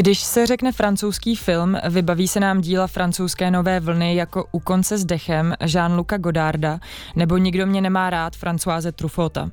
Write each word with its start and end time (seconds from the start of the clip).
Když 0.00 0.18
se 0.18 0.46
řekne 0.46 0.72
francouzský 0.72 1.36
film, 1.36 1.76
vybaví 1.88 2.28
se 2.28 2.40
nám 2.40 2.60
díla 2.60 2.86
francouzské 2.86 3.50
nové 3.50 3.80
vlny 3.80 4.16
jako 4.16 4.44
U 4.52 4.60
konce 4.60 4.98
s 4.98 5.04
dechem 5.04 5.54
Jean-Luca 5.60 6.18
Godarda 6.18 6.78
nebo 7.16 7.36
Nikdo 7.36 7.66
mě 7.66 7.80
nemá 7.80 8.10
rád 8.10 8.36
Françoise 8.36 8.92
Truffauta. 8.92 9.50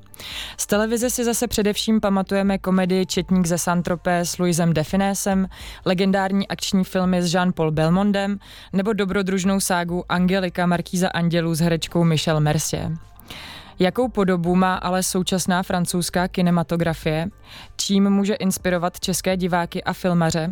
Z 0.58 0.68
televize 0.68 1.10
si 1.10 1.24
zase 1.24 1.48
především 1.48 2.02
pamatujeme 2.02 2.58
komedii 2.58 3.06
Četník 3.06 3.46
ze 3.46 3.58
Santropé 3.58 4.20
s 4.20 4.38
Louisem 4.38 4.74
Definésem, 4.74 5.48
legendární 5.86 6.48
akční 6.48 6.84
filmy 6.84 7.24
s 7.24 7.34
Jean-Paul 7.34 7.72
Belmondem 7.72 8.40
nebo 8.74 8.94
dobrodružnou 8.94 9.60
ságu 9.60 10.04
Angelika 10.10 10.66
Markíza 10.66 11.08
Andělů 11.08 11.56
s 11.56 11.60
herečkou 11.60 12.04
Michel 12.04 12.40
Mercier. 12.40 12.92
Jakou 13.80 14.08
podobu 14.08 14.56
má 14.56 14.76
ale 14.76 15.04
současná 15.04 15.64
francouzská 15.64 16.28
kinematografie? 16.28 17.30
Čím 17.76 18.10
může 18.10 18.34
inspirovat 18.34 19.00
české 19.00 19.38
diváky 19.38 19.84
a 19.84 19.94
filmaře? 19.94 20.50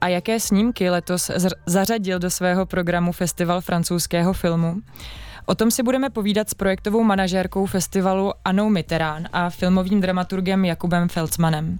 A 0.00 0.08
jaké 0.08 0.40
snímky 0.40 0.90
letos 0.90 1.30
zařadil 1.66 2.18
do 2.18 2.30
svého 2.30 2.66
programu 2.66 3.12
Festival 3.12 3.60
francouzského 3.60 4.32
filmu? 4.32 4.76
O 5.46 5.54
tom 5.54 5.70
si 5.70 5.82
budeme 5.82 6.10
povídat 6.10 6.50
s 6.50 6.54
projektovou 6.54 7.04
manažérkou 7.04 7.66
festivalu 7.66 8.32
Anou 8.44 8.70
Mitterán 8.70 9.28
a 9.32 9.50
filmovým 9.50 10.00
dramaturgem 10.00 10.64
Jakubem 10.64 11.08
Felsmanem. 11.08 11.78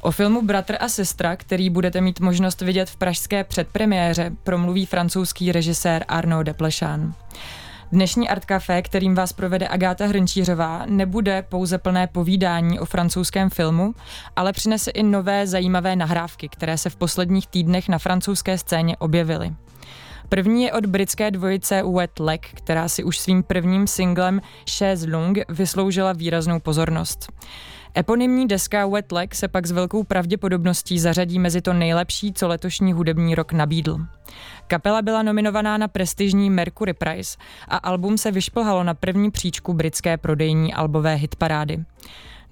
O 0.00 0.10
filmu 0.10 0.42
Bratr 0.42 0.76
a 0.80 0.88
sestra, 0.88 1.36
který 1.36 1.70
budete 1.70 2.00
mít 2.00 2.20
možnost 2.20 2.60
vidět 2.60 2.90
v 2.90 2.96
pražské 2.96 3.44
předpremiéře, 3.44 4.32
promluví 4.42 4.86
francouzský 4.86 5.52
režisér 5.52 6.04
Arnaud 6.08 6.46
Deplešán. 6.46 7.14
Dnešní 7.92 8.28
Art 8.28 8.44
Café, 8.44 8.82
kterým 8.82 9.14
vás 9.14 9.32
provede 9.32 9.68
Agáta 9.68 10.06
Hrnčířová, 10.06 10.86
nebude 10.86 11.42
pouze 11.42 11.78
plné 11.78 12.06
povídání 12.06 12.80
o 12.80 12.84
francouzském 12.84 13.50
filmu, 13.50 13.94
ale 14.36 14.52
přinese 14.52 14.90
i 14.90 15.02
nové 15.02 15.46
zajímavé 15.46 15.96
nahrávky, 15.96 16.48
které 16.48 16.78
se 16.78 16.90
v 16.90 16.96
posledních 16.96 17.46
týdnech 17.46 17.88
na 17.88 17.98
francouzské 17.98 18.58
scéně 18.58 18.96
objevily. 18.96 19.52
První 20.32 20.62
je 20.62 20.72
od 20.72 20.86
britské 20.86 21.30
dvojice 21.30 21.82
Wet 21.82 22.20
Leg, 22.20 22.46
která 22.54 22.88
si 22.88 23.04
už 23.04 23.18
svým 23.18 23.42
prvním 23.42 23.86
singlem 23.86 24.40
Chaise 24.70 25.06
Longue 25.10 25.44
vysloužila 25.48 26.12
výraznou 26.12 26.60
pozornost. 26.60 27.32
Eponymní 27.94 28.48
deska 28.48 28.86
Wet 28.86 29.12
Leg 29.12 29.34
se 29.34 29.48
pak 29.48 29.66
s 29.66 29.70
velkou 29.70 30.04
pravděpodobností 30.04 30.98
zařadí 30.98 31.38
mezi 31.38 31.60
to 31.60 31.72
nejlepší, 31.72 32.32
co 32.32 32.48
letošní 32.48 32.92
hudební 32.92 33.34
rok 33.34 33.52
nabídl. 33.52 33.98
Kapela 34.66 35.02
byla 35.02 35.22
nominovaná 35.22 35.78
na 35.78 35.88
prestižní 35.88 36.50
Mercury 36.50 36.92
Prize 36.94 37.36
a 37.68 37.76
album 37.76 38.18
se 38.18 38.30
vyšplhalo 38.30 38.84
na 38.84 38.94
první 38.94 39.30
příčku 39.30 39.74
britské 39.74 40.16
prodejní 40.16 40.74
albové 40.74 41.14
hitparády. 41.14 41.84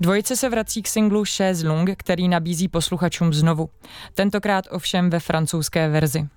Dvojice 0.01 0.37
se 0.37 0.49
vrací 0.49 0.83
k 0.83 0.89
singlu 0.89 1.25
Chaise 1.37 1.69
Longue, 1.69 1.97
který 1.97 2.29
nabízí 2.29 2.69
posluchačům 2.69 3.33
znovu. 3.33 3.71
Tentokrát 4.15 4.65
ovšem 4.71 5.11
ve 5.11 5.21
francouzské 5.21 5.89
verzi. 5.89 6.29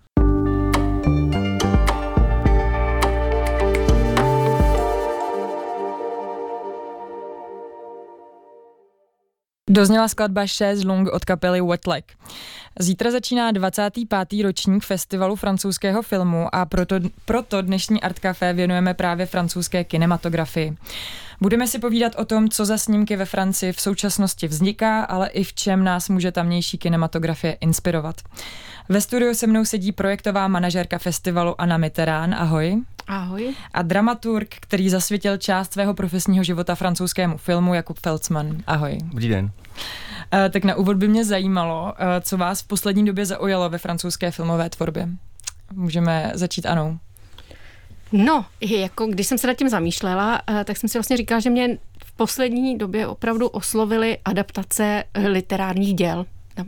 Dozněla 9.74 10.08
skladba 10.08 10.42
Chaise 10.58 10.88
Longue 10.88 11.12
od 11.12 11.26
kapely 11.26 11.62
Wet 11.62 11.88
Leg. 11.88 12.06
Zítra 12.80 13.12
začíná 13.12 13.52
25. 13.52 14.44
ročník 14.44 14.84
festivalu 14.84 15.36
francouzského 15.36 16.02
filmu 16.02 16.56
a 16.56 16.66
proto, 16.66 16.96
proto 17.26 17.62
dnešní 17.62 18.02
Art 18.02 18.20
Café 18.20 18.54
věnujeme 18.54 18.94
právě 18.94 19.26
francouzské 19.26 19.84
kinematografii. 19.84 20.78
Budeme 21.42 21.68
si 21.68 21.80
povídat 21.80 22.16
o 22.16 22.26
tom, 22.26 22.50
co 22.50 22.66
za 22.66 22.78
snímky 22.78 23.16
ve 23.16 23.26
Francii 23.26 23.74
v 23.74 23.82
současnosti 23.82 24.48
vzniká, 24.48 25.04
ale 25.04 25.28
i 25.28 25.44
v 25.44 25.54
čem 25.54 25.84
nás 25.84 26.10
může 26.10 26.32
tamnější 26.32 26.78
kinematografie 26.78 27.54
inspirovat. 27.54 28.22
Ve 28.90 29.02
studiu 29.02 29.34
se 29.34 29.48
mnou 29.48 29.66
sedí 29.66 29.92
projektová 29.92 30.48
manažerka 30.48 30.98
festivalu 30.98 31.62
Anna 31.62 31.78
Mitterán. 31.78 32.34
Ahoj. 32.34 32.82
Ahoj. 33.08 33.54
A 33.74 33.82
dramaturg, 33.82 34.56
který 34.60 34.90
zasvětil 34.90 35.38
část 35.38 35.74
svého 35.74 35.94
profesního 35.94 36.44
života 36.44 36.76
francouzskému 36.76 37.38
filmu, 37.38 37.74
Jakub 37.74 38.00
Felcman. 38.00 38.58
Ahoj. 38.68 38.98
Dobrý 39.04 39.28
den. 39.28 39.52
Uh, 40.34 40.40
tak 40.52 40.64
na 40.64 40.76
úvod 40.76 40.98
by 40.98 41.08
mě 41.08 41.26
zajímalo, 41.26 41.84
uh, 41.84 41.92
co 42.22 42.38
vás 42.38 42.62
v 42.62 42.68
poslední 42.68 43.06
době 43.06 43.26
zaujalo 43.26 43.70
ve 43.70 43.78
francouzské 43.78 44.32
filmové 44.32 44.70
tvorbě. 44.70 45.10
Můžeme 45.74 46.32
začít 46.34 46.66
Anou. 46.66 46.98
No, 48.12 48.46
jako 48.62 49.06
když 49.06 49.28
jsem 49.28 49.38
se 49.38 49.48
nad 49.48 49.54
tím 49.54 49.70
zamýšlela, 49.70 50.42
uh, 50.50 50.64
tak 50.64 50.78
jsem 50.78 50.90
si 50.90 50.98
vlastně 50.98 51.18
říkala, 51.18 51.40
že 51.40 51.50
mě 51.50 51.78
v 52.06 52.12
poslední 52.12 52.78
době 52.78 53.08
opravdu 53.08 53.48
oslovily 53.48 54.18
adaptace 54.26 55.04
literárních 55.28 55.94
děl. 55.94 56.26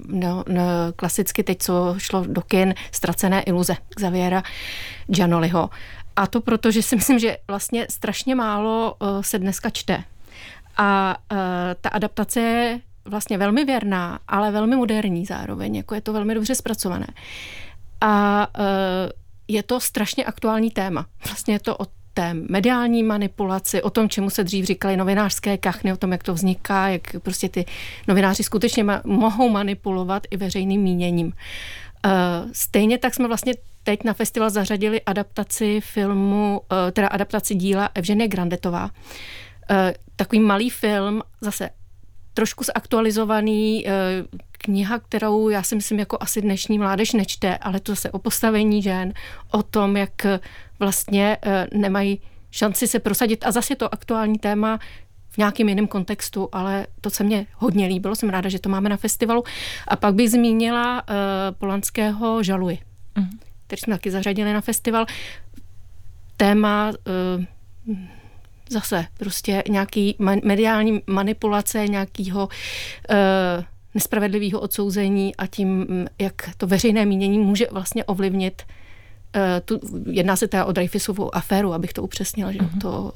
No, 0.07 0.43
no, 0.47 0.63
klasicky 0.95 1.43
teď, 1.43 1.57
co 1.61 1.95
šlo 1.97 2.23
do 2.27 2.41
kin, 2.41 2.73
Ztracené 2.91 3.41
iluze 3.41 3.75
Xaviera 3.95 4.43
Gianoliho. 5.07 5.69
A 6.16 6.27
to 6.27 6.41
proto, 6.41 6.72
že 6.72 6.81
si 6.81 6.95
myslím, 6.95 7.19
že 7.19 7.37
vlastně 7.47 7.87
strašně 7.89 8.35
málo 8.35 8.95
se 9.22 9.39
dneska 9.39 9.69
čte. 9.69 10.03
A 10.77 11.17
ta 11.81 11.89
adaptace 11.89 12.79
vlastně 13.05 13.38
velmi 13.38 13.66
věrná, 13.66 14.19
ale 14.27 14.51
velmi 14.51 14.75
moderní 14.75 15.25
zároveň, 15.25 15.75
jako 15.75 15.95
je 15.95 16.01
to 16.01 16.13
velmi 16.13 16.33
dobře 16.33 16.55
zpracované. 16.55 17.07
A 18.01 18.47
uh, 18.59 18.66
je 19.47 19.63
to 19.63 19.79
strašně 19.79 20.25
aktuální 20.25 20.71
téma. 20.71 21.05
Vlastně 21.25 21.53
je 21.53 21.59
to 21.59 21.77
o 21.77 21.85
té 22.13 22.33
mediální 22.33 23.03
manipulaci, 23.03 23.81
o 23.81 23.89
tom, 23.89 24.09
čemu 24.09 24.29
se 24.29 24.43
dřív 24.43 24.66
říkali 24.66 24.97
novinářské 24.97 25.57
kachny, 25.57 25.93
o 25.93 25.97
tom, 25.97 26.11
jak 26.11 26.23
to 26.23 26.33
vzniká, 26.33 26.88
jak 26.88 27.01
prostě 27.19 27.49
ty 27.49 27.66
novináři 28.07 28.43
skutečně 28.43 28.83
ma- 28.83 29.01
mohou 29.05 29.49
manipulovat 29.49 30.23
i 30.31 30.37
veřejným 30.37 30.81
míněním. 30.81 31.27
Uh, 31.27 32.11
stejně 32.51 32.97
tak 32.97 33.13
jsme 33.13 33.27
vlastně 33.27 33.53
teď 33.83 34.03
na 34.03 34.13
festival 34.13 34.49
zařadili 34.49 35.01
adaptaci 35.01 35.81
filmu, 35.81 36.61
uh, 36.72 36.77
teda 36.91 37.07
adaptaci 37.07 37.55
díla 37.55 37.89
Evženie 37.93 38.27
Grandetová. 38.27 38.83
Uh, 38.83 38.89
takový 40.16 40.39
malý 40.39 40.69
film, 40.69 41.22
zase 41.41 41.69
trošku 42.35 42.63
zaktualizovaný, 42.63 43.85
kniha, 44.51 45.00
kterou 45.00 45.50
já 45.50 45.63
si 45.63 45.75
myslím, 45.75 46.00
jako 46.00 46.18
asi 46.19 46.41
dnešní 46.41 46.79
mládež 46.79 47.13
nečte, 47.13 47.57
ale 47.57 47.79
to 47.79 47.91
zase 47.91 48.12
o 48.12 48.19
postavení 48.19 48.81
žen, 48.81 49.13
o 49.51 49.63
tom, 49.63 49.97
jak 49.97 50.25
vlastně 50.79 51.38
nemají 51.73 52.22
šanci 52.51 52.88
se 52.88 53.00
prosadit. 53.00 53.46
A 53.46 53.51
zase 53.51 53.75
to 53.75 53.94
aktuální 53.94 54.40
téma 54.40 54.79
v 55.29 55.38
nějakém 55.38 55.69
jiném 55.69 55.88
kontextu, 55.88 56.50
ale 56.51 56.88
to 57.01 57.09
se 57.09 57.23
mně 57.23 57.46
hodně 57.56 57.88
líbilo, 57.88 58.16
jsem 58.16 58.29
ráda, 58.29 58.50
že 58.50 58.59
to 58.59 58.69
máme 58.69 58.90
na 58.90 58.97
festivalu. 58.97 59.44
A 59.88 59.96
pak 59.96 60.16
bych 60.16 60.29
zmínila 60.29 61.03
Polanského 61.52 62.44
Žaluji, 62.44 62.79
uh-huh. 63.16 63.28
který 63.67 63.79
jsme 63.79 63.96
taky 63.96 64.12
zařadili 64.12 64.53
na 64.53 64.62
festival. 64.62 65.06
Téma 66.38 66.91
zase 68.70 69.06
prostě 69.18 69.64
nějaký 69.70 70.16
mediální 70.44 71.02
manipulace, 71.08 71.88
nějakého 71.88 72.46
uh, 72.48 73.64
nespravedlivého 73.94 74.59
odsouzení 74.59 75.36
a 75.36 75.48
tím, 75.48 75.88
jak 76.20 76.34
to 76.58 76.68
veřejné 76.68 77.06
mínění 77.06 77.40
může 77.40 77.68
vlastně 77.72 78.03
ovlivnit 78.03 78.62
uh, 78.66 79.42
tu, 79.66 79.80
jedná 80.12 80.36
se 80.36 80.48
teda 80.48 80.66
o 80.66 80.72
Dreyfusovou 80.72 81.36
aféru, 81.36 81.74
abych 81.74 81.94
to 81.94 82.03
upřesnila, 82.03 82.52
že 82.52 82.59
uh-huh. 82.59 82.81
to 82.81 83.12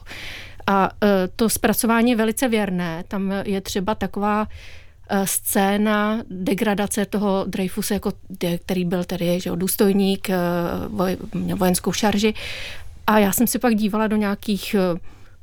a 0.70 0.90
e, 1.04 1.28
to 1.36 1.50
zpracování 1.50 2.12
je 2.12 2.18
velice 2.18 2.48
věrné. 2.48 3.04
Tam 3.08 3.34
je 3.46 3.62
třeba 3.62 3.96
taková 3.96 4.48
e, 5.10 5.28
scéna 5.28 6.22
degradace 6.30 7.06
toho 7.06 7.46
Dreyfuse, 7.48 7.94
jako, 7.94 8.12
který 8.58 8.86
byl 8.86 9.04
tedy 9.04 9.40
že, 9.40 9.52
důstojník, 9.56 10.30
e, 10.30 10.38
měl 11.34 11.58
vojenskou 11.58 11.92
šarži. 11.92 12.34
A 13.08 13.20
já 13.20 13.32
jsem 13.32 13.48
si 13.48 13.60
pak 13.60 13.76
dívala 13.76 14.08
do 14.08 14.16
nějakých 14.16 14.76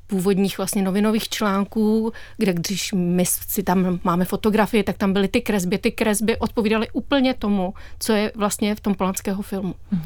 původních 0.07 0.59
vlastně 0.59 0.83
novinových 0.83 1.29
článků, 1.29 2.13
kde 2.37 2.53
když 2.53 2.93
my 2.93 3.25
si 3.27 3.63
tam 3.63 4.01
máme 4.05 4.25
fotografie, 4.25 4.85
tak 4.85 4.97
tam 4.97 5.13
byly 5.13 5.29
ty 5.29 5.41
kresby. 5.41 5.79
Ty 5.79 5.93
kresby 5.93 6.37
odpovídaly 6.37 6.89
úplně 6.93 7.35
tomu, 7.35 7.75
co 7.99 8.13
je 8.13 8.33
vlastně 8.35 8.75
v 8.75 8.81
tom 8.81 8.95
polanského 8.95 9.43
filmu. 9.43 9.75
Hmm. 9.91 10.03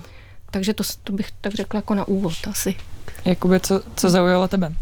Takže 0.50 0.74
to, 0.74 0.84
to 1.04 1.12
bych 1.12 1.30
tak 1.40 1.54
řekla 1.54 1.78
jako 1.78 1.94
na 1.94 2.08
úvod 2.08 2.34
asi. 2.50 2.74
Jakoby, 3.24 3.60
co, 3.60 3.82
co 3.96 4.10
zaujalo 4.10 4.48
tebe? 4.48 4.72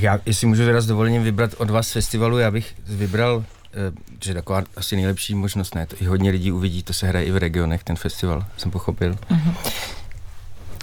Já, 0.00 0.20
jestli 0.26 0.46
můžu 0.46 0.64
teda 0.64 0.80
s 0.80 0.86
dovolením 0.86 1.22
vybrat 1.22 1.54
od 1.58 1.70
vás 1.70 1.92
festivalu, 1.92 2.38
já 2.38 2.50
bych 2.50 2.74
vybral, 2.86 3.44
eh, 3.72 3.92
že 4.24 4.34
taková 4.34 4.62
asi 4.76 4.96
nejlepší 4.96 5.34
možnost, 5.34 5.74
ne, 5.74 5.86
to 5.86 5.96
i 6.00 6.04
hodně 6.04 6.30
lidí 6.30 6.52
uvidí, 6.52 6.82
to 6.82 6.92
se 6.92 7.06
hraje 7.06 7.26
i 7.26 7.30
v 7.30 7.36
regionech, 7.36 7.84
ten 7.84 7.96
festival, 7.96 8.46
jsem 8.56 8.70
pochopil. 8.70 9.12
Uh-huh. 9.12 9.54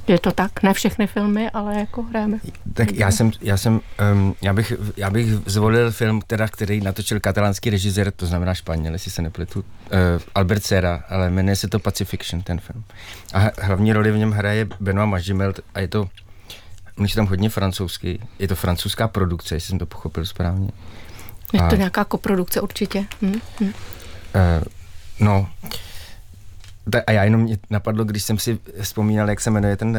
Je 0.07 0.19
to 0.19 0.31
tak, 0.31 0.63
ne 0.63 0.73
všechny 0.73 1.07
filmy, 1.07 1.49
ale 1.49 1.79
jako 1.79 2.03
hrajeme. 2.03 2.37
Tak 2.73 2.91
já 2.91 3.11
jsem, 3.11 3.31
já 3.41 3.57
jsem, 3.57 3.79
um, 4.13 4.35
já 4.41 4.53
bych, 4.53 4.73
já 4.97 5.09
bych 5.09 5.33
zvolil 5.45 5.91
film, 5.91 6.21
teda, 6.27 6.47
který 6.47 6.81
natočil 6.81 7.19
katalánský 7.19 7.69
režisér, 7.69 8.11
to 8.11 8.25
znamená 8.25 8.53
Španěl, 8.53 8.93
jestli 8.93 9.11
se 9.11 9.21
nepletu, 9.21 9.59
uh, 9.59 9.65
Albert 10.35 10.63
Serra, 10.63 11.03
ale 11.09 11.29
jmenuje 11.29 11.55
se 11.55 11.67
to 11.67 11.79
Pacifiction, 11.79 12.41
ten 12.41 12.59
film. 12.59 12.83
A 13.33 13.51
hlavní 13.61 13.93
roli 13.93 14.11
v 14.11 14.17
něm 14.17 14.31
hraje 14.31 14.67
Benoit 14.79 15.09
Magimel 15.09 15.53
a 15.73 15.79
je 15.79 15.87
to 15.87 16.09
Mluví 16.97 17.13
tam 17.13 17.27
hodně 17.27 17.49
francouzsky. 17.49 18.19
Je 18.39 18.47
to 18.47 18.55
francouzská 18.55 19.07
produkce, 19.07 19.55
jestli 19.55 19.69
jsem 19.69 19.79
to 19.79 19.85
pochopil 19.85 20.25
správně. 20.25 20.69
Je 21.53 21.59
to 21.59 21.65
a, 21.65 21.75
nějaká 21.75 22.03
koprodukce 22.03 22.61
určitě. 22.61 23.05
Hm, 23.21 23.39
hm. 23.59 23.65
Uh, 23.65 23.71
No, 25.19 25.49
a 27.07 27.11
já 27.11 27.23
jenom 27.23 27.41
mě 27.41 27.57
napadlo, 27.69 28.03
když 28.03 28.23
jsem 28.23 28.39
si 28.39 28.59
vzpomínal, 28.81 29.29
jak 29.29 29.41
se 29.41 29.51
jmenuje 29.51 29.77
ten 29.77 29.89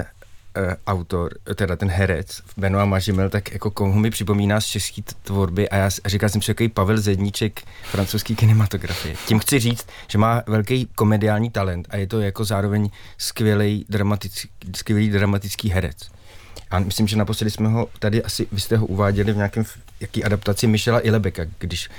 uh, 0.57 0.73
autor, 0.87 1.35
teda 1.55 1.77
ten 1.77 1.91
herec, 1.91 2.43
Benoit 2.57 2.89
Mažimel, 2.89 3.31
tak 3.31 3.53
jako 3.53 3.71
komu 3.71 3.95
mi 3.95 4.11
připomíná 4.11 4.61
z 4.61 4.67
české 4.67 5.03
tvorby 5.23 5.69
a 5.69 5.77
já 5.77 5.91
a 6.05 6.09
říkal 6.09 6.29
jsem 6.29 6.43
si, 6.43 6.51
jaký 6.51 6.69
Pavel 6.69 7.01
Zedníček 7.01 7.63
francouzský 7.85 8.37
kinematografie. 8.37 9.15
Tím 9.27 9.39
chci 9.39 9.59
říct, 9.59 9.87
že 10.09 10.19
má 10.19 10.43
velký 10.47 10.89
komediální 10.95 11.51
talent 11.51 11.87
a 11.91 11.97
je 11.97 12.07
to 12.07 12.21
jako 12.21 12.45
zároveň 12.45 12.91
skvělý 13.19 13.87
dramatický, 13.89 14.49
skvělý 14.77 15.11
dramatický 15.11 15.71
herec. 15.71 15.97
A 16.71 16.79
myslím, 16.79 17.09
že 17.09 17.17
naposledy 17.17 17.51
jsme 17.51 17.69
ho 17.69 17.89
tady 17.99 18.23
asi, 18.23 18.47
vy 18.53 18.61
jste 18.61 18.77
ho 18.77 18.87
uváděli 18.87 19.33
v 19.33 19.37
nějakém 19.37 19.65
jaký 20.01 20.25
adaptaci 20.25 20.67
Michela 20.67 21.07
Ilebeka, 21.07 21.43
když 21.59 21.91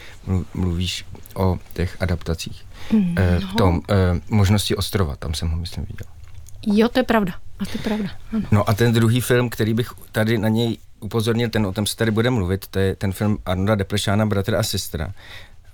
mluvíš 0.53 1.05
o 1.35 1.59
těch 1.73 1.97
adaptacích. 1.99 2.65
No. 2.91 3.01
V 3.39 3.55
tom 3.57 3.81
eh, 3.89 3.95
možnosti 4.29 4.75
ostrova, 4.75 5.15
tam 5.15 5.33
jsem 5.33 5.49
ho 5.49 5.57
myslím 5.57 5.85
viděl. 5.85 6.07
Jo, 6.67 6.89
to 6.89 6.99
je 6.99 7.03
pravda. 7.03 7.33
A 7.59 7.65
to 7.65 7.71
je 7.73 7.83
pravda. 7.83 8.09
Ano. 8.33 8.43
No 8.51 8.69
a 8.69 8.73
ten 8.73 8.93
druhý 8.93 9.21
film, 9.21 9.49
který 9.49 9.73
bych 9.73 9.89
tady 10.11 10.37
na 10.37 10.49
něj 10.49 10.77
upozornil, 10.99 11.49
ten 11.49 11.65
o 11.65 11.71
tom 11.71 11.85
se 11.85 11.95
tady 11.95 12.11
bude 12.11 12.29
mluvit, 12.29 12.67
to 12.67 12.79
je 12.79 12.95
ten 12.95 13.11
film 13.11 13.37
Arnolda 13.45 13.75
Deplešána, 13.75 14.25
Bratr 14.25 14.55
a 14.55 14.63
sestra. 14.63 15.13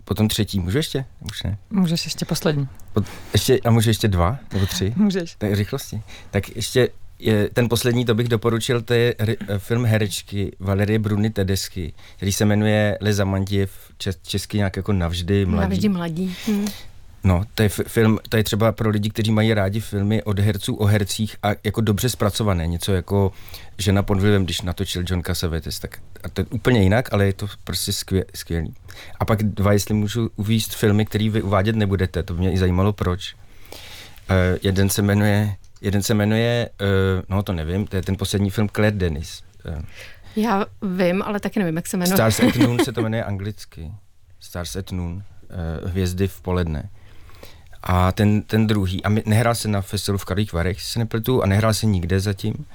Potom 0.03 0.27
třetí, 0.27 0.59
můžu 0.59 0.77
ještě? 0.77 1.05
Už 1.19 1.43
ne? 1.43 1.57
Můžeš 1.69 2.05
ještě 2.05 2.25
poslední. 2.25 2.67
Pot, 2.93 3.05
ještě, 3.33 3.59
a 3.59 3.71
můžu 3.71 3.89
ještě 3.89 4.07
dva 4.07 4.37
nebo 4.53 4.65
tři? 4.65 4.93
Můžeš. 4.95 5.35
Tak 5.37 5.51
rychlosti. 5.53 6.01
Tak 6.31 6.55
ještě 6.55 6.89
je, 7.19 7.49
ten 7.53 7.69
poslední, 7.69 8.05
to 8.05 8.15
bych 8.15 8.27
doporučil, 8.27 8.81
to 8.81 8.93
je 8.93 9.15
re, 9.19 9.35
film 9.57 9.85
herečky 9.85 10.55
Valerie 10.59 10.99
Bruny 10.99 11.29
Tedesky, 11.29 11.93
který 12.15 12.31
se 12.31 12.45
jmenuje 12.45 12.97
Les 13.01 13.19
Amantiev, 13.19 13.71
česky 14.23 14.57
nějak 14.57 14.77
jako 14.77 14.93
navždy 14.93 15.45
mladí. 15.45 15.69
Navždy 15.69 15.89
mladí. 15.89 16.35
Hmm. 16.45 16.67
No, 17.23 17.43
to 17.55 17.63
je 17.63 17.69
film, 17.69 18.19
to 18.29 18.37
je 18.37 18.43
třeba 18.43 18.71
pro 18.71 18.89
lidi, 18.89 19.09
kteří 19.09 19.31
mají 19.31 19.53
rádi 19.53 19.79
filmy 19.79 20.23
od 20.23 20.39
herců 20.39 20.75
o 20.75 20.85
hercích 20.85 21.35
a 21.43 21.49
jako 21.63 21.81
dobře 21.81 22.09
zpracované, 22.09 22.67
něco 22.67 22.93
jako 22.93 23.31
Žena 23.77 24.03
pod 24.03 24.19
vlivem, 24.19 24.43
když 24.43 24.61
natočil 24.61 25.03
John 25.07 25.23
Cassavetes, 25.23 25.79
tak 25.79 25.99
a 26.23 26.29
to 26.29 26.41
je 26.41 26.45
úplně 26.49 26.83
jinak, 26.83 27.13
ale 27.13 27.25
je 27.25 27.33
to 27.33 27.47
prostě 27.63 27.93
skvěl, 27.93 28.23
skvělý. 28.35 28.73
A 29.19 29.25
pak 29.25 29.43
dva, 29.43 29.73
jestli 29.73 29.93
můžu 29.93 30.29
uvíct 30.35 30.75
filmy, 30.75 31.05
který 31.05 31.29
vy 31.29 31.41
uvádět 31.41 31.75
nebudete, 31.75 32.23
to 32.23 32.33
by 32.33 32.39
mě 32.39 32.51
i 32.51 32.57
zajímalo 32.57 32.93
proč. 32.93 33.35
Uh, 34.29 34.57
jeden 34.63 34.89
se 34.89 35.01
jmenuje, 35.01 35.55
jeden 35.81 36.03
se 36.03 36.13
jmenuje, 36.13 36.69
uh, 36.81 36.87
no 37.29 37.43
to 37.43 37.53
nevím, 37.53 37.87
to 37.87 37.95
je 37.95 38.01
ten 38.01 38.17
poslední 38.17 38.49
film 38.49 38.69
Claire 38.69 38.97
Denis. 38.97 39.43
Uh, 39.65 39.83
Já 40.35 40.65
vím, 40.81 41.21
ale 41.21 41.39
taky 41.39 41.59
nevím, 41.59 41.75
jak 41.75 41.87
se 41.87 41.97
jmenuje. 41.97 42.17
Stars 42.17 42.39
at 42.39 42.55
Noon 42.55 42.79
se 42.83 42.91
to 42.91 43.01
jmenuje 43.03 43.23
anglicky. 43.23 43.91
Stars 44.39 44.75
at 44.75 44.91
Noon, 44.91 45.13
uh, 45.13 45.89
hvězdy 45.89 46.27
v 46.27 46.41
poledne. 46.41 46.89
A 47.83 48.11
ten, 48.11 48.41
ten 48.41 48.67
druhý, 48.67 49.03
a 49.03 49.09
my, 49.09 49.23
nehrál 49.25 49.55
se 49.55 49.67
na 49.67 49.81
festivalu 49.81 50.17
v 50.17 50.25
Karlých 50.25 50.53
Varech, 50.53 50.81
se 50.81 50.99
nepletu, 50.99 51.43
a 51.43 51.45
nehrál 51.45 51.73
se 51.73 51.85
nikde 51.85 52.19
zatím. 52.19 52.65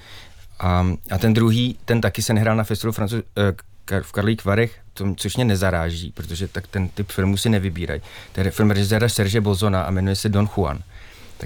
A, 0.61 0.87
a 1.11 1.19
ten 1.19 1.35
druhý, 1.35 1.79
ten 1.85 2.01
taky 2.01 2.23
se 2.23 2.35
nehrál 2.35 2.57
na 2.57 2.65
festivalu 2.65 2.93
Francouz, 2.93 3.23
eh, 3.37 4.01
v 4.03 4.13
Karlých 4.13 4.45
Varech, 4.45 4.79
to, 4.95 5.15
což 5.15 5.37
mě 5.37 5.45
nezaráží, 5.45 6.11
protože 6.13 6.49
tak 6.49 6.67
ten 6.67 6.89
typ 6.89 7.11
filmů 7.11 7.37
si 7.37 7.49
nevybírají. 7.49 8.01
To 8.33 8.41
je 8.41 8.51
film 8.51 8.71
režiséra 8.71 9.09
Serge 9.09 9.41
Bozona 9.41 9.83
a 9.83 9.91
jmenuje 9.91 10.17
se 10.17 10.29
Don 10.29 10.49
Juan. 10.57 10.79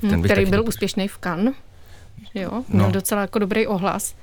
Tak 0.01 0.11
ten 0.11 0.21
hmm, 0.21 0.23
který 0.23 0.47
byl 0.47 0.65
úspěšný 0.69 1.09
v 1.09 1.19
Cannes. 1.19 1.55
Jo, 2.35 2.63
měl 2.69 2.87
no. 2.87 2.93
docela 2.93 3.21
jako 3.21 3.39
dobrý 3.39 3.67
ohlas. 3.67 4.15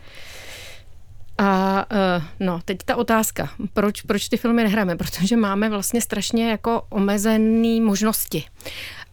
A 1.38 1.86
uh, 2.18 2.24
no, 2.40 2.60
teď 2.66 2.78
ta 2.86 2.96
otázka, 2.96 3.50
proč, 3.74 4.02
proč 4.02 4.30
ty 4.30 4.38
filmy 4.38 4.64
nehráme? 4.64 4.96
Protože 4.98 5.38
máme 5.38 5.70
vlastně 5.70 6.02
strašně 6.02 6.50
jako 6.50 6.84
omezené 6.90 7.82
možnosti. 7.82 8.44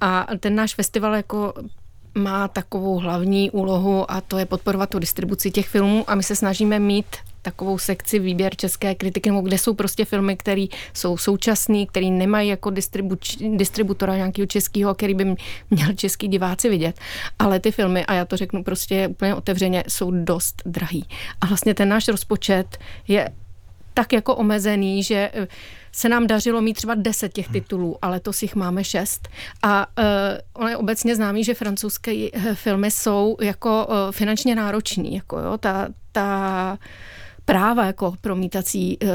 A 0.01 0.27
ten 0.41 0.55
náš 0.55 0.75
festival 0.75 1.15
jako 1.15 1.55
má 2.15 2.49
takovou 2.49 2.99
hlavní 2.99 3.51
úlohu 3.51 4.11
a 4.11 4.21
to 4.21 4.39
je 4.39 4.47
podporovat 4.47 4.91
tu 4.91 4.99
distribuci 4.99 5.51
těch 5.51 5.69
filmů 5.69 6.11
a 6.11 6.15
my 6.15 6.23
se 6.23 6.37
snažíme 6.37 6.79
mít 6.79 7.07
takovou 7.43 7.79
sekci 7.79 8.19
výběr 8.19 8.57
české 8.57 8.95
kritiky, 8.95 9.31
nebo 9.31 9.43
kde 9.43 9.59
jsou 9.59 9.75
prostě 9.75 10.05
filmy, 10.05 10.37
které 10.37 10.67
jsou 10.95 11.17
současné, 11.17 11.87
které 11.87 12.07
nemají 12.07 12.49
jako 12.49 12.71
distribu- 12.71 13.57
distributora 13.57 14.17
nějakého 14.17 14.47
českého, 14.47 14.95
který 14.95 15.15
by 15.15 15.25
měl 15.71 15.93
český 15.95 16.29
diváci 16.29 16.69
vidět. 16.69 17.01
Ale 17.39 17.61
ty 17.61 17.73
filmy, 17.73 18.07
a 18.07 18.15
já 18.15 18.25
to 18.25 18.37
řeknu 18.37 18.65
prostě 18.65 19.09
úplně 19.09 19.35
otevřeně, 19.35 19.85
jsou 19.89 20.11
dost 20.11 20.63
drahý. 20.67 21.05
A 21.41 21.47
vlastně 21.47 21.75
ten 21.75 21.89
náš 21.89 22.09
rozpočet 22.09 22.79
je 23.09 23.29
tak 23.95 24.13
jako 24.13 24.37
omezený, 24.37 25.03
že 25.03 25.31
uh, 25.35 25.45
se 25.93 26.09
nám 26.09 26.27
dařilo 26.27 26.61
mít 26.61 26.75
třeba 26.75 26.95
deset 26.95 27.33
těch 27.33 27.49
titulů, 27.49 27.99
ale 28.03 28.21
to 28.21 28.33
si 28.33 28.45
jich 28.45 28.55
máme 28.55 28.85
šest. 28.85 29.29
A 29.63 29.87
uh, 29.99 30.05
ono 30.55 30.69
je 30.69 30.77
obecně 30.77 31.17
známý, 31.17 31.45
že 31.45 31.55
francouzské 31.55 32.29
eh, 32.33 32.55
filmy 32.55 32.91
jsou 32.91 33.37
jako 33.41 33.87
uh, 33.87 33.95
finančně 34.11 34.55
náročný. 34.55 35.15
Jako, 35.15 35.39
jo, 35.39 35.59
ta, 35.59 35.89
ta 36.13 36.79
práva 37.45 37.87
jako 37.87 38.15
promítací 38.21 38.99
uh, 39.03 39.11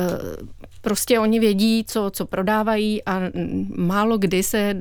prostě 0.82 1.20
oni 1.20 1.40
vědí, 1.40 1.86
co, 1.88 2.12
co 2.14 2.26
prodávají 2.26 3.06
a 3.06 3.22
málo 3.78 4.18
kdy 4.18 4.44
se 4.44 4.76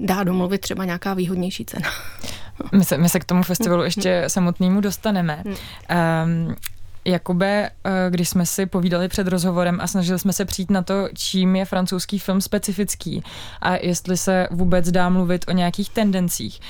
dá 0.00 0.24
domluvit 0.24 0.60
třeba 0.60 0.84
nějaká 0.84 1.14
výhodnější 1.14 1.64
cena. 1.64 1.88
My 2.72 2.84
se, 2.84 2.98
my 2.98 3.08
se 3.08 3.20
k 3.20 3.24
tomu 3.24 3.42
festivalu 3.42 3.82
ještě 3.82 4.24
samotnému 4.26 4.80
dostaneme. 4.80 5.44
Um, 5.46 6.56
Jakube, 7.04 7.70
eh, 7.84 7.90
když 8.10 8.28
jsme 8.28 8.46
si 8.46 8.66
povídali 8.66 9.08
před 9.08 9.28
rozhovorem 9.28 9.78
a 9.80 9.86
snažili 9.86 10.18
jsme 10.18 10.32
se 10.32 10.44
přijít 10.44 10.70
na 10.70 10.82
to, 10.82 11.08
čím 11.14 11.56
je 11.56 11.64
francouzský 11.64 12.18
film 12.18 12.40
specifický 12.40 13.22
a 13.60 13.76
jestli 13.76 14.16
se 14.16 14.48
vůbec 14.50 14.90
dá 14.90 15.08
mluvit 15.08 15.44
o 15.48 15.52
nějakých 15.52 15.90
tendencích, 15.90 16.60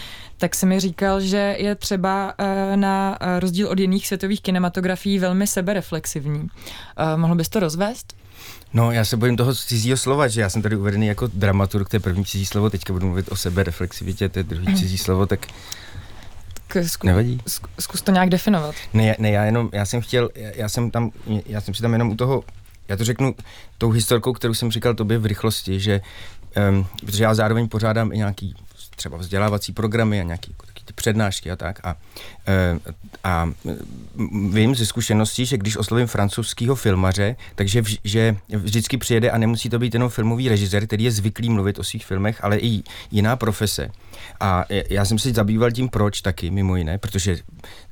tak 0.42 0.54
si 0.54 0.66
mi 0.66 0.80
říkal, 0.80 1.20
že 1.20 1.56
je 1.58 1.74
třeba 1.74 2.34
eh, 2.38 2.76
na 2.76 3.18
eh, 3.20 3.40
rozdíl 3.40 3.68
od 3.68 3.78
jiných 3.78 4.06
světových 4.06 4.40
kinematografií 4.40 5.18
velmi 5.18 5.46
sebereflexivní. 5.46 6.48
Mohl 7.16 7.34
bys 7.34 7.48
to 7.48 7.60
rozvést? 7.60 8.14
No, 8.72 8.92
já 8.92 9.04
se 9.04 9.16
bojím 9.16 9.36
toho 9.36 9.54
cizího 9.54 9.96
slova, 9.96 10.28
že 10.28 10.40
já 10.40 10.50
jsem 10.50 10.62
tady 10.62 10.76
uvedený 10.76 11.06
jako 11.06 11.26
dramaturg, 11.26 11.88
to 11.88 11.96
je 11.96 12.00
první 12.00 12.24
cizí 12.24 12.46
slovo, 12.46 12.70
teďka 12.70 12.92
budu 12.92 13.06
mluvit 13.06 13.32
o 13.32 13.36
sebereflexivitě, 13.36 14.28
to 14.28 14.38
je 14.38 14.42
druhý 14.42 14.74
cizí 14.76 14.98
slovo, 14.98 15.26
tak 15.26 15.46
zku, 16.86 17.06
Nevadí. 17.06 17.40
Zkus 17.80 18.02
to 18.02 18.12
nějak 18.12 18.28
definovat. 18.28 18.74
Ne, 18.92 19.16
ne, 19.18 19.30
já 19.30 19.44
jenom, 19.44 19.70
já 19.72 19.86
jsem 19.86 20.00
chtěl, 20.00 20.30
já, 20.34 20.50
já 20.54 20.68
jsem 20.68 20.90
tam, 20.90 21.10
já 21.46 21.60
jsem 21.60 21.74
si 21.74 21.82
tam 21.82 21.92
jenom 21.92 22.10
u 22.10 22.16
toho, 22.16 22.44
já 22.88 22.96
to 22.96 23.04
řeknu 23.04 23.34
tou 23.78 23.90
historkou, 23.90 24.32
kterou 24.32 24.54
jsem 24.54 24.70
říkal 24.70 24.94
tobě 24.94 25.18
v 25.18 25.26
rychlosti, 25.26 25.80
že, 25.80 26.00
um, 26.70 26.86
protože 27.06 27.24
já 27.24 27.34
zároveň 27.34 27.68
pořádám 27.68 28.12
i 28.12 28.16
nějaký 28.16 28.54
třeba 28.96 29.16
vzdělávací 29.16 29.72
programy 29.72 30.20
a 30.20 30.22
nějaký 30.22 30.50
jako 30.50 30.66
ty 30.84 30.92
přednášky 30.92 31.50
a 31.50 31.56
tak. 31.56 31.80
A, 31.86 31.96
eh, 32.46 32.78
a 33.24 33.50
vím 34.50 34.74
ze 34.74 34.86
zkušeností, 34.86 35.46
že 35.46 35.58
když 35.58 35.76
oslovím 35.76 36.06
francouzského 36.06 36.74
filmaře, 36.74 37.36
takže 37.54 37.82
v, 37.82 37.98
že 38.04 38.36
vždycky 38.48 38.98
přijede 38.98 39.30
a 39.30 39.38
nemusí 39.38 39.70
to 39.70 39.78
být 39.78 39.94
jenom 39.94 40.10
filmový 40.10 40.48
režisér, 40.48 40.86
který 40.86 41.04
je 41.04 41.12
zvyklý 41.12 41.50
mluvit 41.50 41.78
o 41.78 41.84
svých 41.84 42.06
filmech, 42.06 42.44
ale 42.44 42.58
i 42.58 42.82
jiná 43.10 43.36
profese. 43.36 43.90
A 44.40 44.64
já 44.90 45.04
jsem 45.04 45.18
si 45.18 45.32
zabýval 45.32 45.70
tím, 45.70 45.88
proč 45.88 46.20
taky, 46.20 46.50
mimo 46.50 46.76
jiné, 46.76 46.98
protože 46.98 47.38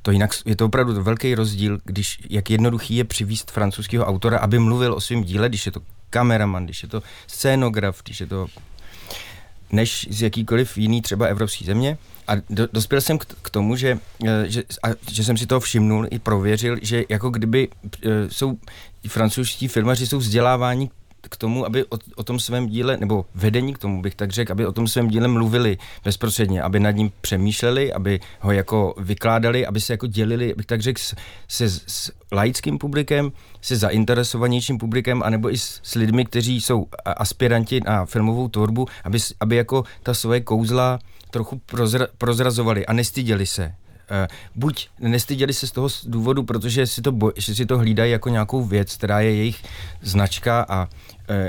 to 0.01 0.11
jinak 0.11 0.31
je 0.45 0.55
to 0.55 0.65
opravdu 0.65 1.03
velký 1.03 1.35
rozdíl, 1.35 1.79
když 1.83 2.19
jak 2.29 2.49
jednoduchý 2.49 2.95
je 2.95 3.03
přivíst 3.03 3.51
francouzského 3.51 4.05
autora, 4.05 4.37
aby 4.37 4.59
mluvil 4.59 4.93
o 4.93 5.01
svém 5.01 5.23
díle, 5.23 5.49
když 5.49 5.65
je 5.65 5.71
to 5.71 5.81
kameraman, 6.09 6.65
když 6.65 6.83
je 6.83 6.89
to 6.89 7.03
scénograf, 7.27 8.01
když 8.03 8.19
je 8.19 8.27
to 8.27 8.47
než 9.71 10.07
z 10.09 10.21
jakýkoliv 10.21 10.77
jiný 10.77 11.01
třeba 11.01 11.25
evropský 11.25 11.65
země. 11.65 11.97
A 12.27 12.35
do, 12.49 12.67
dospěl 12.73 13.01
jsem 13.01 13.17
k, 13.17 13.25
k 13.41 13.49
tomu, 13.49 13.75
že, 13.75 13.99
eh, 14.27 14.43
že, 14.45 14.63
a, 14.83 14.87
že 15.11 15.23
jsem 15.23 15.37
si 15.37 15.45
to 15.45 15.59
všimnul 15.59 16.07
i 16.11 16.19
prověřil, 16.19 16.77
že 16.81 17.03
jako 17.09 17.29
kdyby 17.29 17.67
e, 18.05 18.29
jsou 18.29 18.57
francouzští 19.07 19.67
filmaři 19.67 20.07
jsou 20.07 20.17
vzděláváni 20.17 20.89
k 21.29 21.37
tomu, 21.37 21.65
aby 21.65 21.85
o, 21.85 21.97
o 22.15 22.23
tom 22.23 22.39
svém 22.39 22.67
díle, 22.67 22.97
nebo 22.97 23.25
vedení 23.35 23.73
k 23.73 23.77
tomu 23.77 24.01
bych 24.01 24.15
tak 24.15 24.31
řekl, 24.31 24.51
aby 24.51 24.65
o 24.65 24.71
tom 24.71 24.87
svém 24.87 25.07
díle 25.07 25.27
mluvili 25.27 25.77
bezprostředně, 26.03 26.61
aby 26.61 26.79
nad 26.79 26.91
ním 26.91 27.11
přemýšleli, 27.21 27.93
aby 27.93 28.19
ho 28.39 28.51
jako 28.51 28.93
vykládali, 28.97 29.65
aby 29.65 29.81
se 29.81 29.93
jako 29.93 30.07
dělili, 30.07 30.53
bych 30.57 30.65
tak 30.65 30.81
řekl, 30.81 31.01
se 31.47 31.69
s, 31.69 32.11
laickým 32.31 32.77
publikem, 32.77 33.31
se 33.61 33.75
zainteresovanějším 33.75 34.77
publikem, 34.77 35.23
anebo 35.23 35.53
i 35.53 35.57
s, 35.57 35.79
s 35.83 35.95
lidmi, 35.95 36.25
kteří 36.25 36.61
jsou 36.61 36.87
aspiranti 37.05 37.81
na 37.85 38.05
filmovou 38.05 38.47
tvorbu, 38.47 38.87
aby, 39.03 39.19
aby 39.39 39.55
jako 39.55 39.83
ta 40.03 40.13
svoje 40.13 40.41
kouzla 40.41 40.99
trochu 41.31 41.61
prozra, 41.65 42.07
prozrazovali 42.17 42.85
a 42.85 42.93
nestyděli 42.93 43.45
se. 43.45 43.75
Uh, 44.11 44.27
buď 44.55 44.89
nestyděli 44.99 45.53
se 45.53 45.67
z 45.67 45.71
toho 45.71 45.87
důvodu, 46.05 46.43
protože 46.43 46.87
si 46.87 47.01
to, 47.01 47.11
boj, 47.11 47.31
že 47.37 47.55
si 47.55 47.65
to 47.65 47.77
hlídají 47.77 48.11
jako 48.11 48.29
nějakou 48.29 48.63
věc, 48.63 48.97
která 48.97 49.19
je 49.19 49.35
jejich 49.35 49.63
značka 50.01 50.65
a 50.69 50.85
uh, 50.85 50.89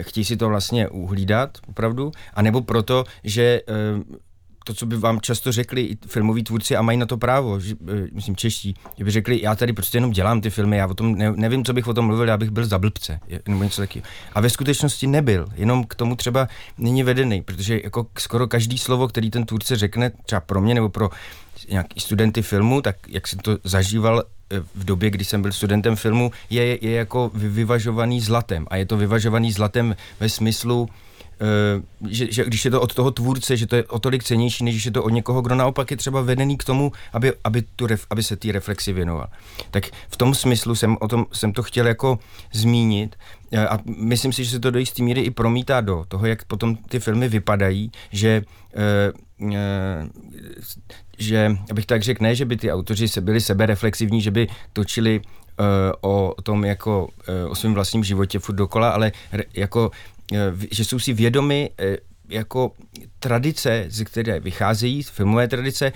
chtějí 0.01 0.25
si 0.25 0.37
to 0.37 0.49
vlastně 0.49 0.89
uhlídat 0.89 1.59
opravdu, 1.69 2.13
anebo 2.35 2.63
proto, 2.63 3.05
že 3.25 3.61
uh, 3.99 4.17
to, 4.65 4.75
co 4.75 4.87
by 4.87 4.97
vám 4.97 5.21
často 5.21 5.53
řekli 5.53 5.83
i 5.83 5.99
filmoví 6.07 6.45
tvůrci 6.45 6.77
a 6.77 6.83
mají 6.83 6.99
na 6.99 7.07
to 7.07 7.17
právo, 7.17 7.61
že, 7.61 7.75
eh, 7.89 8.07
myslím 8.13 8.37
čeští, 8.37 8.75
že 8.99 9.05
by 9.05 9.11
řekli, 9.11 9.43
já 9.43 9.55
tady 9.55 9.73
prostě 9.73 9.97
jenom 9.97 10.11
dělám 10.11 10.41
ty 10.41 10.51
filmy, 10.51 10.77
já 10.77 10.87
o 10.87 10.95
tom 10.95 11.15
ne, 11.15 11.33
nevím, 11.37 11.65
co 11.65 11.73
bych 11.73 11.89
o 11.89 11.95
tom 11.95 12.07
mluvil, 12.07 12.29
já 12.29 12.37
bych 12.37 12.51
byl 12.51 12.67
za 12.67 12.79
blbce, 12.79 13.21
nebo 13.49 13.65
něco 13.65 13.83
taky. 13.83 14.03
A 14.33 14.41
ve 14.41 14.51
skutečnosti 14.51 15.07
nebyl, 15.07 15.47
jenom 15.55 15.85
k 15.85 15.95
tomu 15.95 16.17
třeba 16.17 16.49
není 16.79 17.03
vedený, 17.03 17.43
protože 17.43 17.81
jako 17.85 18.07
skoro 18.19 18.47
každý 18.47 18.79
slovo, 18.79 19.09
který 19.09 19.31
ten 19.31 19.47
tvůrce 19.47 19.77
řekne, 19.77 20.11
třeba 20.27 20.41
pro 20.41 20.61
mě 20.61 20.75
nebo 20.75 20.89
pro 20.89 21.11
nějaký 21.71 22.01
studenty 22.01 22.43
filmu, 22.43 22.83
tak 22.83 22.97
jak 23.09 23.29
jsem 23.29 23.39
to 23.39 23.59
zažíval 23.65 24.23
eh, 24.51 24.61
v 24.75 24.85
době, 24.85 25.11
kdy 25.11 25.25
jsem 25.25 25.43
byl 25.43 25.53
studentem 25.53 25.97
filmu, 25.97 26.31
je, 26.51 26.79
je 26.87 26.91
jako 26.91 27.31
vyvažovaný 27.35 28.21
zlatem. 28.21 28.67
A 28.71 28.77
je 28.77 28.87
to 28.87 28.97
vyvažovaný 28.97 29.53
zlatem 29.53 29.97
ve 30.21 30.29
smyslu, 30.29 30.89
Eh, 31.43 31.83
že, 32.09 32.33
že 32.33 32.45
když 32.45 32.65
je 32.65 32.71
to 32.71 32.81
od 32.81 32.95
toho 32.95 33.11
tvůrce, 33.11 33.57
že 33.57 33.67
to 33.67 33.77
je 33.77 33.85
o 33.85 33.99
tolik 33.99 34.25
cenější, 34.25 34.65
než 34.65 34.85
je 34.85 34.91
to 34.91 35.03
od 35.03 35.09
někoho, 35.09 35.43
kdo 35.43 35.55
naopak 35.55 35.91
je 35.91 35.97
třeba 35.97 36.21
vedený 36.21 36.57
k 36.57 36.65
tomu, 36.65 36.93
aby, 37.13 37.33
aby, 37.45 37.63
tu 37.63 37.87
ref, 37.87 38.07
aby 38.11 38.23
se 38.23 38.37
té 38.37 38.53
reflexi 38.53 38.93
věnoval. 38.93 39.29
Tak 39.71 39.87
v 40.09 40.17
tom 40.17 40.35
smyslu 40.35 40.75
jsem, 40.75 40.97
o 41.01 41.09
tom, 41.09 41.27
jsem 41.33 41.53
to 41.53 41.63
chtěl 41.63 41.87
jako 41.87 42.19
zmínit 42.53 43.17
eh, 43.53 43.69
a 43.69 43.79
myslím 43.87 44.33
si, 44.33 44.45
že 44.45 44.51
se 44.51 44.61
to 44.61 44.71
do 44.71 44.79
jisté 44.79 45.03
míry 45.03 45.21
i 45.21 45.31
promítá 45.31 45.81
do 45.81 46.05
toho, 46.09 46.27
jak 46.27 46.45
potom 46.45 46.77
ty 46.77 47.01
filmy 47.01 47.29
vypadají, 47.29 47.91
že 48.13 48.43
že, 51.23 51.57
abych 51.71 51.87
tak 51.87 52.03
řekl, 52.03 52.23
ne, 52.23 52.35
že 52.35 52.45
by 52.45 52.57
ty 52.57 52.73
autoři 52.73 53.09
se 53.09 53.21
byli 53.21 53.41
sebereflexivní, 53.41 54.21
že 54.21 54.31
by 54.31 54.49
točili 54.73 55.21
uh, 55.21 55.67
o 56.01 56.35
tom 56.43 56.65
jako 56.65 57.05
uh, 57.05 57.51
o 57.51 57.55
svém 57.55 57.75
vlastním 57.75 58.05
životě 58.05 58.39
furt 58.39 58.55
dokola, 58.55 58.91
ale 58.91 59.13
re, 59.33 59.45
jako 59.55 59.91
Eh, 60.33 60.53
že 60.71 60.85
jsou 60.85 60.99
si 60.99 61.13
vědomi 61.13 61.71
eh, 61.79 61.97
jako 62.29 62.73
tradice, 63.19 63.85
ze 63.89 64.05
které 64.05 64.41
vycházejí, 64.41 65.03
filmové 65.03 65.49
tradice, 65.49 65.93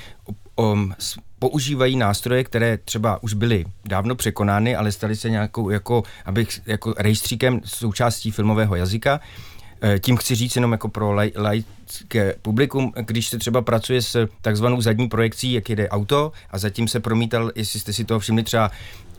um, 0.56 0.94
používají 1.38 1.96
nástroje, 1.96 2.44
které 2.44 2.78
třeba 2.78 3.22
už 3.22 3.34
byly 3.34 3.64
dávno 3.84 4.14
překonány, 4.14 4.76
ale 4.76 4.92
staly 4.92 5.16
se 5.16 5.30
nějakou 5.30 5.70
jako, 5.70 6.02
abych, 6.24 6.60
jako 6.66 6.94
rejstříkem 6.98 7.60
součástí 7.64 8.30
filmového 8.30 8.76
jazyka. 8.76 9.20
Eh, 9.20 9.55
tím 10.00 10.16
chci 10.16 10.34
říct 10.34 10.56
jenom 10.56 10.72
jako 10.72 10.88
pro 10.88 11.12
laj, 11.12 11.32
laické 11.36 12.34
publikum, 12.42 12.92
když 13.00 13.28
se 13.28 13.38
třeba 13.38 13.62
pracuje 13.62 14.02
s 14.02 14.28
takzvanou 14.40 14.80
zadní 14.80 15.08
projekcí, 15.08 15.52
jak 15.52 15.70
jede 15.70 15.88
auto 15.88 16.32
a 16.50 16.58
zatím 16.58 16.88
se 16.88 17.00
promítal, 17.00 17.52
jestli 17.54 17.80
jste 17.80 17.92
si 17.92 18.04
toho 18.04 18.20
všimli 18.20 18.42
třeba, 18.42 18.70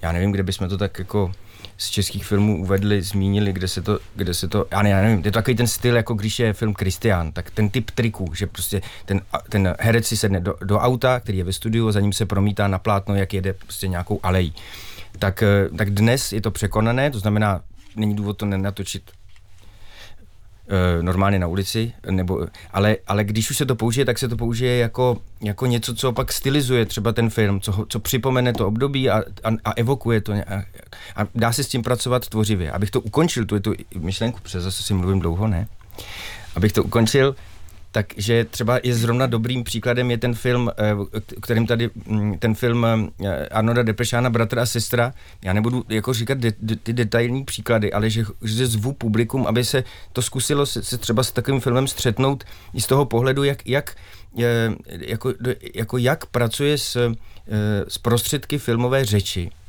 já 0.01 0.11
nevím, 0.11 0.31
kde 0.31 0.43
bychom 0.43 0.69
to 0.69 0.77
tak 0.77 0.99
jako 0.99 1.31
z 1.77 1.89
českých 1.89 2.25
filmů 2.25 2.61
uvedli, 2.61 3.01
zmínili, 3.01 3.53
kde 3.53 3.67
se 3.67 3.81
to, 3.81 3.99
kde 4.15 4.33
se 4.33 4.47
to, 4.47 4.65
já, 4.71 4.81
ne, 4.81 4.89
já 4.89 5.01
nevím, 5.01 5.17
je 5.17 5.23
to 5.23 5.31
takový 5.31 5.55
ten 5.55 5.67
styl, 5.67 5.95
jako 5.95 6.13
když 6.13 6.39
je 6.39 6.53
film 6.53 6.73
Kristián, 6.73 7.31
tak 7.31 7.51
ten 7.51 7.69
typ 7.69 7.91
triků, 7.91 8.33
že 8.33 8.47
prostě 8.47 8.81
ten, 9.05 9.21
ten 9.49 9.75
herec 9.79 10.07
si 10.07 10.17
sedne 10.17 10.39
do, 10.39 10.55
do 10.63 10.79
auta, 10.79 11.19
který 11.19 11.37
je 11.37 11.43
ve 11.43 11.53
studiu, 11.53 11.91
za 11.91 11.99
ním 11.99 12.13
se 12.13 12.25
promítá 12.25 12.67
na 12.67 12.79
plátno, 12.79 13.15
jak 13.15 13.33
jede 13.33 13.53
prostě 13.53 13.87
nějakou 13.87 14.19
alejí. 14.23 14.53
Tak, 15.19 15.43
eh, 15.43 15.69
tak 15.77 15.89
dnes 15.89 16.33
je 16.33 16.41
to 16.41 16.51
překonané, 16.51 17.11
to 17.11 17.19
znamená, 17.19 17.61
není 17.95 18.15
důvod 18.15 18.37
to 18.37 18.45
nenatočit 18.45 19.03
Eh, 19.11 19.16
normálně 21.01 21.39
na 21.39 21.47
ulici, 21.47 21.93
nebo, 22.09 22.47
ale, 22.71 22.97
ale 23.07 23.23
když 23.23 23.51
už 23.51 23.57
se 23.57 23.65
to 23.65 23.75
použije, 23.75 24.05
tak 24.05 24.17
se 24.17 24.27
to 24.27 24.37
použije 24.37 24.77
jako, 24.77 25.17
jako 25.41 25.65
něco, 25.65 25.95
co 25.95 26.11
pak 26.11 26.33
stylizuje 26.33 26.85
třeba 26.85 27.11
ten 27.11 27.29
film, 27.29 27.61
co, 27.61 27.85
co 27.89 27.99
připomene 27.99 28.53
to 28.53 28.67
období 28.67 29.09
a, 29.09 29.17
a, 29.43 29.49
a 29.65 29.73
evokuje 29.73 30.21
to. 30.21 30.33
A, 30.33 30.63
a 31.15 31.27
dá 31.35 31.51
se 31.51 31.63
s 31.63 31.67
tím 31.67 31.83
pracovat 31.83 32.27
tvořivě. 32.27 32.71
Abych 32.71 32.91
to 32.91 33.01
ukončil, 33.01 33.45
tu, 33.45 33.59
tu 33.59 33.73
myšlenku, 33.99 34.39
protože 34.43 34.61
zase 34.61 34.83
si 34.83 34.93
mluvím 34.93 35.19
dlouho, 35.19 35.47
ne? 35.47 35.67
Abych 36.55 36.73
to 36.73 36.83
ukončil, 36.83 37.35
takže 37.97 38.45
třeba 38.45 38.79
je 38.83 38.95
zrovna 38.95 39.25
dobrým 39.25 39.63
příkladem 39.63 40.11
je 40.11 40.17
ten 40.17 40.33
film, 40.33 40.71
eh, 40.77 41.19
kterým 41.41 41.67
tady 41.67 41.89
mm, 42.05 42.37
ten 42.39 42.55
film 42.55 42.85
eh, 42.85 43.47
Arnoda 43.47 43.83
Depešána, 43.83 44.29
Bratra 44.29 44.61
a 44.61 44.65
sestra. 44.65 45.13
Já 45.43 45.53
nebudu 45.53 45.85
jako 45.89 46.13
říkat 46.13 46.37
de, 46.37 46.53
de, 46.61 46.75
ty 46.75 46.93
detailní 46.93 47.43
příklady, 47.43 47.93
ale 47.93 48.09
že, 48.09 48.25
že 48.43 48.67
zvu 48.67 48.93
publikum, 48.93 49.47
aby 49.47 49.65
se 49.65 49.83
to 50.13 50.21
zkusilo 50.21 50.65
se, 50.65 50.83
se 50.83 50.97
třeba 50.97 51.23
s 51.23 51.31
takovým 51.31 51.59
filmem 51.59 51.87
střetnout 51.87 52.43
i 52.73 52.81
z 52.81 52.87
toho 52.87 53.05
pohledu, 53.05 53.43
jak, 53.43 53.67
jak, 53.67 53.95
jako, 54.85 55.33
jako 55.75 55.97
jak 55.97 56.25
pracuje 56.25 56.77
s, 56.77 56.95
eh, 56.95 57.15
s 57.87 57.97
prostředky 57.97 58.57
filmové 58.57 59.05
řeči 59.05 59.49
Eh, 59.49 59.66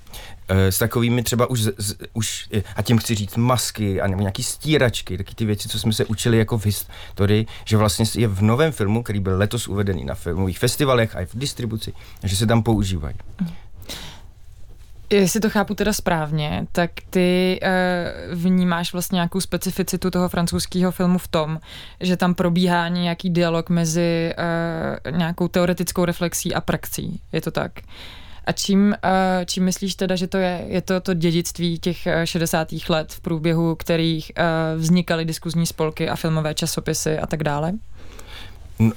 s 0.49 0.79
takovými 0.79 1.23
třeba 1.23 1.51
už, 1.51 1.61
z, 1.61 1.97
už, 2.13 2.49
eh, 2.53 2.63
a 2.77 2.83
tím 2.83 2.99
chci 2.99 3.15
říct 3.15 3.37
masky, 3.37 4.01
a 4.01 4.07
nebo 4.07 4.23
nějaký 4.23 4.43
stíračky, 4.43 5.19
taky 5.19 5.35
ty 5.35 5.45
věci, 5.45 5.69
co 5.69 5.79
jsme 5.79 5.93
se 5.93 6.05
učili 6.05 6.39
jako 6.39 6.59
v 6.59 6.67
historii, 6.67 7.47
že 7.65 7.77
vlastně 7.77 8.05
je 8.17 8.29
v 8.29 8.43
novém 8.43 8.73
filmu, 8.73 9.03
který 9.03 9.21
byl 9.21 9.39
letos 9.39 9.69
uvedený 9.69 10.05
na 10.05 10.15
filmových 10.15 10.59
festivalech 10.59 11.17
a 11.17 11.21
i 11.21 11.27
v 11.27 11.35
distribuci, 11.35 11.93
že 12.25 12.37
se 12.37 12.47
tam 12.47 12.63
používají. 12.63 13.17
Jestli 15.11 15.41
to 15.41 15.51
chápu 15.51 15.75
teda 15.75 15.93
správně, 15.93 16.67
tak 16.73 16.91
ty 17.11 17.61
uh, 17.63 18.39
vnímáš 18.39 18.93
vlastně 18.93 19.17
nějakou 19.17 19.41
specificitu 19.41 20.11
toho 20.11 20.29
francouzského 20.29 20.93
filmu 20.93 21.19
v 21.19 21.29
tom, 21.29 21.59
že 22.01 22.17
tam 22.17 22.35
probíhá 22.35 22.89
nějaký 22.89 23.31
dialog 23.31 23.71
mezi 23.71 24.35
uh, 25.07 25.17
nějakou 25.17 25.49
teoretickou 25.49 26.05
reflexí 26.05 26.55
a 26.55 26.61
praxí. 26.61 27.21
Je 27.33 27.41
to 27.41 27.51
tak? 27.51 27.73
A 28.49 28.53
čím, 28.53 28.95
eh, 29.05 29.45
čím 29.47 29.65
myslíš 29.65 29.95
teda, 29.95 30.17
že 30.17 30.27
to 30.27 30.37
je? 30.37 30.65
Je 30.67 30.83
to 30.83 31.01
to 31.01 31.15
dědictví 31.15 31.79
těch 31.79 32.09
60. 32.25 32.73
Eh, 32.73 32.93
let 32.93 33.13
v 33.13 33.21
průběhu, 33.21 33.75
kterých 33.75 34.33
eh, 34.37 34.43
vznikaly 34.77 35.25
diskuzní 35.25 35.67
spolky 35.67 36.09
a 36.09 36.17
filmové 36.17 36.55
časopisy 36.55 37.19
a 37.19 37.27
tak 37.27 37.43
dále? 37.45 37.73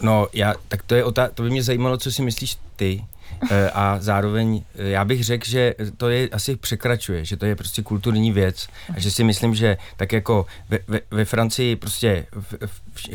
No, 0.02 0.28
já, 0.34 0.54
tak 0.68 0.84
to 0.84 0.96
je 0.96 1.04
otá- 1.04 1.30
to 1.34 1.44
by 1.44 1.50
mě 1.50 1.64
zajímalo, 1.64 1.98
co 1.98 2.12
si 2.12 2.22
myslíš 2.22 2.58
ty. 2.76 3.06
Eh, 3.52 3.70
a 3.74 3.98
zároveň 4.00 4.64
eh, 4.76 4.90
já 4.90 5.06
bych 5.06 5.24
řekl, 5.24 5.46
že 5.50 5.74
to 5.98 6.10
je 6.10 6.30
asi 6.30 6.56
překračuje, 6.56 7.26
že 7.26 7.38
to 7.38 7.46
je 7.46 7.56
prostě 7.56 7.82
kulturní 7.82 8.32
věc. 8.32 8.68
A 8.96 9.00
že 9.00 9.12
si 9.12 9.24
myslím, 9.24 9.56
že 9.56 9.78
tak 9.98 10.14
jako 10.14 10.46
ve, 10.70 10.80
ve, 10.88 11.00
ve 11.12 11.26
Francii 11.26 11.76
prostě 11.76 12.26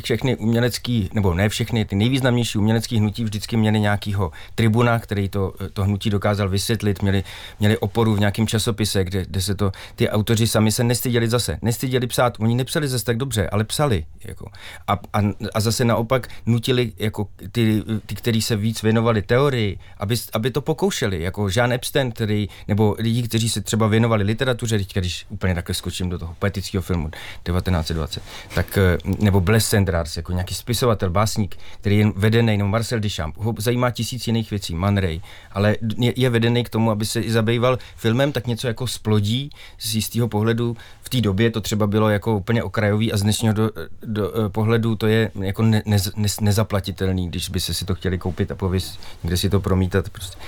všechny 0.02 0.36
umělecký, 0.36 1.10
nebo 1.14 1.34
ne 1.34 1.48
všechny, 1.48 1.84
ty 1.84 1.96
nejvýznamnější 1.96 2.58
umělecký 2.58 2.98
hnutí 2.98 3.24
vždycky 3.24 3.56
měli 3.56 3.80
nějakýho 3.80 4.32
tribuna, 4.54 4.98
který 4.98 5.28
to, 5.28 5.54
to 5.72 5.84
hnutí 5.84 6.10
dokázal 6.10 6.48
vysvětlit, 6.48 7.02
měli, 7.02 7.24
měli 7.60 7.78
oporu 7.78 8.14
v 8.14 8.20
nějakém 8.20 8.46
časopise, 8.46 9.04
kde, 9.04 9.24
kde 9.26 9.40
se 9.40 9.54
to, 9.54 9.72
ty 9.96 10.10
autoři 10.10 10.46
sami 10.46 10.72
se 10.72 10.84
nestyděli 10.84 11.28
zase, 11.28 11.58
nestyděli 11.62 12.06
psát, 12.06 12.36
oni 12.38 12.54
nepsali 12.54 12.88
zase 12.88 13.04
tak 13.04 13.16
dobře, 13.16 13.48
ale 13.48 13.64
psali, 13.64 14.04
jako. 14.24 14.50
A, 14.88 14.92
a, 14.92 15.20
a 15.54 15.60
zase 15.60 15.84
naopak 15.84 16.28
nutili 16.46 16.92
jako 16.98 17.28
ty, 17.52 17.82
ty, 18.06 18.14
kteří 18.14 18.42
se 18.42 18.56
víc 18.56 18.82
věnovali 18.82 19.22
teorii, 19.22 19.78
aby 19.98 20.05
aby, 20.06 20.16
aby 20.32 20.50
to 20.50 20.60
pokoušeli, 20.62 21.22
jako 21.22 21.48
Jean 21.56 21.72
Epstein, 21.72 22.12
který, 22.12 22.48
nebo 22.68 22.96
lidi, 22.98 23.22
kteří 23.22 23.48
se 23.48 23.60
třeba 23.60 23.86
věnovali 23.86 24.24
literatuře, 24.24 24.78
teď 24.78 24.94
když 24.94 25.26
úplně 25.28 25.54
takhle 25.54 25.74
skočím 25.74 26.10
do 26.10 26.18
toho 26.18 26.36
poetického 26.38 26.82
filmu 26.82 27.10
1920, 27.42 28.22
tak, 28.54 28.78
eh, 28.78 28.98
nebo 29.18 29.40
Blaise 29.40 29.68
Cendrars, 29.68 30.16
jako 30.16 30.32
nějaký 30.32 30.54
spisovatel, 30.54 31.10
básník, 31.10 31.56
který 31.80 31.98
je 31.98 32.12
vedený, 32.16 32.56
nebo 32.56 32.68
Marcel 32.68 33.00
Duchamp, 33.00 33.36
ho 33.36 33.54
zajímá 33.58 33.90
tisíc 33.90 34.26
jiných 34.26 34.50
věcí, 34.50 34.74
Man 34.74 34.96
Ray, 34.96 35.20
ale 35.52 35.76
je, 35.98 36.12
je 36.16 36.30
vedený 36.30 36.64
k 36.64 36.68
tomu, 36.68 36.90
aby 36.90 37.06
se 37.06 37.20
i 37.20 37.30
zabýval 37.30 37.78
filmem, 37.96 38.32
tak 38.32 38.46
něco 38.46 38.66
jako 38.66 38.86
splodí 38.86 39.50
z 39.78 39.94
jistého 39.94 40.28
pohledu. 40.28 40.76
V 41.06 41.08
té 41.08 41.20
době 41.20 41.50
to 41.50 41.60
třeba 41.60 41.86
bylo 41.86 42.08
jako 42.08 42.36
úplně 42.36 42.62
okrajový 42.62 43.12
a 43.12 43.16
z 43.16 43.22
dnešního 43.22 43.54
do, 43.54 43.70
do, 43.70 43.82
do 44.02 44.46
eh, 44.46 44.48
pohledu 44.48 44.96
to 44.96 45.06
je 45.06 45.30
jako 45.40 45.62
ne, 45.62 45.82
ne, 45.86 45.96
ne, 46.16 46.28
nezaplatitelný, 46.40 47.28
když 47.28 47.48
by 47.48 47.60
se 47.60 47.74
si 47.74 47.84
to 47.84 47.94
chtěli 47.94 48.18
koupit 48.18 48.50
a 48.50 48.54
pověst, 48.54 49.00
někde 49.22 49.36
si 49.36 49.50
to 49.50 49.60
promítat. 49.60 50.08
Prostě. 50.08 50.38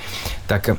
Tak 0.46 0.70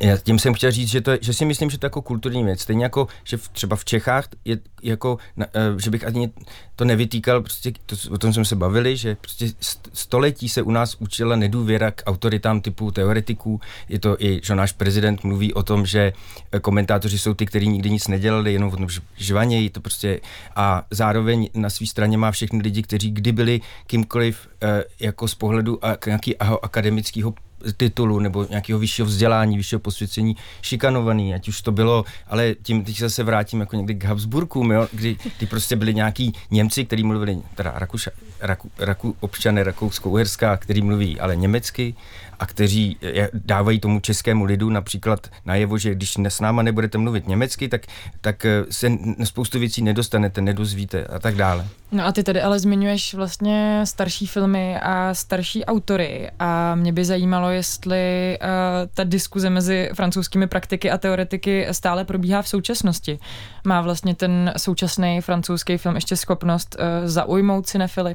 já 0.00 0.16
tím 0.16 0.38
jsem 0.38 0.54
chtěl 0.54 0.70
říct, 0.70 0.88
že, 0.88 1.00
to, 1.00 1.12
že 1.20 1.32
si 1.32 1.44
myslím, 1.44 1.70
že 1.70 1.78
to 1.78 1.86
je 1.86 1.88
jako 1.88 2.02
kulturní 2.02 2.44
věc. 2.44 2.60
Stejně 2.60 2.84
jako, 2.84 3.08
že 3.24 3.36
v, 3.36 3.48
třeba 3.48 3.76
v 3.76 3.84
Čechách 3.84 4.28
je 4.44 4.58
jako, 4.82 5.18
uh, 5.36 5.44
že 5.78 5.90
bych 5.90 6.04
ani 6.04 6.30
to 6.76 6.84
nevytýkal, 6.84 7.42
prostě 7.42 7.72
to, 7.86 7.96
o 8.10 8.18
tom 8.18 8.32
jsme 8.32 8.44
se 8.44 8.56
bavili, 8.56 8.96
že 8.96 9.14
prostě 9.14 9.46
století 9.92 10.48
se 10.48 10.62
u 10.62 10.70
nás 10.70 10.96
učila 10.98 11.36
nedůvěra 11.36 11.90
k 11.90 12.02
autoritám 12.06 12.60
typu 12.60 12.90
teoretiků. 12.90 13.60
Je 13.88 13.98
to 13.98 14.16
i, 14.22 14.40
že 14.44 14.54
náš 14.54 14.72
prezident 14.72 15.24
mluví 15.24 15.54
o 15.54 15.62
tom, 15.62 15.86
že 15.86 16.12
eh, 16.52 16.60
komentátoři 16.60 17.18
jsou 17.18 17.34
ty, 17.34 17.46
kteří 17.46 17.68
nikdy 17.68 17.90
nic 17.90 18.08
nedělali, 18.08 18.52
jenom 18.52 18.68
o 18.72 18.76
tom 18.76 18.88
žvanějí, 19.16 19.70
to 19.70 19.80
prostě 19.80 20.20
a 20.56 20.86
zároveň 20.90 21.48
na 21.54 21.70
své 21.70 21.86
straně 21.86 22.18
má 22.18 22.30
všechny 22.30 22.62
lidi, 22.62 22.82
kteří 22.82 23.10
kdy 23.10 23.32
byli 23.32 23.60
kýmkoliv 23.86 24.48
uh, 24.48 24.68
jako 25.00 25.28
z 25.28 25.34
pohledu 25.34 25.84
a, 25.84 25.96
nějakého 26.06 26.64
akademického 26.64 27.34
titulu 27.76 28.18
nebo 28.18 28.46
nějakého 28.50 28.78
vyššího 28.78 29.06
vzdělání, 29.06 29.56
vyššího 29.56 29.78
posvěcení 29.78 30.36
šikanovaný, 30.62 31.34
ať 31.34 31.48
už 31.48 31.62
to 31.62 31.72
bylo, 31.72 32.04
ale 32.26 32.54
tím 32.62 32.84
teď 32.84 33.02
se 33.06 33.22
vrátím 33.22 33.60
jako 33.60 33.76
někdy 33.76 33.94
k 33.94 34.04
Habsburkům, 34.04 34.72
jo, 34.72 34.88
kdy 34.92 35.16
ty 35.38 35.46
prostě 35.46 35.76
byli 35.76 35.94
nějaký 35.94 36.32
Němci, 36.50 36.84
kteří 36.84 37.02
mluvili, 37.02 37.38
teda 37.54 37.72
Rakuša, 37.74 38.10
Raku, 38.40 38.70
Raku, 38.78 39.16
občané 39.20 39.64
Rakousko-Uherská, 39.64 40.56
který 40.56 40.82
mluví 40.82 41.20
ale 41.20 41.36
německy 41.36 41.94
a 42.38 42.46
kteří 42.46 42.96
eh, 43.02 43.28
dávají 43.34 43.80
tomu 43.80 44.00
českému 44.00 44.44
lidu 44.44 44.70
například 44.70 45.28
najevo, 45.44 45.78
že 45.78 45.94
když 45.94 46.16
s 46.18 46.40
náma 46.40 46.62
nebudete 46.62 46.98
mluvit 46.98 47.28
německy, 47.28 47.68
tak, 47.68 47.82
tak 48.20 48.44
eh, 48.44 48.64
se 48.70 48.92
spoustu 49.24 49.58
věcí 49.58 49.82
nedostanete, 49.82 50.40
nedozvíte 50.40 51.04
a 51.04 51.18
tak 51.18 51.34
dále. 51.34 51.66
No 51.92 52.06
a 52.06 52.12
ty 52.12 52.22
tady 52.22 52.42
ale 52.42 52.58
zmiňuješ 52.58 53.14
vlastně 53.14 53.80
starší 53.84 54.26
filmy 54.26 54.80
a 54.80 55.14
starší 55.14 55.64
autory 55.64 56.30
a 56.38 56.74
mě 56.74 56.92
by 56.92 57.04
zajímalo, 57.04 57.50
jestli 57.50 58.38
uh, 58.42 58.48
ta 58.94 59.04
diskuze 59.04 59.50
mezi 59.50 59.90
francouzskými 59.94 60.46
praktiky 60.46 60.90
a 60.90 60.98
teoretiky 60.98 61.66
stále 61.72 62.04
probíhá 62.04 62.42
v 62.42 62.48
současnosti. 62.48 63.18
Má 63.64 63.80
vlastně 63.80 64.14
ten 64.14 64.52
současný 64.56 65.20
francouzský 65.20 65.76
film 65.76 65.94
ještě 65.94 66.16
schopnost 66.16 66.76
zaujmout 67.04 67.66
cinefily? 67.66 68.14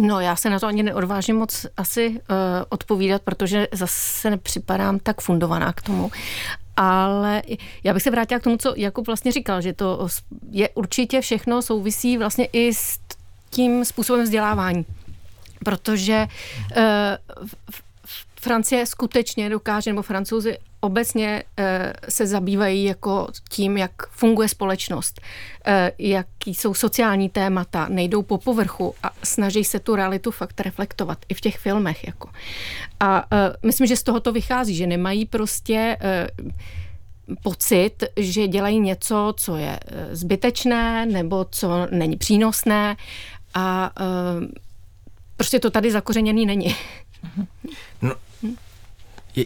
No, 0.00 0.20
já 0.20 0.36
se 0.36 0.50
na 0.50 0.60
to 0.60 0.66
ani 0.66 0.82
neodvážím 0.82 1.36
moc 1.36 1.66
asi 1.76 2.08
uh, 2.08 2.16
odpovídat, 2.68 3.22
protože 3.22 3.68
zase 3.72 4.30
nepřipadám 4.30 4.98
tak 4.98 5.20
fundovaná 5.20 5.72
k 5.72 5.82
tomu. 5.82 6.10
Ale 6.76 7.42
já 7.84 7.94
bych 7.94 8.02
se 8.02 8.10
vrátila 8.10 8.40
k 8.40 8.42
tomu, 8.42 8.56
co 8.56 8.74
Jakub 8.76 9.06
vlastně 9.06 9.32
říkal, 9.32 9.60
že 9.60 9.72
to 9.72 10.08
je 10.50 10.68
určitě 10.68 11.20
všechno 11.20 11.62
souvisí 11.62 12.18
vlastně 12.18 12.44
i 12.44 12.74
s 12.74 12.98
tím 13.50 13.84
způsobem 13.84 14.22
vzdělávání. 14.24 14.84
Protože 15.64 16.26
uh, 16.76 16.82
Francie 18.48 18.86
skutečně 18.86 19.50
dokáže, 19.50 19.90
nebo 19.90 20.02
francouzi 20.02 20.58
obecně 20.80 21.42
e, 21.56 21.92
se 22.08 22.26
zabývají 22.26 22.84
jako 22.84 23.28
tím, 23.50 23.76
jak 23.76 23.92
funguje 24.10 24.48
společnost, 24.48 25.20
e, 25.66 25.92
jaký 25.98 26.54
jsou 26.54 26.74
sociální 26.74 27.28
témata, 27.28 27.86
nejdou 27.88 28.22
po 28.22 28.38
povrchu 28.38 28.94
a 29.02 29.10
snaží 29.24 29.64
se 29.64 29.78
tu 29.78 29.94
realitu 29.94 30.30
fakt 30.30 30.60
reflektovat 30.60 31.18
i 31.28 31.34
v 31.34 31.40
těch 31.40 31.58
filmech. 31.58 32.06
Jako. 32.06 32.28
A 33.00 33.26
e, 33.32 33.66
myslím, 33.66 33.86
že 33.86 33.96
z 33.96 34.02
toho 34.02 34.20
to 34.20 34.32
vychází, 34.32 34.74
že 34.74 34.86
nemají 34.86 35.26
prostě 35.26 35.96
pocit, 37.42 38.04
že 38.16 38.48
dělají 38.48 38.80
něco, 38.80 39.34
co 39.36 39.56
je 39.56 39.80
zbytečné 40.10 41.06
nebo 41.06 41.46
co 41.50 41.86
není 41.90 42.16
přínosné 42.16 42.96
a 43.54 43.90
prostě 45.36 45.60
to 45.60 45.70
tady 45.70 45.90
zakořeněný 45.90 46.46
není. 46.46 46.76
No, 48.02 48.14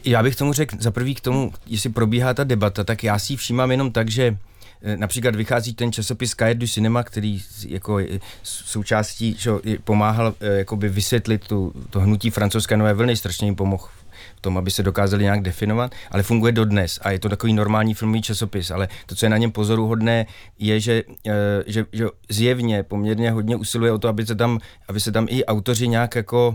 já 0.04 0.22
bych 0.22 0.36
tomu 0.36 0.52
řekl, 0.52 0.76
za 0.80 0.90
prvý 0.90 1.14
k 1.14 1.20
tomu, 1.20 1.52
jestli 1.66 1.90
probíhá 1.90 2.34
ta 2.34 2.44
debata, 2.44 2.84
tak 2.84 3.04
já 3.04 3.18
si 3.18 3.36
všímám 3.36 3.70
jenom 3.70 3.92
tak, 3.92 4.10
že 4.10 4.36
eh, 4.82 4.96
například 4.96 5.34
vychází 5.34 5.74
ten 5.74 5.92
časopis 5.92 6.34
Cahiers 6.34 6.60
du 6.60 6.66
Cinema, 6.66 7.02
který 7.02 7.42
jako 7.68 7.98
součástí 8.42 9.36
že 9.38 9.50
pomáhal 9.84 10.34
eh, 10.40 10.58
jakoby 10.58 10.88
vysvětlit 10.88 11.48
tu, 11.48 11.72
to 11.90 12.00
hnutí 12.00 12.30
francouzské 12.30 12.76
nové 12.76 12.94
vlny, 12.94 13.16
strašně 13.16 13.46
jim 13.46 13.56
pomohl 13.56 13.88
tom, 14.42 14.58
aby 14.58 14.70
se 14.70 14.82
dokázali 14.82 15.22
nějak 15.22 15.42
definovat, 15.42 15.94
ale 16.10 16.22
funguje 16.22 16.52
dodnes 16.52 16.98
a 17.02 17.10
je 17.10 17.18
to 17.18 17.28
takový 17.28 17.52
normální 17.52 17.94
filmový 17.94 18.22
časopis, 18.22 18.70
ale 18.70 18.88
to, 19.06 19.14
co 19.14 19.26
je 19.26 19.30
na 19.30 19.38
něm 19.38 19.52
pozoruhodné, 19.52 20.26
je, 20.58 20.80
že, 20.80 21.02
eh, 21.26 21.32
že, 21.66 21.86
že 21.92 22.04
zjevně 22.28 22.82
poměrně 22.82 23.30
hodně 23.30 23.56
usiluje 23.56 23.92
o 23.92 23.98
to, 23.98 24.08
aby 24.08 24.26
se 24.26 24.34
tam, 24.34 24.58
aby 24.88 25.00
se 25.00 25.12
tam 25.12 25.26
i 25.30 25.44
autoři 25.44 25.88
nějak 25.88 26.14
jako 26.14 26.54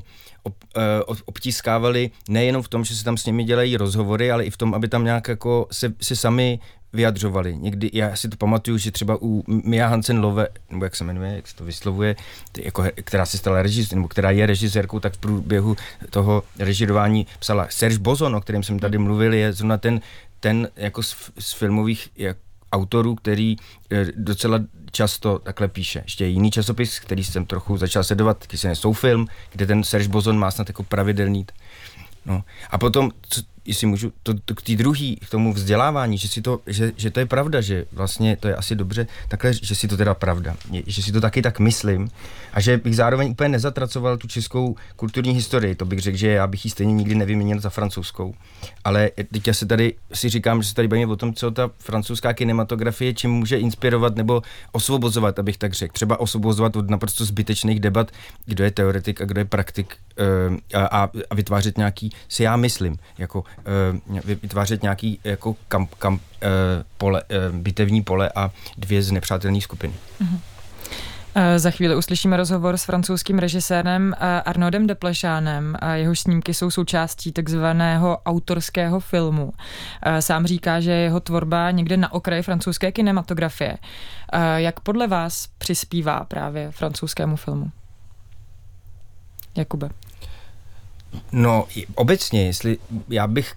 eh, 0.78 0.82
obtiskávali 1.26 2.12
nejenom 2.30 2.62
v 2.62 2.70
tom, 2.70 2.86
že 2.86 2.96
se 2.96 3.04
tam 3.04 3.18
s 3.18 3.26
nimi 3.26 3.44
dělají 3.44 3.78
rozhovory, 3.78 4.32
ale 4.32 4.46
i 4.46 4.50
v 4.50 4.58
tom, 4.58 4.74
aby 4.74 4.88
tam 4.88 5.04
nějak 5.04 5.28
jako 5.28 5.68
se, 5.72 5.94
se 6.02 6.16
sami 6.16 6.60
vyjadřovali. 6.94 7.58
Někdy, 7.58 7.90
já 7.94 8.16
si 8.16 8.30
to 8.30 8.38
pamatuju, 8.38 8.78
že 8.78 8.92
třeba 8.92 9.18
u 9.22 9.44
Mia 9.48 9.88
Hansen 9.88 10.20
Love, 10.20 10.48
nebo 10.70 10.86
jak 10.86 10.96
se 10.96 11.04
jmenuje, 11.04 11.36
jak 11.36 11.48
se 11.48 11.56
to 11.56 11.64
vyslovuje, 11.64 12.16
jako, 12.58 12.84
která 12.96 13.26
se 13.26 13.38
stala 13.38 13.62
režisérkou, 13.62 13.96
nebo 13.96 14.08
která 14.08 14.32
je 14.32 14.46
režisérkou, 14.46 15.00
tak 15.00 15.14
v 15.14 15.18
průběhu 15.18 15.76
toho 16.10 16.44
režirování 16.60 17.28
psala 17.40 17.68
Serge 17.70 18.00
Bozon, 18.00 18.36
o 18.36 18.42
kterém 18.42 18.64
jsem 18.64 18.80
tady 18.80 18.98
mluvil, 18.98 19.34
je 19.34 19.54
zrovna 19.54 19.78
ten, 19.78 20.02
ten 20.40 20.70
jako 20.76 21.04
z, 21.04 21.16
z 21.40 21.54
filmových 21.54 22.10
jak, 22.18 22.38
autorů, 22.72 23.16
který 23.16 23.56
eh, 23.92 24.06
docela 24.16 24.60
často 24.92 25.40
takhle 25.40 25.68
píše. 25.68 26.00
Ještě 26.04 26.26
jiný 26.26 26.52
časopis, 26.52 27.00
který 27.00 27.24
jsem 27.24 27.46
trochu 27.46 27.78
začal 27.78 28.04
sledovat, 28.04 28.38
který 28.38 28.58
se 28.58 28.68
nesou 28.68 28.94
film, 28.94 29.28
kde 29.52 29.66
ten 29.66 29.84
Serge 29.84 30.10
Bozon 30.10 30.40
má 30.40 30.52
snad 30.52 30.68
jako 30.68 30.84
pravidelný. 30.84 31.46
No. 32.26 32.44
A 32.70 32.78
potom, 32.78 33.12
co, 33.30 33.42
jestli 33.68 33.88
můžu, 33.88 34.14
to, 34.24 34.34
to 34.46 34.56
k 34.56 34.62
té 34.62 34.76
druhý, 34.76 35.16
k 35.16 35.30
tomu 35.30 35.54
vzdělávání, 35.54 36.18
že, 36.18 36.28
si 36.28 36.42
to, 36.42 36.60
že, 36.68 36.92
že 36.96 37.12
to 37.12 37.20
je 37.20 37.26
pravda, 37.26 37.62
že 37.62 37.86
vlastně 37.92 38.38
to 38.38 38.48
je 38.48 38.56
asi 38.56 38.76
dobře, 38.76 39.08
takhle, 39.28 39.54
že 39.54 39.76
si 39.76 39.88
to 39.88 39.98
teda 39.98 40.14
pravda, 40.14 40.56
že 40.88 41.04
si 41.04 41.12
to 41.12 41.22
taky 41.22 41.42
tak 41.42 41.60
myslím 41.60 42.10
a 42.54 42.62
že 42.62 42.78
bych 42.78 42.96
zároveň 42.96 43.32
úplně 43.32 43.50
nezatracoval 43.50 44.18
tu 44.18 44.28
českou 44.28 44.76
kulturní 44.96 45.32
historii, 45.32 45.76
to 45.76 45.86
bych 45.86 46.00
řekl, 46.00 46.18
že 46.18 46.28
já 46.28 46.48
bych 46.48 46.66
ji 46.66 46.72
stejně 46.72 46.94
nikdy 46.94 47.16
nevyměnil 47.16 47.60
za 47.60 47.70
francouzskou, 47.70 48.34
ale 48.84 49.12
teď 49.32 49.48
já 49.48 49.54
se 49.54 49.66
tady 49.66 49.94
si 50.14 50.30
říkám, 50.30 50.62
že 50.62 50.70
se 50.70 50.76
tady 50.76 50.88
bavíme 50.88 51.12
o 51.12 51.16
tom, 51.16 51.34
co 51.34 51.52
ta 51.52 51.72
francouzská 51.80 52.34
kinematografie, 52.34 53.14
čím 53.14 53.32
může 53.32 53.60
inspirovat 53.60 54.16
nebo 54.16 54.42
osvobozovat, 54.72 55.40
abych 55.40 55.58
tak 55.58 55.74
řekl, 55.74 55.94
třeba 55.94 56.20
osvobozovat 56.20 56.76
od 56.76 56.90
naprosto 56.90 57.26
zbytečných 57.26 57.80
debat, 57.80 58.12
kdo 58.46 58.64
je 58.64 58.72
teoretik 58.72 59.22
a 59.22 59.26
kdo 59.26 59.42
je 59.42 59.46
praktik 59.46 59.96
eh, 60.74 60.78
a, 60.78 61.10
a 61.30 61.36
vytvářet 61.36 61.78
nějaký, 61.78 62.10
si 62.28 62.44
já 62.44 62.56
myslím, 62.56 62.98
jako 63.18 63.44
vytvářet 64.24 64.84
nějaký 64.84 65.20
jako 65.24 65.56
kam, 65.68 65.88
kam, 66.00 66.14
uh, 66.14 66.20
pole, 66.98 67.24
uh, 67.24 67.56
bitevní 67.56 68.04
pole 68.04 68.30
a 68.36 68.52
dvě 68.78 69.04
z 69.04 69.12
nepřátelných 69.12 69.64
skupin. 69.64 69.94
Mm-hmm. 70.22 70.40
Za 71.58 71.72
chvíli 71.72 71.96
uslyšíme 71.96 72.38
rozhovor 72.38 72.78
s 72.78 72.84
francouzským 72.84 73.40
režisérem 73.40 74.16
Arnoldem 74.46 74.88
Deplešánem. 74.88 75.78
Jeho 75.94 76.16
snímky 76.16 76.54
jsou 76.54 76.72
součástí 76.72 77.32
takzvaného 77.32 78.18
autorského 78.26 79.00
filmu. 79.00 79.54
Sám 80.20 80.46
říká, 80.46 80.80
že 80.80 80.92
jeho 80.92 81.20
tvorba 81.20 81.72
někde 81.72 81.98
na 81.98 82.14
okraji 82.14 82.42
francouzské 82.42 82.92
kinematografie. 82.92 83.78
Jak 84.56 84.80
podle 84.80 85.08
vás 85.08 85.48
přispívá 85.58 86.26
právě 86.26 86.72
francouzskému 86.72 87.36
filmu? 87.36 87.72
Jakube. 89.56 89.90
No, 91.32 91.68
obecně, 91.96 92.46
jestli 92.46 92.78
já 93.10 93.28
bych, 93.28 93.54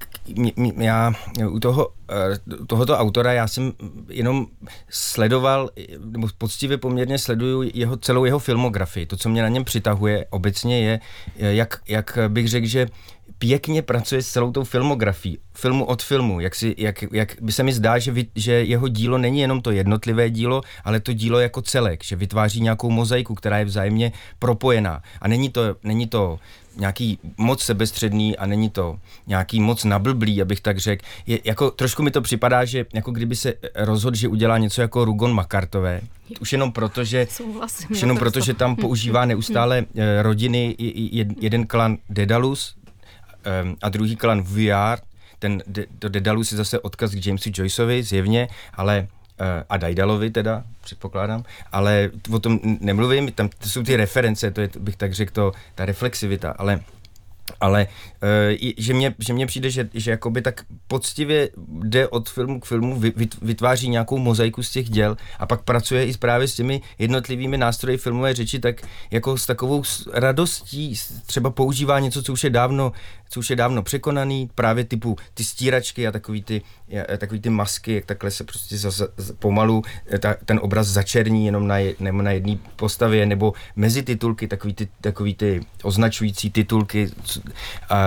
já 0.77 1.13
u 1.51 1.61
toho, 1.61 1.89
eh, 2.11 2.65
tohoto 2.67 2.99
autora, 2.99 3.33
já 3.33 3.49
jsem 3.49 3.73
jenom 4.09 4.47
sledoval, 4.91 5.71
nebo 6.05 6.29
poctivě 6.39 6.79
poměrně 6.79 7.19
sleduju 7.19 7.71
jeho, 7.75 7.97
celou 7.97 8.25
jeho 8.25 8.39
filmografii. 8.39 9.07
To, 9.07 9.17
co 9.17 9.29
mě 9.29 9.43
na 9.43 9.49
něm 9.49 9.65
přitahuje 9.65 10.27
obecně 10.31 10.81
je, 10.81 11.01
jak, 11.37 11.81
jak 11.89 12.19
bych 12.29 12.49
řekl, 12.49 12.67
že 12.67 12.87
pěkně 13.41 13.83
pracuje 13.83 14.23
s 14.23 14.29
celou 14.29 14.53
tou 14.53 14.65
filmografií, 14.65 15.39
filmu 15.55 15.85
od 15.85 16.03
filmu, 16.03 16.41
jak, 16.41 16.55
si, 16.55 16.75
jak, 16.79 17.05
jak 17.13 17.37
by 17.41 17.53
se 17.53 17.63
mi 17.63 17.73
zdá, 17.73 17.99
že, 17.99 18.13
vy, 18.13 18.27
že 18.35 18.53
jeho 18.53 18.89
dílo 18.89 19.19
není 19.19 19.41
jenom 19.41 19.61
to 19.61 19.71
jednotlivé 19.71 20.31
dílo, 20.31 20.63
ale 20.85 21.01
to 21.01 21.13
dílo 21.13 21.41
jako 21.41 21.63
celek, 21.63 22.05
že 22.05 22.17
vytváří 22.17 22.61
nějakou 22.61 22.91
mozaiku, 22.91 23.35
která 23.35 23.59
je 23.59 23.65
vzájemně 23.65 24.13
propojená. 24.39 25.03
A 25.21 25.29
není 25.29 25.49
to, 25.51 25.63
není 25.83 26.07
to 26.07 26.39
nějaký 26.77 27.19
moc 27.37 27.63
sebestředný 27.63 28.37
a 28.37 28.47
není 28.47 28.71
to 28.71 28.99
nějaký 29.27 29.61
moc 29.61 29.85
nablblý, 29.85 30.43
abych 30.43 30.61
tak 30.61 30.79
řekl. 30.79 31.05
Je, 31.27 31.39
jako, 31.45 31.71
trošku 31.71 32.03
mi 32.03 32.11
to 32.11 32.21
připadá, 32.21 32.65
že 32.65 32.87
jako 32.95 33.11
kdyby 33.11 33.37
se 33.37 33.55
rozhodl, 33.75 34.17
že 34.17 34.29
udělá 34.29 34.59
něco 34.59 34.81
jako 34.81 35.05
Rugon 35.05 35.35
Makartové, 35.35 36.01
už 36.41 36.53
jenom 36.53 36.73
proto, 36.73 37.05
že, 37.05 37.27
už 37.91 38.01
jenom 38.01 38.17
proto, 38.17 38.41
že 38.41 38.55
tam 38.55 38.77
používá 38.77 39.25
neustále 39.25 39.85
eh, 39.97 40.23
rodiny, 40.23 40.77
jeden 41.41 41.67
klan 41.67 41.97
Dedalus 42.11 42.77
eh, 43.45 43.75
a 43.83 43.89
druhý 43.89 44.17
klan 44.17 44.43
VR, 44.43 44.99
ten 45.39 45.63
to 45.99 46.09
Dedalus 46.09 46.53
je 46.53 46.57
zase 46.57 46.81
odkaz 46.81 47.11
k 47.11 47.27
Jamesu 47.27 47.51
Joyceovi, 47.55 48.03
zjevně, 48.03 48.49
ale 48.75 49.09
a 49.69 49.77
Dajdalovi 49.77 50.31
teda, 50.31 50.65
předpokládám, 50.81 51.45
ale 51.73 52.11
o 52.33 52.39
tom 52.39 52.61
nemluvím, 52.81 53.33
tam 53.33 53.49
jsou 53.63 53.83
ty 53.83 53.97
reference, 53.97 54.51
to 54.51 54.61
je, 54.61 54.71
bych 54.79 54.97
tak 54.97 55.13
řekl, 55.13 55.33
to, 55.33 55.53
ta 55.75 55.85
reflexivita, 55.85 56.55
ale 56.59 56.81
ale 57.61 57.87
uh, 58.23 58.73
že, 58.79 58.95
mně, 58.95 59.15
že 59.19 59.33
mně 59.33 59.47
přijde, 59.47 59.71
že, 59.71 59.89
že 59.95 60.11
jakoby 60.11 60.43
tak 60.43 60.65
poctivě 60.89 61.51
jde 61.69 62.09
od 62.09 62.31
filmu 62.31 62.61
k 62.61 62.65
filmu, 62.65 63.03
vytváří 63.43 63.89
nějakou 63.89 64.19
mozaiku 64.19 64.63
z 64.63 64.71
těch 64.71 64.91
děl 64.91 65.17
a 65.39 65.47
pak 65.47 65.63
pracuje 65.63 66.07
i 66.07 66.17
právě 66.17 66.49
s 66.49 66.55
těmi 66.55 66.81
jednotlivými 66.99 67.59
nástroji 67.59 67.99
filmové 67.99 68.35
řeči, 68.35 68.59
tak 68.59 68.83
jako 69.11 69.39
s 69.39 69.47
takovou 69.47 69.83
radostí 70.13 70.95
třeba 71.27 71.51
používá 71.51 72.01
něco, 72.01 72.23
co 72.23 72.33
už 72.33 72.45
je 72.45 72.51
dávno, 72.51 72.93
co 73.31 73.41
už 73.41 73.51
je 73.51 73.57
dávno 73.57 73.83
překonaný, 73.83 74.51
právě 74.55 74.85
typu 74.85 75.17
ty 75.35 75.45
stíračky 75.45 76.07
a 76.07 76.13
takový 76.13 76.43
ty 76.43 76.63
takový 77.19 77.41
ty 77.41 77.51
masky, 77.51 77.95
jak 77.95 78.07
takhle 78.07 78.31
se 78.31 78.45
prostě 78.45 78.79
za, 78.79 78.91
za, 78.91 79.09
pomalu 79.39 79.83
ta, 80.19 80.37
ten 80.45 80.61
obraz 80.63 80.87
začerní 80.87 81.47
jenom 81.47 81.67
na, 81.67 81.79
je, 81.79 81.95
na 82.11 82.31
jedné 82.31 82.57
postavě, 82.77 83.27
nebo 83.27 83.53
mezi 83.77 84.03
titulky, 84.03 84.49
takový 84.49 84.75
ty, 84.75 84.89
takový 85.01 85.35
ty 85.35 85.61
označující 85.83 86.51
titulky. 86.51 87.11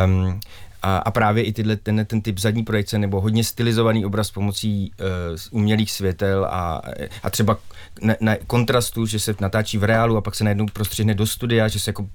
Um, 0.05 0.39
a, 0.81 0.97
a 0.97 1.11
právě 1.11 1.43
i 1.43 1.53
tyhle, 1.53 1.75
ten, 1.75 2.05
ten 2.05 2.21
typ 2.21 2.39
zadní 2.39 2.63
projekce 2.63 2.97
nebo 2.97 3.21
hodně 3.21 3.43
stylizovaný 3.43 4.05
obraz 4.05 4.31
pomocí 4.31 4.91
uh, 4.99 5.37
umělých 5.51 5.91
světel 5.91 6.45
a, 6.45 6.81
a 7.23 7.29
třeba 7.29 7.57
na, 8.01 8.15
na 8.21 8.35
kontrastu, 8.47 9.05
že 9.05 9.19
se 9.19 9.35
natáčí 9.39 9.77
v 9.77 9.83
reálu 9.83 10.17
a 10.17 10.21
pak 10.21 10.35
se 10.35 10.43
najednou 10.43 10.65
prostřihne 10.73 11.13
do 11.13 11.25
studia, 11.25 11.67
že 11.67 11.79
se 11.79 11.89
jako 11.89 12.09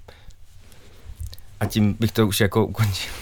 a 1.61 1.67
tím 1.67 1.97
bych 2.01 2.13
to 2.13 2.27
už 2.27 2.41
jako 2.41 2.67
ukončil. 2.67 3.13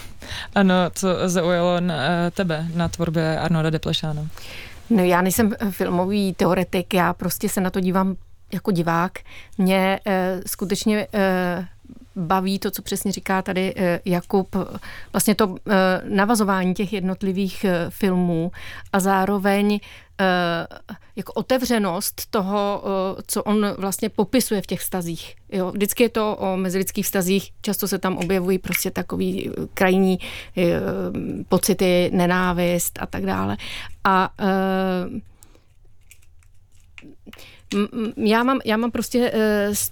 Ano, 0.55 0.75
co 0.93 1.29
zaujalo 1.29 1.79
na 1.79 1.95
eh, 1.95 2.31
tebe 2.31 2.67
na 2.73 2.87
tvorbě 2.87 3.39
Arnolda 3.39 3.69
Deplešána? 3.69 4.27
No 4.89 5.03
já 5.03 5.21
nejsem 5.21 5.55
filmový 5.71 6.33
teoretik, 6.33 6.93
já 6.93 7.13
prostě 7.13 7.49
se 7.49 7.61
na 7.61 7.69
to 7.69 7.79
dívám 7.79 8.15
jako 8.53 8.71
divák. 8.71 9.19
Mě 9.57 9.99
eh, 10.05 10.41
skutečně 10.45 11.07
eh, 11.13 11.67
baví 12.17 12.59
to, 12.59 12.71
co 12.71 12.81
přesně 12.81 13.11
říká 13.11 13.41
tady 13.41 13.73
eh, 13.75 13.99
Jakub, 14.05 14.55
vlastně 15.13 15.35
to 15.35 15.55
eh, 15.69 16.01
navazování 16.03 16.73
těch 16.73 16.93
jednotlivých 16.93 17.63
eh, 17.63 17.85
filmů 17.89 18.51
a 18.93 18.99
zároveň 18.99 19.79
jako 21.15 21.33
otevřenost 21.33 22.21
toho, 22.29 22.83
co 23.27 23.43
on 23.43 23.73
vlastně 23.77 24.09
popisuje 24.09 24.61
v 24.61 24.65
těch 24.65 24.81
stazích. 24.81 25.35
Jo, 25.51 25.71
vždycky 25.71 26.03
je 26.03 26.09
to 26.09 26.35
o 26.35 26.57
mezilidských 26.57 27.05
vztazích, 27.05 27.51
často 27.61 27.87
se 27.87 27.97
tam 27.97 28.17
objevují 28.17 28.57
prostě 28.57 28.91
takový 28.91 29.51
krajní 29.73 30.19
pocity, 31.49 32.09
nenávist 32.13 32.99
a 33.01 33.05
tak 33.05 33.25
dále. 33.25 33.57
A 34.03 34.29
já 38.17 38.43
mám, 38.43 38.59
já 38.65 38.77
mám 38.77 38.91
prostě 38.91 39.31
z 39.73 39.91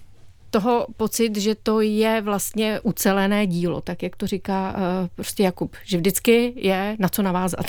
toho 0.56 0.88
pocit, 0.98 1.38
že 1.38 1.56
to 1.56 1.82
je 1.82 2.22
vlastně 2.22 2.80
ucelené 2.80 3.48
dílo, 3.48 3.82
tak 3.82 4.04
jak 4.04 4.16
to 4.16 4.28
říká 4.28 4.74
uh, 4.74 5.08
prostě 5.16 5.44
Jakub, 5.44 5.76
že 5.84 5.98
vždycky 5.98 6.54
je 6.56 6.96
na 7.00 7.10
co 7.10 7.22
navázat. 7.22 7.66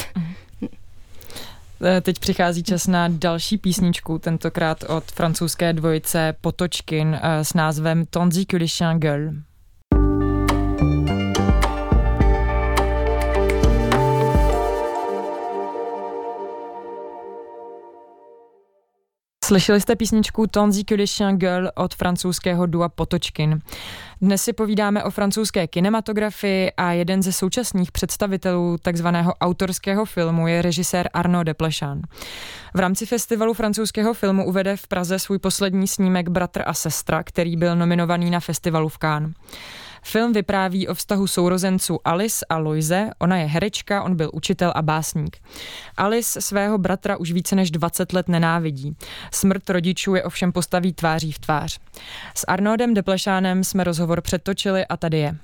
Eh, 1.84 2.00
teď 2.00 2.18
přichází 2.18 2.62
čas 2.62 2.86
na 2.86 3.08
další 3.08 3.58
písničku, 3.58 4.18
tentokrát 4.18 4.84
od 4.88 5.04
francouzské 5.04 5.72
dvojice 5.72 6.34
Potočkin 6.40 7.18
eh, 7.22 7.44
s 7.44 7.54
názvem 7.54 8.06
Tonzi 8.06 8.44
que 8.46 8.56
les 8.56 8.76
chiens 8.76 9.00
gueulent. 9.00 9.44
Slyšeli 19.46 19.80
jste 19.80 19.96
písničku 19.96 20.46
Tonzi 20.46 20.84
que 20.84 20.96
les 20.96 21.16
chiens 21.16 21.38
od 21.74 21.94
francouzského 21.94 22.66
dua 22.66 22.88
Potočkin. 22.88 23.60
Dnes 24.20 24.42
si 24.42 24.52
povídáme 24.52 25.04
o 25.04 25.10
francouzské 25.10 25.66
kinematografii 25.66 26.72
a 26.76 26.92
jeden 26.92 27.22
ze 27.22 27.32
současných 27.32 27.92
představitelů 27.92 28.76
takzvaného 28.82 29.34
autorského 29.34 30.04
filmu 30.04 30.48
je 30.48 30.62
režisér 30.62 31.10
Arnaud 31.12 31.44
Desplechin. 31.46 32.02
V 32.74 32.78
rámci 32.78 33.06
festivalu 33.06 33.54
francouzského 33.54 34.14
filmu 34.14 34.46
uvede 34.46 34.76
v 34.76 34.86
Praze 34.86 35.18
svůj 35.18 35.38
poslední 35.38 35.88
snímek 35.88 36.28
Bratr 36.28 36.62
a 36.66 36.74
sestra, 36.74 37.22
který 37.22 37.56
byl 37.56 37.76
nominovaný 37.76 38.30
na 38.30 38.40
festivalu 38.40 38.88
v 38.88 38.98
Cannes. 38.98 39.32
Film 40.08 40.32
vypráví 40.32 40.88
o 40.88 40.94
vztahu 40.94 41.26
sourozenců 41.26 41.98
Alice 42.04 42.46
a 42.48 42.56
Loise. 42.58 43.10
Ona 43.18 43.36
je 43.36 43.46
herečka, 43.46 44.02
on 44.02 44.16
byl 44.16 44.30
učitel 44.32 44.72
a 44.74 44.82
básník. 44.82 45.36
Alice 45.96 46.40
svého 46.40 46.78
bratra 46.78 47.16
už 47.16 47.32
více 47.32 47.56
než 47.56 47.70
20 47.70 48.12
let 48.12 48.28
nenávidí. 48.28 48.96
Smrt 49.32 49.70
rodičů 49.70 50.14
je 50.14 50.24
ovšem 50.24 50.52
postaví 50.52 50.92
tváří 50.92 51.32
v 51.32 51.38
tvář. 51.38 51.78
S 52.34 52.44
Arnoldem 52.48 52.94
Deplešánem 52.94 53.64
jsme 53.64 53.84
rozhovor 53.84 54.20
přetočili 54.20 54.86
a 54.86 54.96
tady 54.96 55.18
je. 55.18 55.36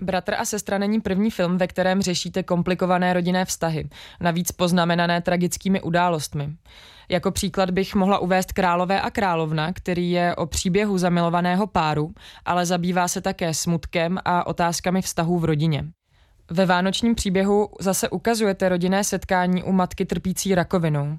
Bratr 0.00 0.34
a 0.34 0.44
sestra 0.44 0.78
není 0.78 1.00
první 1.00 1.30
film, 1.30 1.58
ve 1.58 1.66
kterém 1.66 2.02
řešíte 2.02 2.42
komplikované 2.42 3.12
rodinné 3.12 3.44
vztahy, 3.44 3.88
navíc 4.20 4.52
poznamenané 4.52 5.20
tragickými 5.20 5.80
událostmi. 5.82 6.48
Jako 7.08 7.30
příklad 7.30 7.70
bych 7.70 7.94
mohla 7.94 8.18
uvést 8.18 8.52
Králové 8.52 9.00
a 9.00 9.10
královna, 9.10 9.72
který 9.72 10.10
je 10.10 10.36
o 10.36 10.46
příběhu 10.46 10.98
zamilovaného 10.98 11.66
páru, 11.66 12.12
ale 12.44 12.66
zabývá 12.66 13.08
se 13.08 13.20
také 13.20 13.54
smutkem 13.54 14.18
a 14.24 14.46
otázkami 14.46 15.02
vztahů 15.02 15.38
v 15.38 15.44
rodině. 15.44 15.84
Ve 16.50 16.66
vánočním 16.66 17.14
příběhu 17.14 17.68
zase 17.80 18.08
ukazujete 18.08 18.68
rodinné 18.68 19.04
setkání 19.04 19.62
u 19.62 19.72
matky 19.72 20.04
trpící 20.04 20.54
rakovinou. 20.54 21.18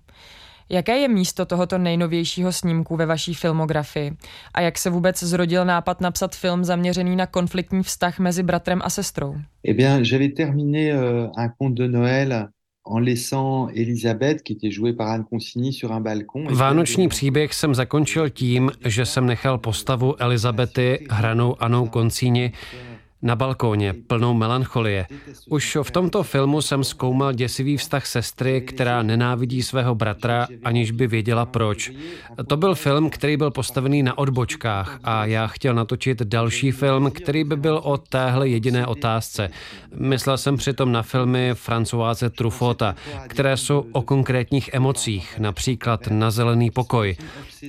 Jaké 0.72 0.98
je 0.98 1.08
místo 1.08 1.46
tohoto 1.46 1.78
nejnovějšího 1.78 2.52
snímku 2.52 2.96
ve 2.96 3.06
vaší 3.06 3.34
filmografii? 3.34 4.12
A 4.54 4.62
jak 4.62 4.78
se 4.78 4.90
vůbec 4.90 5.24
zrodil 5.24 5.66
nápad 5.66 6.02
napsat 6.02 6.36
film 6.36 6.64
zaměřený 6.64 7.16
na 7.16 7.26
konfliktní 7.26 7.84
vztah 7.84 8.20
mezi 8.20 8.44
bratrem 8.44 8.82
a 8.84 8.90
sestrou? 8.90 9.36
Eh 9.70 9.74
bien, 9.74 10.06
j'avais 10.06 10.34
terminé 10.34 10.94
uh, 10.94 11.00
un 11.38 11.50
conte 11.62 11.78
de 11.78 11.88
Noël 11.88 12.48
en 12.86 13.00
laissant 13.00 13.70
Elisabeth, 13.76 14.42
qui 14.44 14.54
était 14.54 14.72
jouée 14.72 14.94
par 14.94 15.08
Anne 15.08 15.26
Consigny, 15.30 15.74
sur 15.74 15.92
un 15.92 16.02
balcon. 16.02 16.48
Vánoční 16.56 17.08
příběh 17.08 17.54
jsem 17.54 17.76
zakončil 17.76 18.30
tím, 18.30 18.72
že 18.86 19.06
jsem 19.06 19.26
nechal 19.26 19.58
postavu 19.58 20.22
Elizabety 20.22 21.08
hranou 21.10 21.56
Anou 21.60 21.88
Concini 21.88 22.52
na 23.22 23.36
balkóně, 23.36 23.94
plnou 24.08 24.34
melancholie. 24.34 25.08
Už 25.50 25.78
v 25.84 25.92
tomto 25.92 26.24
filmu 26.24 26.62
jsem 26.62 26.84
zkoumal 26.84 27.34
děsivý 27.34 27.78
vztah 27.78 28.06
sestry, 28.06 28.62
která 28.62 29.04
nenávidí 29.04 29.64
svého 29.64 29.96
bratra, 29.96 30.48
aniž 30.64 30.92
by 30.92 31.08
věděla 31.08 31.46
proč. 31.46 31.92
To 32.48 32.58
byl 32.58 32.76
film, 32.76 33.10
který 33.10 33.38
byl 33.38 33.52
postavený 33.52 34.04
na 34.04 34.18
odbočkách 34.18 35.00
a 35.04 35.26
já 35.26 35.48
chtěl 35.48 35.74
natočit 35.74 36.22
další 36.22 36.72
film, 36.72 37.12
který 37.12 37.44
by 37.44 37.56
byl 37.56 37.82
o 37.84 37.98
téhle 37.98 38.50
jediné 38.50 38.86
otázce. 38.86 39.50
Myslel 39.96 40.38
jsem 40.38 40.58
přitom 40.58 40.92
na 40.92 41.02
filmy 41.02 41.52
Francoise 41.54 42.30
Truffota, 42.30 42.96
které 43.28 43.58
jsou 43.58 43.86
o 43.92 44.02
konkrétních 44.02 44.70
emocích, 44.74 45.40
například 45.40 46.08
na 46.08 46.32
zelený 46.32 46.72
pokoj. 46.72 47.16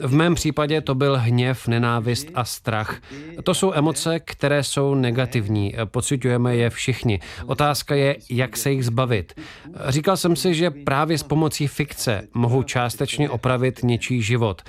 V 0.02 0.12
mém 0.14 0.34
případě 0.34 0.80
to 0.80 0.94
byl 0.94 1.18
hněv, 1.18 1.68
nenávist 1.68 2.28
a 2.34 2.44
strach. 2.44 3.00
To 3.44 3.54
jsou 3.54 3.72
emoce, 3.72 4.20
které 4.20 4.62
jsou 4.64 4.94
negativní, 4.94 5.39
pocitujeme 5.84 6.56
je 6.56 6.70
všichni. 6.70 7.20
Otázka 7.46 7.94
je, 7.94 8.16
jak 8.30 8.56
se 8.56 8.70
jich 8.70 8.84
zbavit. 8.84 9.40
Říkal 9.88 10.16
jsem 10.16 10.36
si, 10.36 10.54
že 10.54 10.70
právě 10.70 11.18
s 11.18 11.22
pomocí 11.22 11.66
fikce 11.66 12.28
mohu 12.34 12.62
částečně 12.62 13.30
opravit 13.30 13.82
něčí 13.82 14.22
život. 14.22 14.62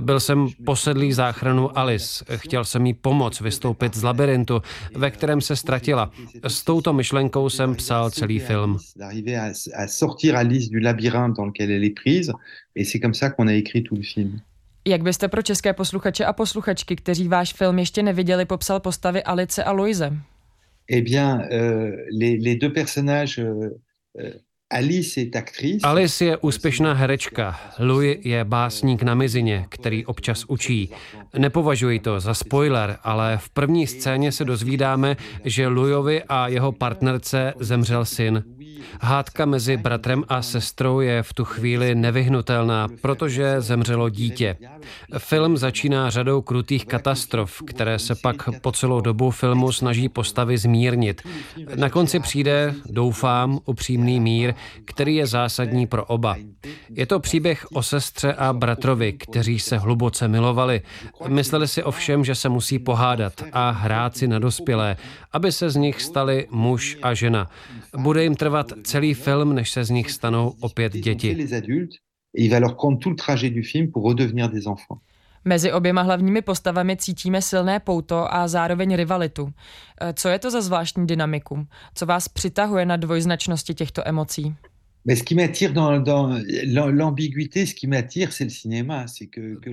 Byl 0.00 0.20
jsem 0.20 0.48
posedlý 0.66 1.12
záchranu 1.12 1.78
Alice, 1.78 2.24
chtěl 2.36 2.64
jsem 2.64 2.86
jí 2.86 2.94
pomoct 2.94 3.40
vystoupit 3.40 3.96
z 3.96 4.02
labirintu, 4.02 4.62
ve 4.94 5.10
kterém 5.10 5.40
se 5.40 5.56
ztratila. 5.56 6.10
S 6.42 6.64
touto 6.64 6.92
myšlenkou 6.92 7.50
jsem 7.50 7.74
psal 7.74 8.10
celý 8.10 8.38
film. 8.38 8.78
Et 12.76 12.84
c'est 12.84 13.00
comme 13.00 13.14
ça 13.14 13.30
qu'on 13.30 13.48
a 13.48 13.52
écrit 13.52 13.82
tout 13.82 13.96
le 13.96 14.02
film. 14.14 14.40
Jak 14.86 15.02
byste 15.02 15.28
pro 15.28 15.42
české 15.42 15.72
posluchače 15.72 16.24
a 16.24 16.32
posluchačky, 16.32 16.96
kteří 16.96 17.28
váš 17.28 17.54
film 17.54 17.78
ještě 17.78 18.02
neviděli, 18.02 18.44
popsal 18.44 18.80
postavy 18.80 19.22
Alice 19.22 19.64
a 19.64 19.72
Louise? 19.72 20.12
Eh 20.88 21.02
bien, 21.02 21.48
euh, 21.50 21.96
les, 22.20 22.38
les 22.38 22.56
deux 22.56 22.72
personnages 22.72 23.38
euh, 23.38 23.70
Alice 25.82 26.24
je 26.24 26.36
úspěšná 26.36 26.92
herečka, 26.92 27.60
Louis 27.78 28.18
je 28.24 28.44
básník 28.44 29.02
na 29.02 29.14
mizině, 29.14 29.66
který 29.68 30.06
občas 30.06 30.44
učí. 30.48 30.90
Nepovažuji 31.38 31.98
to 31.98 32.20
za 32.20 32.34
spoiler, 32.34 32.98
ale 33.02 33.38
v 33.38 33.50
první 33.50 33.86
scéně 33.86 34.32
se 34.32 34.44
dozvídáme, 34.44 35.16
že 35.44 35.68
Louisovi 35.68 36.22
a 36.22 36.48
jeho 36.48 36.72
partnerce 36.72 37.54
zemřel 37.60 38.04
syn. 38.04 38.44
Hádka 39.00 39.46
mezi 39.46 39.76
bratrem 39.76 40.24
a 40.28 40.42
sestrou 40.42 41.00
je 41.00 41.22
v 41.22 41.34
tu 41.34 41.44
chvíli 41.44 41.94
nevyhnutelná, 41.94 42.88
protože 43.00 43.60
zemřelo 43.60 44.08
dítě. 44.08 44.56
Film 45.18 45.56
začíná 45.56 46.10
řadou 46.10 46.42
krutých 46.42 46.86
katastrof, 46.86 47.62
které 47.66 47.98
se 47.98 48.14
pak 48.14 48.48
po 48.60 48.72
celou 48.72 49.00
dobu 49.00 49.30
filmu 49.30 49.72
snaží 49.72 50.08
postavy 50.08 50.58
zmírnit. 50.58 51.22
Na 51.74 51.90
konci 51.90 52.20
přijde, 52.20 52.74
doufám, 52.86 53.58
upřímný 53.64 54.20
mír, 54.20 54.54
který 54.84 55.16
je 55.16 55.26
zásadní 55.26 55.86
pro 55.86 56.04
oba. 56.04 56.36
Je 56.90 57.06
to 57.06 57.20
příběh 57.20 57.66
o 57.72 57.82
sestře 57.82 58.32
a 58.32 58.52
bratrovi, 58.52 59.12
kteří 59.12 59.58
se 59.58 59.78
hluboce 59.78 60.28
milovali. 60.28 60.82
Mysleli 61.28 61.68
si 61.68 61.82
ovšem, 61.82 62.24
že 62.24 62.34
se 62.34 62.48
musí 62.48 62.78
pohádat 62.78 63.32
a 63.52 63.70
hrát 63.70 64.16
si 64.16 64.28
na 64.28 64.38
dospělé, 64.38 64.96
aby 65.32 65.52
se 65.52 65.70
z 65.70 65.76
nich 65.76 66.02
stali 66.02 66.46
muž 66.50 66.98
a 67.02 67.14
žena. 67.14 67.50
Bude 67.98 68.22
jim 68.22 68.34
trvat 68.34 68.72
celý 68.82 69.14
film, 69.14 69.54
než 69.54 69.70
se 69.70 69.84
z 69.84 69.90
nich 69.90 70.10
stanou 70.10 70.54
opět 70.60 70.92
děti. 70.92 71.48
Mezi 75.48 75.72
oběma 75.72 76.02
hlavními 76.02 76.42
postavami 76.42 76.96
cítíme 76.96 77.42
silné 77.42 77.80
pouto 77.80 78.34
a 78.34 78.48
zároveň 78.48 78.96
rivalitu. 78.96 79.52
E, 80.00 80.14
co 80.14 80.28
je 80.28 80.38
to 80.38 80.50
za 80.50 80.60
zvláštní 80.60 81.06
dynamiku? 81.06 81.66
Co 81.94 82.06
vás 82.06 82.28
přitahuje 82.28 82.86
na 82.86 82.96
dvojznačnosti 82.96 83.74
těchto 83.74 84.08
emocí? 84.08 84.54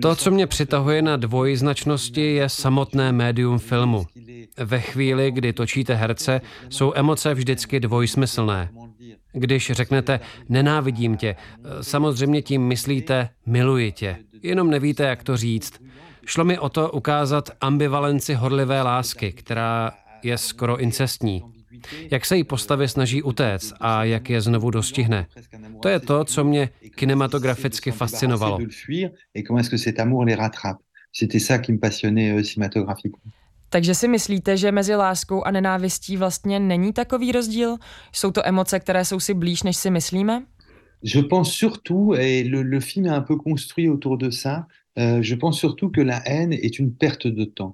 To, 0.02 0.16
co 0.16 0.32
mě 0.32 0.48
přitahuje 0.48 1.02
na 1.02 1.18
dvojznačnosti, 1.18 2.22
je 2.22 2.50
samotné 2.50 3.12
médium 3.12 3.60
filmu. 3.60 4.06
Ve 4.58 4.80
chvíli, 4.80 5.32
kdy 5.32 5.54
točíte 5.54 5.96
herce, 5.96 6.42
jsou 6.70 6.94
emoce 6.96 7.34
vždycky 7.34 7.80
dvojsmyslné. 7.80 8.70
Když 9.32 9.72
řeknete 9.72 10.20
nenávidím 10.50 11.18
tě, 11.18 11.36
samozřejmě 11.82 12.42
tím 12.42 12.62
myslíte 12.62 13.30
miluji 13.46 13.92
tě. 13.92 14.18
Jenom 14.44 14.70
nevíte, 14.70 15.04
jak 15.04 15.24
to 15.24 15.38
říct. 15.38 15.82
Šlo 16.26 16.46
mi 16.46 16.60
o 16.60 16.70
to 16.70 16.92
ukázat 16.92 17.50
ambivalenci 17.62 18.34
horlivé 18.34 18.82
lásky, 18.82 19.32
která 19.32 19.92
je 20.24 20.38
skoro 20.38 20.78
incestní. 20.78 21.44
Jak 22.12 22.26
se 22.26 22.38
jí 22.38 22.44
postavy 22.44 22.88
snaží 22.88 23.24
utéct 23.24 23.74
a 23.80 24.04
jak 24.04 24.30
je 24.30 24.42
znovu 24.42 24.70
dostihne. 24.70 25.28
To 25.82 25.90
je 25.90 26.00
to, 26.00 26.24
co 26.24 26.44
mě 26.44 26.70
kinematograficky 26.96 27.92
fascinovalo. 27.92 28.60
Takže 33.74 33.96
si 33.96 34.08
myslíte, 34.08 34.58
že 34.58 34.72
mezi 34.72 34.96
láskou 34.96 35.44
a 35.44 35.52
nenávistí 35.52 36.18
vlastně 36.18 36.60
není 36.60 36.94
takový 36.94 37.32
rozdíl? 37.32 37.78
Jsou 38.12 38.32
to 38.32 38.48
emoce, 38.48 38.80
které 38.80 39.06
jsou 39.06 39.20
si 39.20 39.34
blíž, 39.34 39.64
než 39.64 39.78
si 39.78 39.90
myslíme? 39.90 40.46
Je 41.04 41.24
pense 41.24 41.52
surtout, 41.52 42.16
et 42.20 42.48
le, 42.48 42.62
le 42.62 42.80
film 42.80 43.06
est 43.06 43.18
un 43.18 43.22
peu 43.22 43.36
construit 43.36 43.90
autour 43.90 44.18
de 44.18 44.30
ça, 44.30 44.66
euh, 45.00 45.24
je 45.24 45.36
pense 45.36 45.60
surtout 45.60 45.92
que 45.96 46.02
la 46.02 46.22
haine 46.26 46.54
est 46.54 46.80
une 46.80 46.92
perte 47.00 47.28
de 47.28 47.46
temps. 47.46 47.74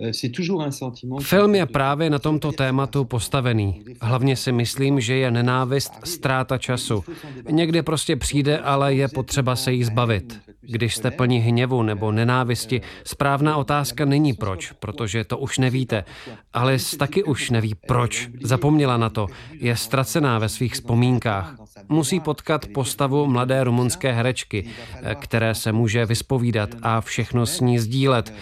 Euh, 0.00 1.20
film 1.20 1.54
je 1.54 1.66
právě 1.66 2.10
na 2.10 2.18
tomto 2.18 2.52
tématu 2.52 3.04
postavený. 3.04 3.82
Hlavně 4.00 4.36
si 4.36 4.52
myslím, 4.52 5.00
že 5.00 5.14
je 5.14 5.30
nenávist 5.30 5.92
ztráta 6.04 6.58
času. 6.58 7.04
Někdy 7.50 7.82
prostě 7.82 8.16
přijde, 8.16 8.58
ale 8.58 8.94
je 8.94 9.08
potřeba 9.08 9.56
se 9.56 9.72
jí 9.72 9.84
zbavit. 9.84 10.40
Když 10.70 10.96
jste 10.96 11.10
plní 11.10 11.38
hněvu 11.38 11.82
nebo 11.82 12.12
nenávisti, 12.12 12.80
správná 13.04 13.56
otázka 13.56 14.04
není 14.04 14.32
proč, 14.32 14.72
protože 14.72 15.24
to 15.24 15.38
už 15.38 15.58
nevíte. 15.58 16.04
Ale 16.52 16.76
taky 16.98 17.24
už 17.24 17.50
neví 17.50 17.74
proč. 17.74 18.28
Zapomněla 18.42 18.96
na 18.96 19.10
to. 19.10 19.26
Je 19.52 19.76
ztracená 19.76 20.38
ve 20.38 20.48
svých 20.48 20.72
vzpomínkách. 20.72 21.54
Musí 21.88 22.20
potkat 22.20 22.66
postavu 22.74 23.26
mladé 23.26 23.64
rumunské 23.64 24.12
herečky, 24.12 24.66
které 25.14 25.54
se 25.54 25.72
může 25.72 26.06
vyspovídat 26.06 26.70
a 26.82 27.00
všechno 27.00 27.46
s 27.46 27.60
ní 27.60 27.78
sdílet. 27.78 28.32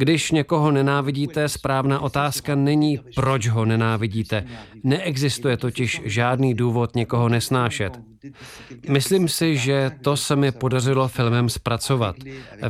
Když 0.00 0.30
někoho 0.30 0.70
nenávidíte, 0.70 1.48
správná 1.48 2.00
otázka 2.00 2.54
není, 2.54 3.00
proč 3.14 3.48
ho 3.48 3.64
nenávidíte. 3.64 4.44
Neexistuje 4.84 5.56
totiž 5.56 6.00
žádný 6.04 6.54
důvod 6.54 6.96
někoho 6.96 7.28
nesnášet. 7.28 8.00
Myslím 8.88 9.28
si, 9.28 9.56
že 9.56 9.90
to 10.02 10.16
se 10.16 10.36
mi 10.36 10.52
podařilo 10.52 11.08
filmem 11.08 11.48
zpracovat. 11.48 12.16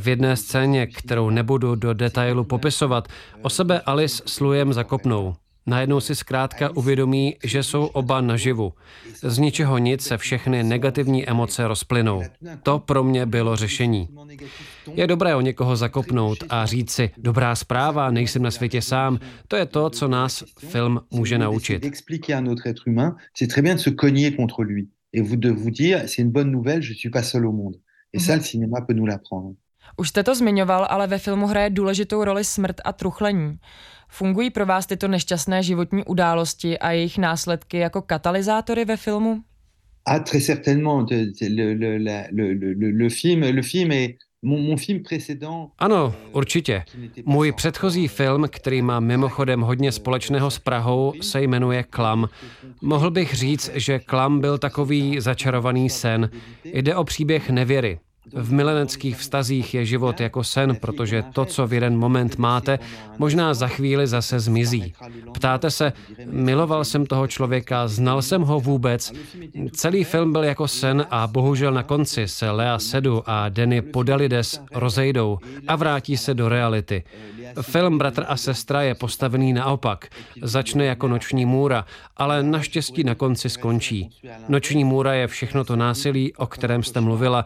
V 0.00 0.08
jedné 0.08 0.36
scéně, 0.36 0.86
kterou 0.86 1.30
nebudu 1.30 1.74
do 1.74 1.94
detailu 1.94 2.44
popisovat, 2.44 3.08
o 3.42 3.50
sebe 3.50 3.80
Alice 3.80 4.22
s 4.26 4.40
Lujem 4.40 4.72
zakopnou. 4.72 5.34
Najednou 5.66 6.00
si 6.00 6.14
zkrátka 6.14 6.70
uvědomí, 6.70 7.36
že 7.44 7.62
jsou 7.62 7.86
oba 7.86 8.20
naživu. 8.20 8.72
Z 9.22 9.38
ničeho 9.38 9.78
nic 9.78 10.02
se 10.02 10.18
všechny 10.18 10.62
negativní 10.62 11.28
emoce 11.28 11.68
rozplynou. 11.68 12.22
To 12.62 12.78
pro 12.78 13.04
mě 13.04 13.26
bylo 13.26 13.56
řešení. 13.56 14.08
Je 14.94 15.06
dobré 15.06 15.36
o 15.36 15.40
někoho 15.40 15.76
zakopnout 15.76 16.38
a 16.48 16.66
říct 16.66 16.90
si, 16.90 17.10
dobrá 17.16 17.54
zpráva, 17.54 18.10
nejsem 18.10 18.42
na 18.42 18.50
světě 18.50 18.82
sám. 18.82 19.18
To 19.48 19.56
je 19.56 19.66
to, 19.66 19.90
co 19.90 20.08
nás 20.08 20.44
film 20.58 21.00
může 21.10 21.38
naučit. 21.38 21.84
Et 25.12 25.22
vous 25.22 25.36
de 25.36 25.50
vous 25.50 25.70
dire, 25.70 26.02
c'est 26.06 26.22
une 26.22 26.30
bonne 26.30 26.52
nouvelle, 26.52 26.82
je 26.82 26.94
suis 26.94 27.10
pas 27.10 27.22
seul 27.22 27.46
au 27.46 27.52
monde. 27.52 27.76
Et 28.12 28.20
ça, 28.20 28.36
le 28.36 28.42
cinéma 28.42 28.80
peut 28.80 28.94
nous 28.94 29.06
l'apprendre. 29.06 29.56
Už 29.96 30.08
jste 30.08 30.22
to 30.22 30.34
zmiňoval, 30.34 30.86
ale 30.90 31.06
ve 31.06 31.18
filmu 31.18 31.46
hraje 31.46 31.70
důležitou 31.70 32.24
roli 32.24 32.44
smrt 32.44 32.76
a 32.84 32.92
truchlení. 32.92 33.58
Fungují 34.08 34.50
pro 34.50 34.66
vás 34.66 34.86
tyto 34.86 35.08
nešťastné 35.08 35.62
životní 35.62 36.04
události 36.04 36.78
a 36.78 36.90
jejich 36.90 37.18
následky 37.18 37.78
jako 37.78 38.02
katalyzátory 38.02 38.84
ve 38.84 38.96
filmu? 38.96 39.42
Ah, 40.06 40.18
très 40.18 40.46
certainement. 40.46 41.10
Le, 41.10 41.26
le, 41.48 41.98
le, 41.98 41.98
le, 42.32 42.90
le, 42.90 43.08
film, 43.08 43.40
le 43.40 43.62
film 43.62 43.92
est, 43.92 44.16
ano, 45.78 46.14
určitě. 46.32 46.84
Můj 47.24 47.52
předchozí 47.52 48.08
film, 48.08 48.46
který 48.50 48.82
má 48.82 49.00
mimochodem 49.00 49.60
hodně 49.60 49.92
společného 49.92 50.50
s 50.50 50.58
Prahou, 50.58 51.12
se 51.20 51.42
jmenuje 51.42 51.82
Klam. 51.82 52.28
Mohl 52.82 53.10
bych 53.10 53.34
říct, 53.34 53.70
že 53.74 53.98
Klam 53.98 54.40
byl 54.40 54.58
takový 54.58 55.20
začarovaný 55.20 55.90
sen. 55.90 56.30
Jde 56.64 56.96
o 56.96 57.04
příběh 57.04 57.50
nevěry. 57.50 57.98
V 58.32 58.52
mileneckých 58.52 59.16
vztazích 59.16 59.74
je 59.74 59.84
život 59.84 60.20
jako 60.20 60.44
sen, 60.44 60.76
protože 60.76 61.24
to, 61.32 61.44
co 61.44 61.66
v 61.66 61.72
jeden 61.72 61.98
moment 61.98 62.38
máte, 62.38 62.78
možná 63.18 63.54
za 63.54 63.68
chvíli 63.68 64.06
zase 64.06 64.40
zmizí. 64.40 64.92
Ptáte 65.34 65.70
se, 65.70 65.92
miloval 66.26 66.84
jsem 66.84 67.06
toho 67.06 67.26
člověka, 67.26 67.88
znal 67.88 68.22
jsem 68.22 68.42
ho 68.42 68.60
vůbec. 68.60 69.12
Celý 69.72 70.04
film 70.04 70.32
byl 70.32 70.44
jako 70.44 70.68
sen 70.68 71.06
a 71.10 71.26
bohužel 71.26 71.72
na 71.72 71.82
konci 71.82 72.28
se 72.28 72.50
Lea 72.50 72.78
Sedu 72.78 73.22
a 73.26 73.48
Denny 73.48 73.82
Podalides 73.82 74.60
rozejdou 74.74 75.38
a 75.68 75.76
vrátí 75.76 76.16
se 76.16 76.34
do 76.34 76.48
reality. 76.48 77.04
Film 77.60 77.98
Bratr 77.98 78.24
a 78.28 78.36
sestra 78.36 78.82
je 78.82 78.94
postavený 78.94 79.52
naopak. 79.52 80.08
Začne 80.42 80.84
jako 80.84 81.08
noční 81.08 81.46
můra, 81.46 81.84
ale 82.16 82.42
naštěstí 82.42 83.04
na 83.04 83.14
konci 83.14 83.50
skončí. 83.50 84.10
Noční 84.48 84.84
můra 84.84 85.14
je 85.14 85.26
všechno 85.26 85.64
to 85.64 85.76
násilí, 85.76 86.34
o 86.34 86.46
kterém 86.46 86.82
jste 86.82 87.00
mluvila, 87.00 87.44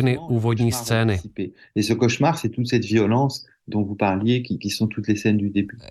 všechny 0.00 0.18
úvodní 0.18 0.72
scény. 0.72 1.20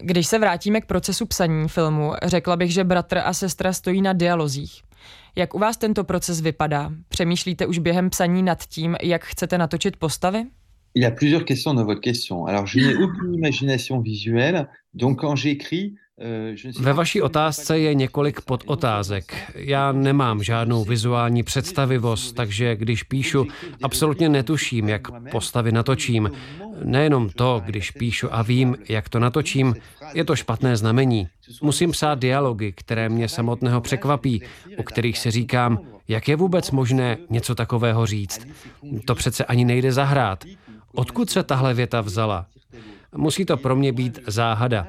Když 0.01 0.27
se 0.27 0.39
vrátíme 0.39 0.81
k 0.81 0.85
procesu 0.85 1.25
psaní 1.25 1.67
filmu, 1.67 2.11
řekla 2.23 2.55
bych, 2.55 2.73
že 2.73 2.83
bratr 2.83 3.17
a 3.17 3.33
sestra 3.33 3.73
stojí 3.73 4.01
na 4.01 4.13
dialozích. 4.13 4.81
Jak 5.35 5.55
u 5.55 5.59
vás 5.59 5.77
tento 5.77 6.03
proces 6.03 6.41
vypadá? 6.41 6.91
Přemýšlíte 7.07 7.65
už 7.65 7.79
během 7.79 8.09
psaní 8.09 8.43
nad 8.43 8.63
tím, 8.63 8.95
jak 9.01 9.25
chcete 9.25 9.57
natočit 9.57 9.97
postavy? 9.97 10.45
Il 10.95 11.03
y 11.03 11.05
a 11.05 11.11
plusieurs 11.11 11.45
questions 11.45 11.75
dans 11.75 11.85
votre 11.85 12.01
question. 12.01 12.47
Alors, 12.47 12.65
je 12.67 12.81
n'ai 12.81 12.95
aucune 12.95 13.35
imagination 13.35 14.01
visuelle, 14.01 14.67
donc 14.93 15.19
quand 15.19 15.35
j'écris, 15.35 15.95
ve 16.79 16.93
vaší 16.93 17.21
otázce 17.21 17.79
je 17.79 17.93
několik 17.93 18.41
podotázek. 18.41 19.51
Já 19.55 19.91
nemám 19.91 20.43
žádnou 20.43 20.83
vizuální 20.83 21.43
představivost, 21.43 22.35
takže 22.35 22.75
když 22.75 23.03
píšu, 23.03 23.47
absolutně 23.83 24.29
netuším, 24.29 24.89
jak 24.89 25.07
postavy 25.31 25.71
natočím. 25.71 26.31
Nejenom 26.83 27.29
to, 27.29 27.61
když 27.65 27.91
píšu 27.91 28.27
a 28.31 28.41
vím, 28.41 28.77
jak 28.89 29.09
to 29.09 29.19
natočím, 29.19 29.75
je 30.13 30.25
to 30.25 30.35
špatné 30.35 30.77
znamení. 30.77 31.27
Musím 31.61 31.91
psát 31.91 32.19
dialogy, 32.19 32.71
které 32.71 33.09
mě 33.09 33.27
samotného 33.27 33.81
překvapí, 33.81 34.41
o 34.77 34.83
kterých 34.83 35.17
si 35.17 35.31
říkám, 35.31 35.79
jak 36.07 36.27
je 36.27 36.35
vůbec 36.35 36.71
možné 36.71 37.17
něco 37.29 37.55
takového 37.55 38.05
říct. 38.05 38.47
To 39.05 39.15
přece 39.15 39.45
ani 39.45 39.65
nejde 39.65 39.91
zahrát. 39.91 40.43
Odkud 40.93 41.29
se 41.29 41.43
tahle 41.43 41.73
věta 41.73 42.01
vzala? 42.01 42.45
Musí 43.15 43.45
to 43.45 43.57
pro 43.57 43.75
mě 43.75 43.91
být 43.93 44.19
záhada. 44.27 44.87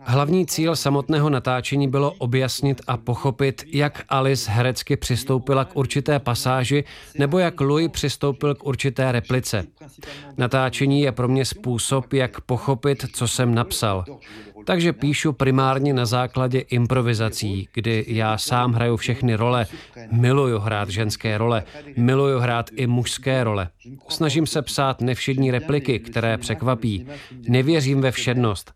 Hlavní 0.00 0.46
cíl 0.46 0.76
samotného 0.76 1.30
natáčení 1.30 1.88
bylo 1.88 2.12
objasnit 2.12 2.80
a 2.86 2.96
pochopit, 2.96 3.64
jak 3.66 4.04
Alice 4.08 4.50
herecky 4.50 4.96
přistoupila 4.96 5.64
k 5.64 5.76
určité 5.76 6.18
pasáži 6.18 6.84
nebo 7.18 7.38
jak 7.38 7.60
Louis 7.60 7.90
přistoupil 7.92 8.54
k 8.54 8.66
určité 8.66 9.12
replice. 9.12 9.66
Natáčení 10.36 11.00
je 11.00 11.12
pro 11.12 11.28
mě 11.28 11.44
způsob, 11.44 12.12
jak 12.12 12.40
pochopit, 12.40 13.04
co 13.12 13.28
jsem 13.28 13.54
napsal. 13.54 14.04
Takže 14.68 14.92
píšu 14.92 15.32
primárně 15.32 15.94
na 15.94 16.06
základě 16.06 16.58
improvizací, 16.58 17.68
kdy 17.74 18.04
já 18.08 18.38
sám 18.38 18.72
hraju 18.72 18.96
všechny 18.96 19.34
role. 19.34 19.66
Miluju 20.12 20.58
hrát 20.58 20.90
ženské 20.90 21.38
role, 21.38 21.64
miluju 21.96 22.38
hrát 22.38 22.70
i 22.76 22.86
mužské 22.86 23.44
role. 23.44 23.68
Snažím 24.08 24.46
se 24.46 24.62
psát 24.62 25.00
nevšední 25.00 25.50
repliky, 25.50 25.98
které 25.98 26.38
překvapí. 26.38 27.06
Nevěřím 27.48 28.00
ve 28.00 28.10
všednost. 28.10 28.72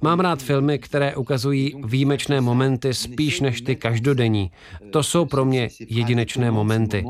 Mám 0.00 0.20
rád 0.20 0.42
filmy, 0.42 0.78
které 0.78 1.16
ukazují 1.16 1.74
výjimečné 1.86 2.40
momenty 2.40 2.94
spíš 2.94 3.40
než 3.40 3.60
ty 3.60 3.76
každodenní. 3.76 4.50
To 4.90 5.02
jsou 5.02 5.24
pro 5.24 5.44
mě 5.44 5.68
jedinečné 5.88 6.50
momenty. 6.50 7.04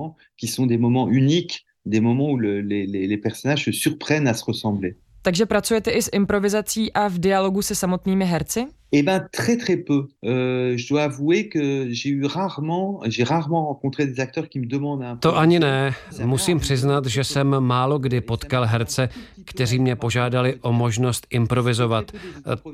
des 1.86 2.00
moments 2.00 2.32
où 2.32 2.36
le, 2.36 2.60
les, 2.60 2.86
les 2.86 3.16
personnages 3.16 3.64
se 3.64 3.72
surprennent 3.72 4.28
à 4.28 4.34
se 4.34 4.44
ressembler. 4.44 4.96
Takže 5.22 5.46
pracujete 5.46 5.90
i 5.90 6.02
s 6.02 6.10
improvizací 6.12 6.92
a 6.92 7.08
v 7.08 7.18
dialogu 7.18 7.62
se 7.62 7.74
samotnými 7.74 8.24
herci? 8.24 8.66
Eh 8.90 9.02
ben 9.02 9.28
très 9.30 9.56
très 9.58 9.76
peu. 9.76 10.06
Euh, 10.24 10.78
je 10.78 10.88
dois 10.88 11.02
avouer 11.02 11.48
que 11.48 11.92
j'ai 11.92 12.08
eu 12.08 12.24
rarement, 12.24 13.00
j'ai 13.06 13.22
rarement 13.22 13.66
rencontré 13.66 14.06
des 14.06 14.18
acteurs 14.18 14.48
qui 14.48 14.58
me 14.60 14.66
demandent 14.66 15.02
un 15.02 15.16
To 15.16 15.36
ani 15.36 15.58
ne. 15.58 15.94
Musím 16.24 16.58
přiznat, 16.58 17.06
že 17.06 17.24
jsem 17.24 17.60
málo 17.60 17.98
kdy 17.98 18.20
potkal 18.20 18.64
herce, 18.64 19.08
kteří 19.44 19.78
mě 19.78 19.96
požádali 19.96 20.54
o 20.60 20.72
možnost 20.72 21.26
improvizovat. 21.30 22.12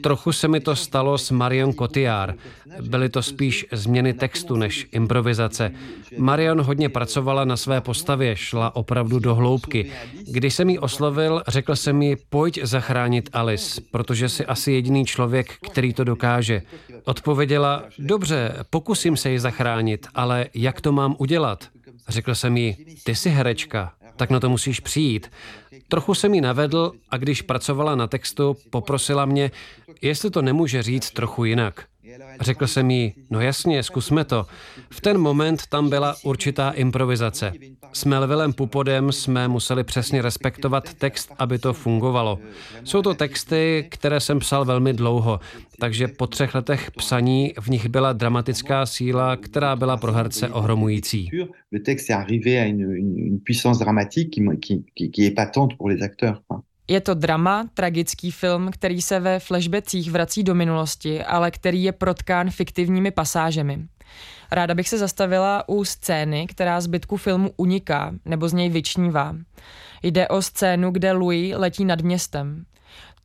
Trochu 0.03 0.33
se 0.33 0.49
mi 0.49 0.61
to 0.61 0.77
stalo 0.77 1.19
s 1.19 1.31
Marion 1.31 1.73
Cotillard. 1.73 2.37
Byly 2.81 3.09
to 3.09 3.23
spíš 3.23 3.67
změny 3.73 4.13
textu 4.13 4.57
než 4.57 4.87
improvizace. 4.93 5.73
Marion 6.19 6.61
hodně 6.61 6.89
pracovala 6.89 7.45
na 7.45 7.57
své 7.57 7.81
postavě, 7.81 8.37
šla 8.37 8.77
opravdu 8.77 9.19
do 9.19 9.35
hloubky. 9.35 9.91
Když 10.31 10.55
jsem 10.55 10.71
jí 10.71 10.79
oslovil, 10.79 11.43
řekl 11.49 11.77
jsem 11.77 11.97
mi, 11.97 12.17
pojď 12.31 12.61
zachránit 12.63 13.31
Alice, 13.33 13.81
protože 13.91 14.29
jsi 14.29 14.47
asi 14.47 14.73
jediný 14.73 15.05
člověk, 15.05 15.55
který 15.71 15.93
to 15.93 16.04
dokáže. 16.05 16.63
Odpověděla, 17.05 17.85
dobře, 17.99 18.55
pokusím 18.71 19.17
se 19.17 19.31
ji 19.31 19.39
zachránit, 19.39 20.07
ale 20.15 20.47
jak 20.55 20.81
to 20.81 20.93
mám 20.93 21.17
udělat? 21.19 21.69
Řekl 22.09 22.35
jsem 22.35 22.57
jí, 22.57 22.77
ty 23.05 23.15
jsi 23.15 23.31
herečka, 23.31 23.93
tak 24.17 24.31
na 24.31 24.41
to 24.41 24.49
musíš 24.49 24.81
přijít. 24.81 25.31
Trochu 25.89 26.15
jsem 26.15 26.35
jí 26.35 26.41
navedl 26.41 26.93
a 27.11 27.17
když 27.17 27.43
pracovala 27.43 27.95
na 27.95 28.07
textu, 28.07 28.57
poprosila 28.71 29.25
mě, 29.25 29.51
jestli 30.03 30.31
to 30.31 30.43
nemůže 30.43 30.83
říct 30.83 31.11
trochu 31.11 31.45
jinak. 31.45 31.87
Řekl 32.41 32.67
jsem 32.67 32.91
jí, 32.91 33.15
no 33.31 33.41
jasně, 33.41 33.83
zkusme 33.83 34.25
to. 34.25 34.47
V 34.91 35.01
ten 35.01 35.19
moment 35.19 35.67
tam 35.67 35.91
byla 35.91 36.17
určitá 36.25 36.71
improvizace. 36.71 37.53
S 37.93 38.05
Melvillem 38.05 38.53
Pupodem 38.53 39.13
jsme 39.13 39.49
museli 39.49 39.85
přesně 39.85 40.23
respektovat 40.23 40.95
text, 40.95 41.33
aby 41.39 41.59
to 41.59 41.73
fungovalo. 41.73 42.39
Jsou 42.85 43.03
to 43.03 43.15
texty, 43.15 43.87
které 43.91 44.21
jsem 44.21 44.39
psal 44.39 44.65
velmi 44.65 44.93
dlouho, 44.93 45.41
takže 45.81 46.09
po 46.09 46.27
třech 46.27 46.55
letech 46.55 46.91
psaní 46.91 47.53
v 47.61 47.69
nich 47.69 47.89
byla 47.89 48.13
dramatická 48.13 48.87
síla, 48.87 49.37
která 49.37 49.77
byla 49.77 49.97
pro 49.97 50.13
herce 50.13 50.49
ohromující. 50.49 51.31
Le 51.73 51.81
texte 51.81 52.13
est 52.13 52.21
arrivé 52.21 52.61
à 52.61 52.67
une, 52.67 52.83
une, 52.83 53.39
puissance 53.45 53.79
dramatique 53.79 54.31
qui, 54.31 54.41
qui, 54.95 55.11
qui, 55.11 55.27
est 55.27 55.35
pour 55.79 55.89
les 55.89 56.03
acteurs. 56.03 56.43
Quoi. 56.47 56.63
Je 56.89 57.01
to 57.01 57.15
drama, 57.15 57.69
tragický 57.75 58.31
film, 58.31 58.71
který 58.71 59.03
se 59.03 59.21
ve 59.21 59.39
flashbacích 59.39 60.11
vrací 60.11 60.43
do 60.43 60.55
minulosti, 60.55 61.23
ale 61.23 61.51
který 61.51 61.83
je 61.83 61.93
protkán 61.93 62.51
fiktivními 62.51 63.11
pasážemi. 63.11 63.87
Ráda 64.53 64.75
bych 64.75 64.89
se 64.89 64.99
zastavila 64.99 65.69
u 65.69 65.85
scény, 65.85 66.47
která 66.47 66.81
zbytku 66.81 67.17
filmu 67.17 67.51
uniká 67.57 68.15
nebo 68.25 68.49
z 68.49 68.53
něj 68.53 68.69
vyčnívá. 68.69 69.37
Jde 70.03 70.29
o 70.29 70.43
scénu, 70.43 70.91
kde 70.91 71.13
Louis 71.13 71.55
letí 71.57 71.85
nad 71.85 72.01
městem. 72.01 72.65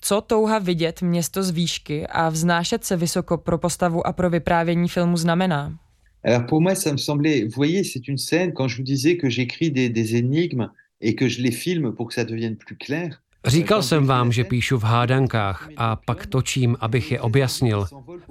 Co 0.01 0.21
touha 0.21 0.59
vidět 0.59 1.01
město 1.01 1.43
z 1.43 1.49
výšky 1.49 2.07
a 2.07 2.29
vznášet 2.29 2.85
se 2.85 2.95
vysoko 2.97 3.37
pro 3.37 3.57
postavu 3.57 4.07
a 4.07 4.13
pro 4.13 4.29
vyprávění 4.29 4.87
filmu 4.89 5.17
znamená? 5.17 5.77
Alors 6.25 6.49
pour 6.49 6.61
moi, 6.61 6.75
ça 6.75 6.91
me 6.91 6.97
semblait, 6.97 7.43
vous 7.43 7.55
voyez, 7.55 7.83
c'est 7.83 8.07
une 8.07 8.17
scène, 8.17 8.51
quand 8.53 8.67
je 8.67 8.77
vous 8.77 8.83
disais 8.83 9.15
que 9.15 9.29
j'écris 9.29 9.71
des, 9.71 9.89
des 9.89 10.15
énigmes 10.15 10.69
et 11.01 11.15
que 11.15 11.29
je 11.29 11.41
les 11.41 11.51
filme 11.51 11.93
pour 11.95 12.07
que 12.07 12.13
ça 12.13 12.23
devienne 12.23 12.55
plus 12.55 12.75
clair, 12.75 13.21
Říkal 13.45 13.83
jsem 13.83 14.05
vám, 14.05 14.31
že 14.31 14.43
píšu 14.43 14.77
v 14.77 14.83
hádankách 14.83 15.69
a 15.77 15.95
pak 15.95 16.25
točím, 16.25 16.77
abych 16.79 17.11
je 17.11 17.21
objasnil. 17.21 17.85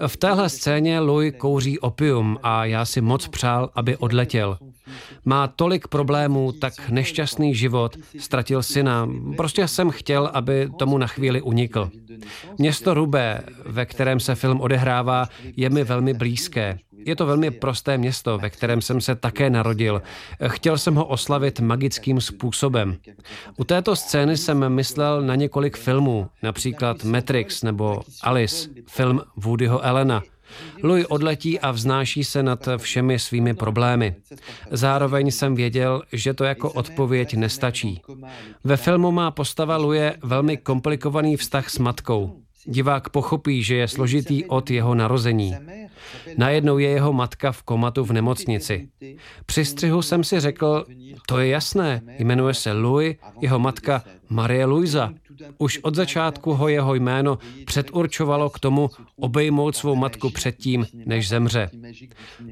V 0.07 0.17
téhle 0.17 0.49
scéně 0.49 1.01
Louis 1.01 1.35
kouří 1.39 1.79
opium 1.79 2.39
a 2.43 2.65
já 2.65 2.85
si 2.85 3.01
moc 3.01 3.29
přál, 3.29 3.71
aby 3.75 3.97
odletěl. 3.97 4.59
Má 5.25 5.47
tolik 5.47 5.89
problémů, 5.89 6.53
tak 6.53 6.91
nešťastný 6.91 7.55
život, 7.55 7.97
ztratil 8.19 8.63
syna. 8.63 9.09
Prostě 9.37 9.69
jsem 9.69 9.91
chtěl, 9.91 10.31
aby 10.35 10.71
tomu 10.79 10.99
na 10.99 11.07
chvíli 11.07 11.43
unikl. 11.43 11.91
Město 12.59 12.95
Rubé, 12.95 13.41
ve 13.67 13.87
kterém 13.87 14.21
se 14.21 14.35
film 14.35 14.61
odehrává, 14.61 15.29
je 15.57 15.71
mi 15.71 15.85
velmi 15.85 16.15
blízké. 16.15 16.79
Je 17.09 17.17
to 17.17 17.27
velmi 17.27 17.51
prosté 17.51 17.99
město, 17.99 18.39
ve 18.39 18.51
kterém 18.51 18.83
jsem 18.83 19.01
se 19.01 19.15
také 19.15 19.51
narodil. 19.51 20.03
Chtěl 20.47 20.79
jsem 20.79 20.95
ho 20.95 21.07
oslavit 21.07 21.61
magickým 21.61 22.21
způsobem. 22.21 22.97
U 23.57 23.65
této 23.65 23.97
scény 23.97 24.37
jsem 24.37 24.69
myslel 24.69 25.23
na 25.23 25.35
několik 25.35 25.77
filmů, 25.77 26.29
například 26.43 27.05
Matrix 27.05 27.63
nebo 27.63 28.03
Alice, 28.23 28.69
film 28.87 29.23
Woodyho 29.37 29.81
Elena. 29.81 30.23
Louis 30.83 31.07
odletí 31.09 31.61
a 31.61 31.71
vznáší 31.71 32.25
se 32.25 32.43
nad 32.43 32.69
všemi 32.77 33.19
svými 33.19 33.55
problémy. 33.55 34.15
Zároveň 34.71 35.31
jsem 35.31 35.55
věděl, 35.55 36.03
že 36.13 36.35
to 36.35 36.45
jako 36.45 36.73
odpověď 36.73 37.35
nestačí. 37.35 38.03
Ve 38.65 38.77
filmu 38.77 39.13
má 39.13 39.31
postava 39.31 39.77
Louis 39.77 40.13
velmi 40.23 40.57
komplikovaný 40.57 41.37
vztah 41.37 41.71
s 41.71 41.79
matkou. 41.79 42.43
Divák 42.69 43.09
pochopí, 43.09 43.63
že 43.63 43.75
je 43.75 43.89
složitý 43.89 44.45
od 44.45 44.71
jeho 44.71 44.95
narození. 44.95 45.57
Najednou 46.37 46.79
je 46.79 46.89
jeho 46.89 47.13
matka 47.13 47.53
v 47.53 47.63
komatu 47.63 48.05
v 48.05 48.13
nemocnici. 48.13 48.89
Při 49.47 49.65
střihu 49.65 50.03
jsem 50.03 50.25
si 50.25 50.41
řekl, 50.41 50.85
to 51.27 51.39
je 51.39 51.49
jasné, 51.49 52.01
jmenuje 52.19 52.55
se 52.55 52.73
Louis, 52.73 53.17
jeho 53.41 53.59
matka 53.59 54.05
Marie 54.29 54.65
Luisa. 54.65 55.13
Už 55.59 55.79
od 55.83 55.95
začátku 55.95 56.55
ho 56.55 56.69
jeho 56.69 56.95
jméno 56.95 57.39
předurčovalo 57.65 58.51
k 58.51 58.61
tomu 58.61 58.91
obejmout 59.17 59.77
svou 59.77 59.95
matku 59.95 60.31
předtím, 60.31 60.87
než 61.07 61.29
zemře. 61.29 61.71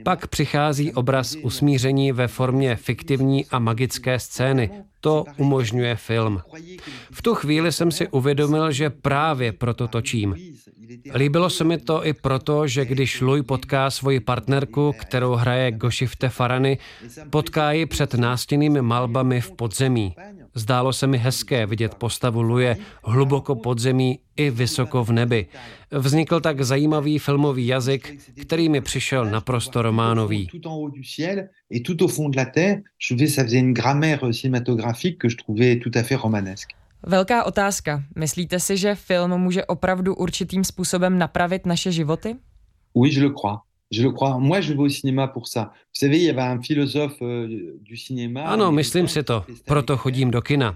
Pak 0.03 0.27
přichází 0.27 0.93
obraz 0.93 1.37
usmíření 1.43 2.13
ve 2.13 2.29
formě 2.29 2.77
fiktivní 2.77 3.47
a 3.47 3.59
magické 3.59 4.19
scény. 4.19 4.71
To 5.01 5.25
umožňuje 5.37 5.97
film. 5.97 6.41
V 7.13 7.23
tu 7.23 7.35
chvíli 7.35 7.73
jsem 7.73 7.91
si 7.91 8.09
uvědomil, 8.09 8.73
že 8.73 8.91
právě 8.91 9.53
proto 9.53 9.89
točím. 9.89 10.35
Líbilo 11.15 11.51
se 11.51 11.65
mi 11.65 11.79
to 11.79 12.07
i 12.07 12.13
proto, 12.13 12.67
že 12.67 12.85
když 12.85 13.21
Louis 13.21 13.45
potká 13.47 13.91
svoji 13.91 14.21
partnerku, 14.21 14.95
kterou 15.01 15.35
hraje 15.35 15.73
Gošifte 15.73 16.29
Farany, 16.29 16.79
potká 17.31 17.73
ji 17.73 17.87
před 17.87 18.15
nástěnými 18.15 18.83
malbami 18.83 19.41
v 19.41 19.51
podzemí. 19.51 20.15
Zdálo 20.57 20.93
se 20.93 21.07
mi 21.07 21.19
hezké 21.19 21.67
vidět 21.67 21.95
postavu 21.95 22.43
Luje 22.43 22.77
hluboko 23.05 23.55
pod 23.55 23.79
zemí 23.79 24.19
i 24.37 24.51
vysoko 24.51 25.05
v 25.05 25.13
nebi. 25.13 25.47
Vznikl 25.91 26.41
tak 26.41 26.61
zajímavý 26.61 27.19
filmový 27.19 27.67
jazyk, 27.67 28.19
který 28.43 28.69
mi 28.69 28.81
přišel 28.81 29.25
naprosto 29.25 29.83
románový. 29.83 30.49
Velká 37.03 37.45
otázka. 37.45 38.03
Myslíte 38.17 38.61
si, 38.61 38.77
že 38.77 38.95
film 38.95 39.41
může 39.41 39.65
opravdu 39.65 40.15
určitým 40.15 40.65
způsobem 40.65 41.19
napravit 41.19 41.67
naše 41.67 41.93
životy? 41.93 42.37
Oui, 42.95 43.15
je 43.15 43.23
le 43.23 43.31
crois. 43.41 43.66
Je 43.91 44.03
le 44.03 44.11
crois. 44.11 44.39
Moi, 44.39 44.61
je 44.61 44.73
vais 44.73 44.83
au 44.83 44.89
cinéma 44.89 45.29
pour 45.29 45.47
ça. 45.47 45.63
Vous 45.63 46.01
savez, 46.01 46.17
il 46.17 46.25
y 46.25 46.31
avait 46.31 46.43
un 46.43 46.61
philosophe 46.61 47.23
euh, 47.23 47.79
du 47.81 47.97
cinéma. 47.97 48.43
Ano, 48.43 48.73
myslím 48.73 49.09
si 49.09 49.23
to. 49.23 49.45
Proto 49.65 49.97
chodím 49.97 50.31
do 50.31 50.43
kina. 50.43 50.75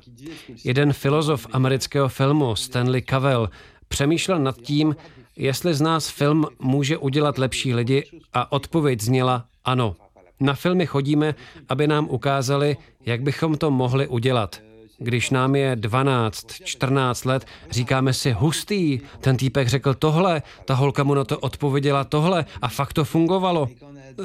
Jeden 0.64 0.92
filozof 0.92 1.46
amerického 1.52 2.08
filmu, 2.08 2.56
Stanley 2.56 3.02
Cavell, 3.02 3.50
přemýšlel 3.88 4.38
nad 4.38 4.56
tím, 4.56 4.96
jestli 5.36 5.74
z 5.74 5.80
nás 5.80 6.10
film 6.10 6.46
může 6.58 6.98
udělat 6.98 7.38
lepší 7.38 7.74
lidi 7.74 8.04
a 8.32 8.52
odpověď 8.52 9.00
zněla 9.00 9.44
ano. 9.64 9.96
Na 10.40 10.54
filmy 10.54 10.86
chodíme, 10.86 11.34
aby 11.68 11.86
nám 11.86 12.06
ukázali, 12.10 12.76
jak 13.06 13.22
bychom 13.22 13.56
to 13.56 13.70
mohli 13.70 14.06
udělat. 14.06 14.60
Když 15.02 15.30
nám 15.30 15.56
je 15.56 15.76
12, 15.76 16.46
14 16.64 17.24
let, 17.24 17.46
říkáme 17.70 18.12
si 18.12 18.32
hustý, 18.32 19.00
ten 19.20 19.36
týpek 19.36 19.68
řekl 19.68 19.94
tohle, 19.94 20.42
ta 20.64 20.74
holka 20.74 21.04
mu 21.04 21.14
na 21.14 21.24
to 21.24 21.38
odpověděla 21.38 22.04
tohle 22.04 22.44
a 22.62 22.68
fakt 22.68 22.92
to 22.92 23.04
fungovalo. 23.04 23.68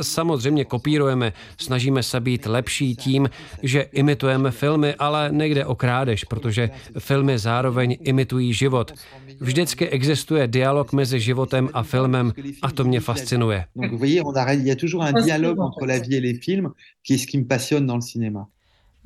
Samozřejmě 0.01 0.65
kopírujeme, 0.65 1.33
snažíme 1.57 2.03
se 2.03 2.19
být 2.19 2.45
lepší 2.45 2.95
tím, 2.95 3.29
že 3.63 3.81
imitujeme 3.81 4.51
filmy, 4.51 4.93
ale 4.93 5.31
nejde 5.31 5.65
o 5.65 5.75
krádež, 5.75 6.23
protože 6.23 6.69
filmy 6.99 7.39
zároveň 7.39 7.97
imitují 8.01 8.53
život. 8.53 8.91
Vždycky 9.39 9.89
existuje 9.89 10.47
dialog 10.47 10.93
mezi 10.93 11.19
životem 11.19 11.69
a 11.73 11.83
filmem 11.83 12.33
a 12.61 12.71
to 12.71 12.83
mě 12.83 12.99
fascinuje. 12.99 13.65
Donc, 13.75 13.91
vous 13.91 13.99
voyez, 13.99 14.21
on 14.25 14.37
a, 14.37 14.53
il 14.53 14.67
y 14.67 14.71
a 14.71 14.75
toujours 14.75 15.03
un 15.03 15.23
dialogue 15.23 15.59
entre 15.59 15.85
la 15.87 15.99
vie 15.99 16.15
et 16.15 16.21
les 16.21 16.39
films 16.39 16.71
qui 17.03 17.13
est 17.13 17.21
ce 17.21 17.27
qui 17.27 17.37
me 17.37 17.45
passionne 17.45 17.87
dans 17.87 17.95
le 17.95 18.01
cinéma. 18.01 18.47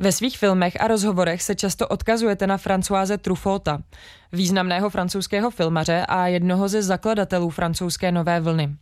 Ve 0.01 0.11
svých 0.11 0.37
filmech 0.37 0.81
a 0.81 0.87
rozhovorech 0.87 1.41
se 1.41 1.55
často 1.55 1.87
odkazujete 1.87 2.47
na 2.47 2.57
Françoise 2.57 3.17
Truffauta, 3.17 3.83
významného 4.31 4.89
francouzského 4.89 5.51
filmaře 5.51 6.05
a 6.07 6.27
jednoho 6.27 6.67
ze 6.67 6.83
zakladatelů 6.83 7.49
francouzské 7.49 8.11
nové 8.11 8.39
vlny. 8.39 8.75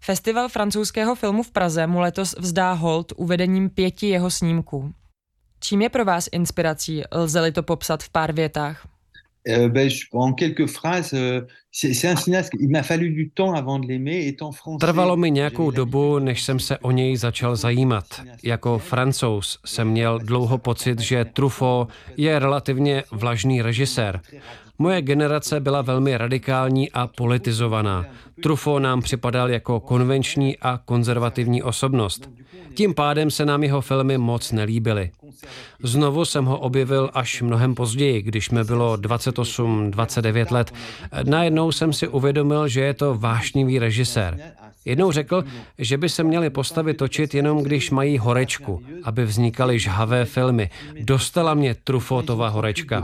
Festival 0.00 0.48
francouzského 0.48 1.14
filmu 1.14 1.42
v 1.42 1.50
Praze 1.50 1.86
mu 1.86 2.00
letos 2.00 2.34
vzdá 2.38 2.72
hold 2.72 3.12
uvedením 3.16 3.70
pěti 3.70 4.08
jeho 4.08 4.30
snímků. 4.30 4.94
Čím 5.60 5.82
je 5.82 5.88
pro 5.88 6.04
vás 6.04 6.28
inspirací, 6.32 7.02
lze-li 7.12 7.52
to 7.52 7.62
popsat 7.62 8.02
v 8.02 8.08
pár 8.08 8.32
větách? 8.32 8.91
Euh, 9.48 9.68
ben, 9.68 9.90
je, 9.90 10.06
en 10.12 10.32
quelques 10.32 10.66
phrases, 10.66 11.14
euh, 11.14 11.40
c'est 11.72 12.08
un 12.08 12.16
cinéaste, 12.16 12.52
il 12.60 12.68
m'a 12.68 12.82
fallu 12.82 13.10
du 13.10 13.30
temps 13.30 13.54
avant 13.54 13.80
de 13.80 13.86
l'aimer, 13.88 14.26
étant 14.28 14.52
français. 14.52 14.86
Trvalo 14.86 15.16
mi 15.16 15.30
nějakou 15.30 15.70
dobu, 15.70 16.18
než 16.18 16.42
jsem 16.42 16.60
se 16.60 16.78
o 16.78 16.90
něj 16.90 17.16
začal 17.16 17.56
zajímat. 17.56 18.04
Jako 18.42 18.78
francouz 18.78 19.58
jsem 19.64 19.88
měl 19.88 20.18
dlouho 20.18 20.58
pocit, 20.58 21.00
že 21.00 21.24
Truffaut 21.24 21.88
je 22.16 22.38
relativně 22.38 23.02
vlažný 23.10 23.62
režisér. 23.62 24.20
Moje 24.78 25.02
generace 25.02 25.60
byla 25.60 25.82
velmi 25.82 26.18
radikální 26.18 26.90
a 26.90 27.06
politizovaná. 27.06 28.04
Truffaut 28.42 28.82
nám 28.82 29.02
připadal 29.02 29.50
jako 29.50 29.80
konvenční 29.80 30.56
a 30.58 30.80
konzervativní 30.84 31.62
osobnost. 31.62 32.30
Tím 32.74 32.94
pádem 32.94 33.30
se 33.30 33.46
nám 33.46 33.62
jeho 33.62 33.80
filmy 33.80 34.18
moc 34.18 34.52
nelíbily. 34.52 35.10
Znovu 35.82 36.24
jsem 36.24 36.44
ho 36.44 36.58
objevil 36.58 37.10
až 37.14 37.42
mnohem 37.42 37.74
později, 37.74 38.22
když 38.22 38.50
mi 38.50 38.64
bylo 38.64 38.96
28-29 38.96 40.52
let. 40.52 40.72
Najednou 41.22 41.72
jsem 41.72 41.92
si 41.92 42.08
uvědomil, 42.08 42.68
že 42.68 42.80
je 42.80 42.94
to 42.94 43.14
vášnivý 43.14 43.78
režisér. 43.78 44.38
Jednou 44.84 45.12
řekl, 45.12 45.44
že 45.78 45.98
by 45.98 46.08
se 46.08 46.24
měli 46.24 46.50
postavy 46.50 46.94
točit 46.94 47.34
jenom 47.34 47.62
když 47.62 47.90
mají 47.90 48.18
horečku, 48.18 48.82
aby 49.04 49.24
vznikaly 49.24 49.78
žhavé 49.78 50.24
filmy. 50.24 50.70
Dostala 51.00 51.54
mě 51.54 51.74
Truffautová 51.74 52.48
horečka. 52.48 53.02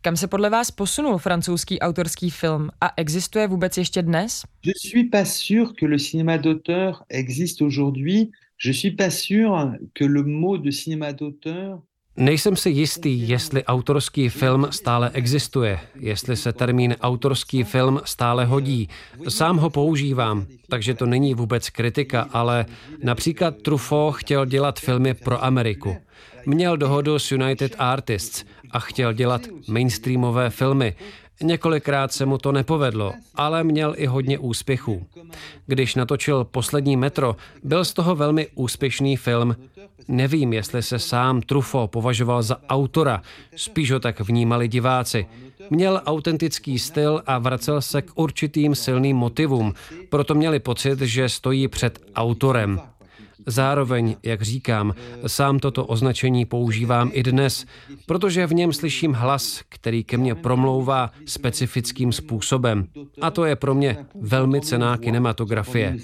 Kam 0.00 0.16
se 0.16 0.28
podle 0.28 0.50
vás 0.50 0.70
posunul 0.70 1.18
francouzský 1.18 1.80
autorský 1.80 2.30
film 2.30 2.70
a 2.80 2.92
existuje 2.96 3.46
vůbec 3.46 3.78
ještě 3.78 4.02
dnes? 4.02 4.42
Je 4.64 4.72
suis 4.88 5.10
pas 5.10 5.24
sûr 5.24 5.72
que 5.74 5.86
le 5.86 5.98
cinéma 5.98 6.36
d'auteur 6.38 7.04
existe 7.08 7.62
aujourd'hui. 7.62 8.30
Je 8.58 8.72
suis 8.72 8.96
pas 8.96 9.10
sûr 9.10 9.76
que 9.94 10.04
le 10.04 10.22
mot 10.22 10.58
de 10.58 10.70
cinéma 10.70 11.12
d'auteur 11.12 11.82
Nejsem 12.16 12.56
si 12.56 12.70
jistý, 12.70 13.28
jestli 13.28 13.64
autorský 13.64 14.28
film 14.28 14.66
stále 14.70 15.10
existuje, 15.12 15.80
jestli 16.00 16.36
se 16.36 16.52
termín 16.52 16.96
autorský 17.00 17.62
film 17.62 18.00
stále 18.04 18.44
hodí. 18.44 18.88
Sám 19.28 19.56
ho 19.56 19.70
používám, 19.70 20.46
takže 20.68 20.94
to 20.94 21.06
není 21.06 21.34
vůbec 21.34 21.70
kritika, 21.70 22.28
ale 22.32 22.66
například 23.02 23.56
Truffaut 23.56 24.16
chtěl 24.16 24.46
dělat 24.46 24.80
filmy 24.80 25.14
pro 25.14 25.44
Ameriku. 25.44 25.96
Měl 26.46 26.76
dohodu 26.76 27.18
s 27.18 27.32
United 27.32 27.74
Artists 27.78 28.44
a 28.70 28.80
chtěl 28.80 29.12
dělat 29.12 29.42
mainstreamové 29.68 30.50
filmy. 30.50 30.94
Několikrát 31.42 32.12
se 32.12 32.26
mu 32.26 32.38
to 32.38 32.52
nepovedlo, 32.52 33.12
ale 33.34 33.64
měl 33.64 33.94
i 33.96 34.06
hodně 34.06 34.38
úspěchů. 34.38 35.06
Když 35.66 35.94
natočil 35.94 36.44
Poslední 36.44 36.96
metro, 36.96 37.36
byl 37.64 37.84
z 37.84 37.92
toho 37.92 38.14
velmi 38.14 38.48
úspěšný 38.54 39.16
film. 39.16 39.56
Nevím, 40.08 40.52
jestli 40.52 40.82
se 40.82 40.98
sám 40.98 41.40
Trufo 41.40 41.86
považoval 41.86 42.42
za 42.42 42.56
autora, 42.68 43.22
spíš 43.56 43.90
ho 43.90 44.00
tak 44.00 44.20
vnímali 44.20 44.68
diváci. 44.68 45.26
Měl 45.70 46.02
autentický 46.06 46.78
styl 46.78 47.22
a 47.26 47.38
vracel 47.38 47.82
se 47.82 48.02
k 48.02 48.10
určitým 48.14 48.74
silným 48.74 49.16
motivům, 49.16 49.74
proto 50.08 50.34
měli 50.34 50.58
pocit, 50.58 51.00
že 51.00 51.28
stojí 51.28 51.68
před 51.68 51.98
autorem. 52.14 52.80
Zároveň, 53.46 54.16
jak 54.22 54.42
říkám, 54.42 54.94
sám 55.26 55.58
toto 55.58 55.86
označení 55.86 56.44
používám 56.44 57.10
i 57.12 57.22
dnes, 57.22 57.66
protože 58.06 58.46
v 58.46 58.54
něm 58.54 58.72
slyším 58.72 59.12
hlas, 59.12 59.62
který 59.68 60.04
ke 60.04 60.16
mně 60.16 60.34
promlouvá 60.34 61.10
specifickým 61.26 62.12
způsobem. 62.12 62.86
A 63.20 63.30
to 63.30 63.44
je 63.44 63.56
pro 63.56 63.74
mě 63.74 63.96
velmi 64.14 64.60
cená 64.60 64.96
kinematografie. 64.96 65.96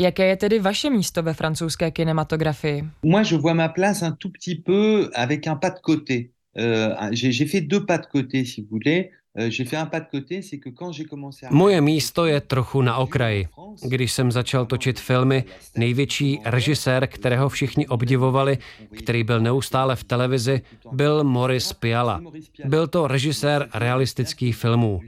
Jaké 0.00 0.26
je 0.26 0.36
tedy 0.36 0.58
vaše 0.58 0.90
místo 0.90 1.22
ve 1.22 1.34
francouzské 1.34 1.90
kinematografii? 1.90 2.84
Moi, 3.02 3.24
je 3.30 3.38
vois 3.38 3.54
ma 3.54 3.68
place 3.68 4.02
un 4.02 4.16
tout 4.18 4.32
petit 4.32 4.62
peu 4.62 5.10
avec 5.14 5.46
un 5.46 5.56
pas 5.56 5.70
de 5.70 5.80
côté. 5.80 6.30
Euh, 6.58 6.94
j'ai 7.12 7.46
fait 7.46 7.60
deux 7.60 7.86
pas 7.86 7.98
de 7.98 8.06
côté, 8.06 8.44
si 8.44 8.62
vous 8.62 8.68
voulez. 8.70 9.10
Euh, 9.38 9.50
Moje 11.50 11.80
místo 11.80 12.26
je 12.26 12.40
trochu 12.40 12.82
na 12.82 12.96
okraji. 12.96 13.48
Když 13.82 14.12
jsem 14.12 14.32
začal 14.32 14.66
točit 14.66 15.00
filmy, 15.00 15.44
největší 15.76 16.40
režisér, 16.44 17.06
kterého 17.06 17.48
všichni 17.48 17.86
obdivovali, 17.86 18.58
který 18.98 19.24
byl 19.24 19.40
neustále 19.40 19.96
v 19.96 20.04
televizi, 20.04 20.60
byl 20.92 21.24
Maurice 21.24 21.74
Piala. 21.74 22.20
Byl 22.64 22.86
to 22.86 23.06
režisér 23.06 23.68
realistických 23.74 24.56
filmů. 24.56 25.00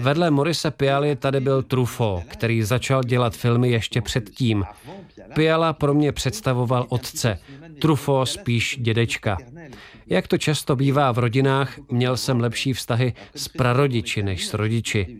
Vedle 0.00 0.30
Maurice 0.30 0.70
Pialy 0.70 1.16
tady 1.16 1.40
byl 1.40 1.62
Truffaut, 1.62 2.24
který 2.24 2.62
začal 2.62 3.02
dělat 3.02 3.36
filmy 3.36 3.70
ještě 3.70 4.00
předtím. 4.00 4.64
Piala 5.34 5.72
pro 5.72 5.94
mě 5.94 6.12
představoval 6.12 6.86
otce, 6.88 7.38
Truffaut 7.80 8.28
spíš 8.28 8.78
dědečka. 8.80 9.38
Jak 10.12 10.28
to 10.28 10.38
často 10.38 10.76
bývá 10.76 11.12
v 11.12 11.18
rodinách, 11.18 11.78
měl 11.90 12.16
jsem 12.16 12.40
lepší 12.40 12.72
vztahy 12.72 13.14
s 13.34 13.48
prarodiči 13.48 14.22
než 14.22 14.46
s 14.46 14.54
rodiči. 14.54 15.16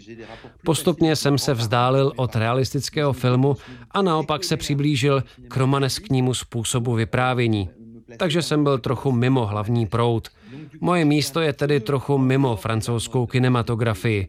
Postupně 0.65 1.17
jsem 1.17 1.39
se 1.39 1.55
vzdálil 1.55 2.13
od 2.17 2.37
realistického 2.37 3.13
filmu 3.13 3.57
a 3.91 4.03
naopak 4.03 4.45
se 4.45 4.57
přiblížil 4.57 5.25
k 5.49 5.57
romanesknímu 5.57 6.35
způsobu 6.35 6.93
vyprávění. 6.93 7.71
Takže 8.17 8.43
jsem 8.43 8.65
byl 8.65 8.79
trochu 8.79 9.13
mimo 9.13 9.47
hlavní 9.47 9.87
proud– 9.87 10.29
Moje 10.81 11.05
místo 11.05 11.41
je 11.41 11.53
tedy 11.53 11.81
trochu 11.81 12.19
mimo 12.19 12.57
francouzskou 12.57 13.27
kinematografii. 13.27 14.29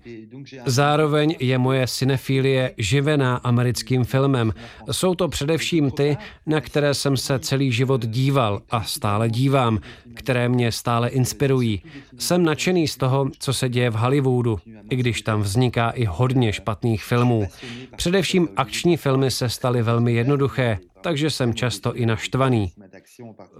Zároveň 0.66 1.36
je 1.40 1.58
moje 1.58 1.88
cinefilie 1.88 2.74
živená 2.78 3.36
americkým 3.36 4.04
filmem. 4.04 4.54
Jsou 4.92 5.16
to 5.16 5.28
především 5.28 5.92
ty, 5.92 6.18
na 6.46 6.62
které 6.62 6.94
jsem 6.94 7.18
se 7.18 7.40
celý 7.40 7.72
život 7.72 8.06
díval 8.06 8.62
a 8.70 8.84
stále 8.84 9.30
dívám, 9.30 9.80
které 10.14 10.50
mě 10.50 10.72
stále 10.72 11.10
inspirují. 11.10 11.84
Jsem 12.20 12.44
nadšený 12.44 12.88
z 12.88 12.98
toho, 12.98 13.30
co 13.40 13.54
se 13.54 13.70
děje 13.70 13.90
v 13.90 13.96
Hollywoodu, 13.96 14.60
i 14.90 14.96
když 14.96 15.22
tam 15.22 15.42
vzniká 15.42 15.90
i 15.90 16.06
hodně 16.06 16.54
špatných 16.54 17.04
filmů. 17.04 17.48
Především 17.96 18.48
akční 18.56 18.98
filmy 18.98 19.32
se 19.32 19.50
staly 19.50 19.82
velmi 19.82 20.14
jednoduché, 20.14 20.80
takže 21.02 21.30
jsem 21.30 21.54
často 21.54 21.96
i 21.96 22.06
naštvaný. 22.06 22.72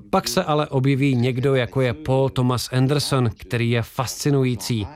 Pak 0.10 0.28
se 0.28 0.44
ale 0.44 0.68
objeví 0.68 1.16
někdo, 1.16 1.56
jako 1.56 1.82
je 1.82 1.94
Paul 1.94 2.30
Thomas 2.30 2.53
Anderson, 2.74 3.30
který 3.38 3.70
je 3.70 3.82
fascinující. 3.82 4.88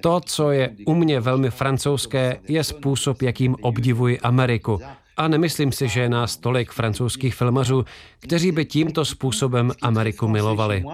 To, 0.00 0.20
co 0.20 0.50
je 0.50 0.76
u 0.86 0.94
mě 0.94 1.20
velmi 1.20 1.50
francouzské, 1.50 2.40
je 2.48 2.64
způsob, 2.64 3.22
jakým 3.22 3.56
obdivuji 3.60 4.20
Ameriku. 4.20 4.80
A 5.16 5.28
nemyslím 5.28 5.72
si, 5.72 5.88
že 5.88 6.00
je 6.00 6.08
nás 6.08 6.36
tolik 6.36 6.70
francouzských 6.70 7.34
filmařů, 7.34 7.84
kteří 8.20 8.52
by 8.52 8.64
tímto 8.64 9.04
způsobem 9.04 9.72
Ameriku 9.82 10.28
milovali. 10.28 10.84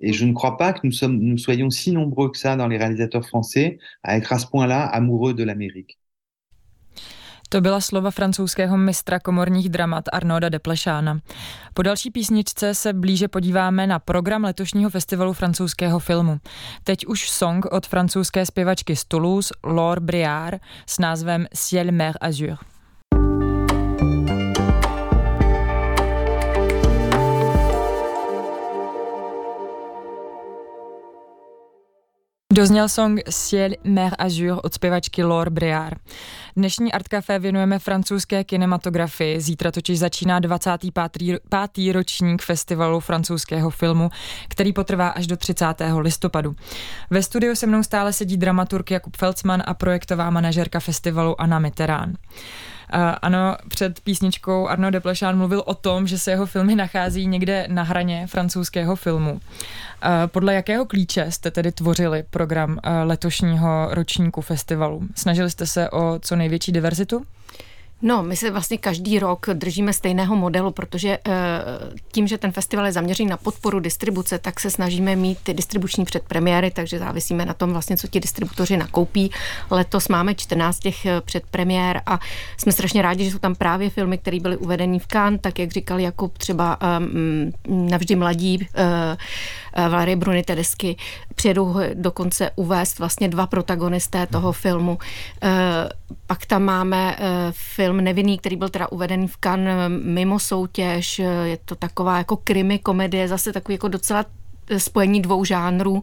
Et 0.00 0.12
je 0.12 0.26
ne 0.26 0.34
crois 0.34 0.56
pas 0.58 0.72
que 0.72 0.80
nous, 0.84 0.92
sommes, 0.92 1.18
nous 1.18 1.38
soyons 1.38 1.70
si 1.70 1.92
nombreux 1.92 2.30
que 2.30 2.38
ça 2.38 2.56
dans 2.56 2.68
les 2.68 2.76
réalisateurs 2.76 3.26
français 3.26 3.78
à 4.02 4.16
être 4.16 4.32
à 4.32 4.38
ce 4.38 4.46
point-là 4.46 4.86
amoureux 4.86 5.34
de 5.34 5.44
l'Amérique. 5.44 5.98
To 7.48 7.60
byla 7.60 7.80
slova 7.80 8.10
francouzského 8.10 8.76
mistra 8.76 9.20
komorních 9.20 9.68
dramat 9.68 10.04
Arnolda 10.12 10.48
Deplešána. 10.48 11.20
Po 11.74 11.82
další 11.82 12.10
písničce 12.10 12.74
se 12.74 12.92
blíže 12.92 13.28
podíváme 13.28 13.86
na 13.86 13.98
program 13.98 14.44
letošního 14.44 14.90
festivalu 14.90 15.32
francouzského 15.32 15.98
filmu. 15.98 16.40
Teď 16.84 17.06
už 17.06 17.30
song 17.30 17.66
od 17.66 17.86
francouzské 17.86 18.46
zpěvačky 18.46 18.96
z 18.96 19.04
Toulouse, 19.04 19.54
Laure 19.64 20.00
Briard, 20.00 20.62
s 20.86 20.98
názvem 20.98 21.46
Ciel 21.54 21.92
Mer 21.92 22.14
Azur. 22.20 22.73
Dozněl 32.54 32.88
song 32.88 33.20
Ciel 33.30 33.70
Mer 33.84 34.14
Azur 34.18 34.60
od 34.62 34.74
zpěvačky 34.74 35.24
Laure 35.24 35.50
Briard. 35.50 35.98
Dnešní 36.56 36.92
Art 36.92 37.08
Café 37.08 37.38
věnujeme 37.38 37.78
francouzské 37.78 38.44
kinematografii. 38.44 39.40
Zítra 39.40 39.70
totiž 39.70 39.98
začíná 39.98 40.38
25. 40.38 41.40
pátý 41.48 41.92
ročník 41.92 42.42
festivalu 42.42 43.00
francouzského 43.00 43.70
filmu, 43.70 44.10
který 44.48 44.72
potrvá 44.72 45.08
až 45.08 45.26
do 45.26 45.36
30. 45.36 45.66
listopadu. 45.98 46.54
Ve 47.10 47.22
studiu 47.22 47.54
se 47.54 47.66
mnou 47.66 47.82
stále 47.82 48.12
sedí 48.12 48.36
dramaturg 48.36 48.90
Jakub 48.90 49.16
Felcman 49.16 49.62
a 49.66 49.74
projektová 49.74 50.30
manažerka 50.30 50.80
festivalu 50.80 51.40
Anna 51.40 51.58
Mitterrand. 51.58 52.18
Ano, 53.22 53.56
před 53.68 54.00
písničkou 54.00 54.68
Arno 54.68 54.90
Deplešán 54.90 55.38
mluvil 55.38 55.62
o 55.66 55.74
tom, 55.74 56.06
že 56.06 56.18
se 56.18 56.30
jeho 56.30 56.46
filmy 56.46 56.74
nachází 56.74 57.26
někde 57.26 57.66
na 57.68 57.82
hraně 57.82 58.26
francouzského 58.26 58.96
filmu. 58.96 59.40
Podle 60.26 60.54
jakého 60.54 60.84
klíče 60.86 61.26
jste 61.30 61.50
tedy 61.50 61.72
tvořili 61.72 62.24
program 62.30 62.78
letošního 63.04 63.88
ročníku 63.90 64.40
festivalu? 64.40 65.02
Snažili 65.14 65.50
jste 65.50 65.66
se 65.66 65.90
o 65.90 66.18
co 66.18 66.36
největší 66.36 66.72
diverzitu? 66.72 67.26
No, 68.02 68.22
my 68.22 68.36
se 68.36 68.50
vlastně 68.50 68.78
každý 68.78 69.18
rok 69.18 69.46
držíme 69.52 69.92
stejného 69.92 70.36
modelu, 70.36 70.70
protože 70.70 71.18
eh, 71.28 71.30
tím, 72.12 72.26
že 72.26 72.38
ten 72.38 72.52
festival 72.52 72.86
je 72.86 72.92
zaměřený 72.92 73.30
na 73.30 73.36
podporu 73.36 73.80
distribuce, 73.80 74.38
tak 74.38 74.60
se 74.60 74.70
snažíme 74.70 75.16
mít 75.16 75.38
ty 75.42 75.54
distribuční 75.54 76.04
předpremiéry, 76.04 76.70
takže 76.70 76.98
závisíme 76.98 77.44
na 77.46 77.54
tom 77.54 77.72
vlastně, 77.72 77.96
co 77.96 78.08
ti 78.08 78.20
distributoři 78.20 78.76
nakoupí. 78.76 79.30
Letos 79.70 80.08
máme 80.08 80.34
14 80.34 80.78
těch 80.78 81.06
eh, 81.06 81.20
předpremiér 81.20 82.00
a 82.06 82.20
jsme 82.56 82.72
strašně 82.72 83.02
rádi, 83.02 83.24
že 83.24 83.30
jsou 83.30 83.38
tam 83.38 83.54
právě 83.54 83.90
filmy, 83.90 84.18
které 84.18 84.40
byly 84.40 84.56
uvedeny 84.56 84.98
v 84.98 85.06
Cannes, 85.06 85.40
tak 85.40 85.58
jak 85.58 85.70
říkal 85.70 86.00
Jakub, 86.00 86.38
třeba 86.38 86.78
um, 86.98 87.52
Navždy 87.90 88.16
mladí, 88.16 88.68
uh, 89.76 89.90
Valerie 89.90 90.16
Bruny 90.16 90.42
Tedesky, 90.42 90.96
přijedou 91.34 91.76
dokonce 91.94 92.50
uvést 92.56 92.98
vlastně 92.98 93.28
dva 93.28 93.46
protagonisté 93.46 94.26
toho 94.26 94.52
filmu. 94.52 94.92
Uh, 94.92 95.50
pak 96.26 96.46
tam 96.46 96.62
máme 96.62 97.16
uh, 97.16 97.24
film 97.94 98.04
Nevinný, 98.04 98.38
který 98.38 98.56
byl 98.56 98.68
teda 98.68 98.92
uvedený 98.92 99.28
v 99.28 99.36
Cannes 99.36 99.92
mimo 100.04 100.38
soutěž. 100.38 101.18
Je 101.44 101.58
to 101.64 101.74
taková 101.74 102.18
jako 102.18 102.36
krimi 102.36 102.78
komedie, 102.78 103.28
zase 103.28 103.52
takový 103.52 103.74
jako 103.74 103.88
docela 103.88 104.24
spojení 104.78 105.22
dvou 105.22 105.44
žánrů 105.44 105.92
uh, 105.92 106.02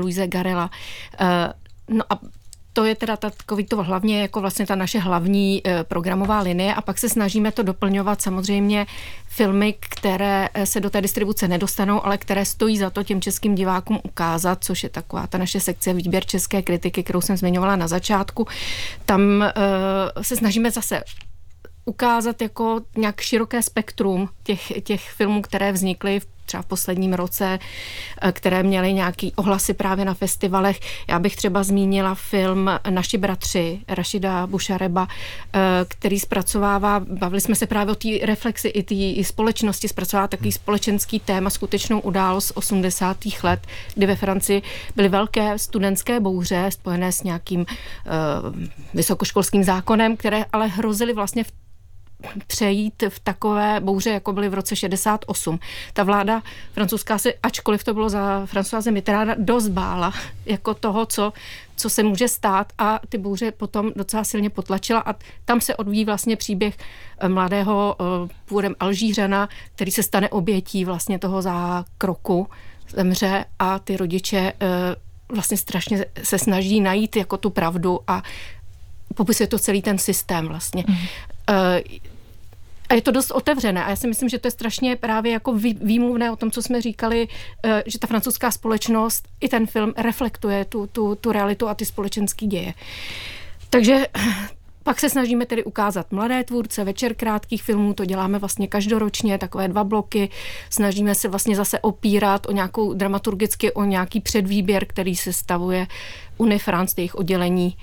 Luise 0.00 0.26
Garela. 0.26 0.70
Uh, 1.20 1.96
no 1.96 2.04
a 2.10 2.18
to 2.74 2.84
je 2.84 2.94
teda 2.94 3.16
takový 3.16 3.64
to 3.64 3.82
hlavně 3.82 4.22
jako 4.22 4.40
vlastně 4.40 4.66
ta 4.66 4.74
naše 4.74 4.98
hlavní 4.98 5.62
eh, 5.64 5.84
programová 5.84 6.40
linie 6.40 6.74
a 6.74 6.80
pak 6.80 6.98
se 6.98 7.08
snažíme 7.08 7.52
to 7.52 7.62
doplňovat 7.62 8.22
samozřejmě 8.22 8.86
filmy, 9.26 9.74
které 9.78 10.48
eh, 10.54 10.66
se 10.66 10.80
do 10.80 10.90
té 10.90 11.00
distribuce 11.00 11.48
nedostanou, 11.48 12.06
ale 12.06 12.18
které 12.18 12.44
stojí 12.44 12.78
za 12.78 12.90
to 12.90 13.02
těm 13.02 13.20
českým 13.20 13.54
divákům 13.54 14.00
ukázat, 14.02 14.64
což 14.64 14.82
je 14.82 14.88
taková 14.88 15.26
ta 15.26 15.38
naše 15.38 15.60
sekce 15.60 15.92
výběr 15.92 16.24
české 16.24 16.62
kritiky, 16.62 17.02
kterou 17.02 17.20
jsem 17.20 17.36
zmiňovala 17.36 17.76
na 17.76 17.88
začátku. 17.88 18.46
Tam 19.06 19.20
uh, 19.20 20.22
se 20.22 20.36
snažíme 20.36 20.70
zase 20.70 21.02
ukázat 21.84 22.42
jako 22.42 22.80
nějak 22.96 23.20
široké 23.20 23.62
spektrum 23.62 24.28
těch, 24.42 24.72
těch 24.82 25.10
filmů, 25.10 25.42
které 25.42 25.72
vznikly 25.72 26.20
v 26.20 26.26
třeba 26.54 26.62
v 26.62 26.66
posledním 26.66 27.12
roce, 27.12 27.58
eh, 28.22 28.32
které 28.32 28.62
měly 28.62 28.92
nějaký 28.92 29.32
ohlasy 29.36 29.74
právě 29.74 30.04
na 30.04 30.14
festivalech. 30.14 30.80
Já 31.08 31.18
bych 31.18 31.36
třeba 31.36 31.62
zmínila 31.62 32.14
film 32.14 32.70
Naši 32.90 33.18
bratři 33.18 33.80
Rašida 33.88 34.46
Bušareba, 34.46 35.08
eh, 35.08 35.58
který 35.88 36.20
zpracovává, 36.20 37.00
bavili 37.00 37.40
jsme 37.40 37.54
se 37.54 37.66
právě 37.66 37.92
o 37.92 37.94
té 37.94 38.08
reflexi 38.22 38.68
i 38.68 38.82
té 38.82 39.24
společnosti, 39.24 39.88
zpracovává 39.88 40.28
takový 40.28 40.52
společenský 40.52 41.20
téma, 41.20 41.50
skutečnou 41.50 42.00
událost 42.00 42.52
80. 42.54 43.42
let, 43.42 43.60
kdy 43.94 44.06
ve 44.06 44.16
Francii 44.16 44.62
byly 44.96 45.08
velké 45.08 45.58
studentské 45.58 46.20
bouře 46.20 46.70
spojené 46.70 47.12
s 47.12 47.22
nějakým 47.22 47.60
uh, 47.60 47.66
vysokoškolským 48.94 49.64
zákonem, 49.64 50.16
které 50.16 50.44
ale 50.52 50.66
hrozily 50.66 51.12
vlastně 51.12 51.44
v 51.44 51.63
přejít 52.46 53.04
v 53.08 53.20
takové 53.20 53.80
bouře, 53.80 54.10
jako 54.10 54.32
byly 54.32 54.48
v 54.48 54.54
roce 54.54 54.76
68. 54.76 55.58
Ta 55.92 56.02
vláda 56.02 56.42
francouzská 56.72 57.18
se, 57.18 57.32
ačkoliv 57.42 57.84
to 57.84 57.94
bylo 57.94 58.08
za 58.08 58.44
Françoise 58.44 58.92
Mitterranda, 58.92 59.34
dost 59.38 59.68
bála 59.68 60.12
jako 60.46 60.74
toho, 60.74 61.06
co, 61.06 61.32
co 61.76 61.90
se 61.90 62.02
může 62.02 62.28
stát 62.28 62.72
a 62.78 63.00
ty 63.08 63.18
bouře 63.18 63.52
potom 63.52 63.92
docela 63.96 64.24
silně 64.24 64.50
potlačila 64.50 65.00
a 65.06 65.14
tam 65.44 65.60
se 65.60 65.76
odvíjí 65.76 66.04
vlastně 66.04 66.36
příběh 66.36 66.78
eh, 67.18 67.28
mladého 67.28 67.96
eh, 68.00 68.04
původem 68.44 68.74
Alžířana, 68.80 69.48
který 69.74 69.90
se 69.90 70.02
stane 70.02 70.28
obětí 70.28 70.84
vlastně 70.84 71.18
toho 71.18 71.42
zákroku, 71.42 72.48
zemře 72.88 73.44
a 73.58 73.78
ty 73.78 73.96
rodiče 73.96 74.52
eh, 74.60 74.96
vlastně 75.28 75.56
strašně 75.56 76.04
se 76.22 76.38
snaží 76.38 76.80
najít 76.80 77.16
jako 77.16 77.36
tu 77.36 77.50
pravdu 77.50 78.00
a 78.06 78.22
popisuje 79.14 79.46
to 79.46 79.58
celý 79.58 79.82
ten 79.82 79.98
systém 79.98 80.48
vlastně. 80.48 80.84
Mm. 80.88 80.96
A 82.88 82.94
je 82.94 83.02
to 83.02 83.10
dost 83.10 83.30
otevřené 83.30 83.84
a 83.84 83.90
já 83.90 83.96
si 83.96 84.08
myslím, 84.08 84.28
že 84.28 84.38
to 84.38 84.46
je 84.46 84.50
strašně 84.50 84.96
právě 84.96 85.32
jako 85.32 85.52
výmluvné 85.80 86.30
o 86.30 86.36
tom, 86.36 86.50
co 86.50 86.62
jsme 86.62 86.80
říkali, 86.80 87.28
eh, 87.64 87.82
že 87.86 87.98
ta 87.98 88.06
francouzská 88.06 88.50
společnost 88.50 89.28
i 89.40 89.48
ten 89.48 89.66
film 89.66 89.92
reflektuje 89.96 90.64
tu, 90.64 90.86
tu, 90.86 91.14
tu 91.14 91.32
realitu 91.32 91.68
a 91.68 91.74
ty 91.74 91.84
společenské 91.84 92.46
děje. 92.46 92.74
Takže 93.70 94.06
pak 94.82 95.00
se 95.00 95.10
snažíme 95.10 95.46
tedy 95.46 95.64
ukázat 95.64 96.12
mladé 96.12 96.44
tvůrce, 96.44 96.84
večer 96.84 97.14
krátkých 97.14 97.62
filmů, 97.62 97.94
to 97.94 98.04
děláme 98.04 98.38
vlastně 98.38 98.68
každoročně, 98.68 99.38
takové 99.38 99.68
dva 99.68 99.84
bloky. 99.84 100.28
Snažíme 100.70 101.14
se 101.14 101.28
vlastně 101.28 101.56
zase 101.56 101.80
opírat 101.80 102.46
o 102.46 102.52
nějakou 102.52 102.94
dramaturgicky, 102.94 103.72
o 103.72 103.84
nějaký 103.84 104.20
předvýběr, 104.20 104.86
který 104.86 105.16
se 105.16 105.32
stavuje 105.32 105.86
Unifrance, 106.38 106.94
jejich 106.96 107.14
oddělení 107.14 107.76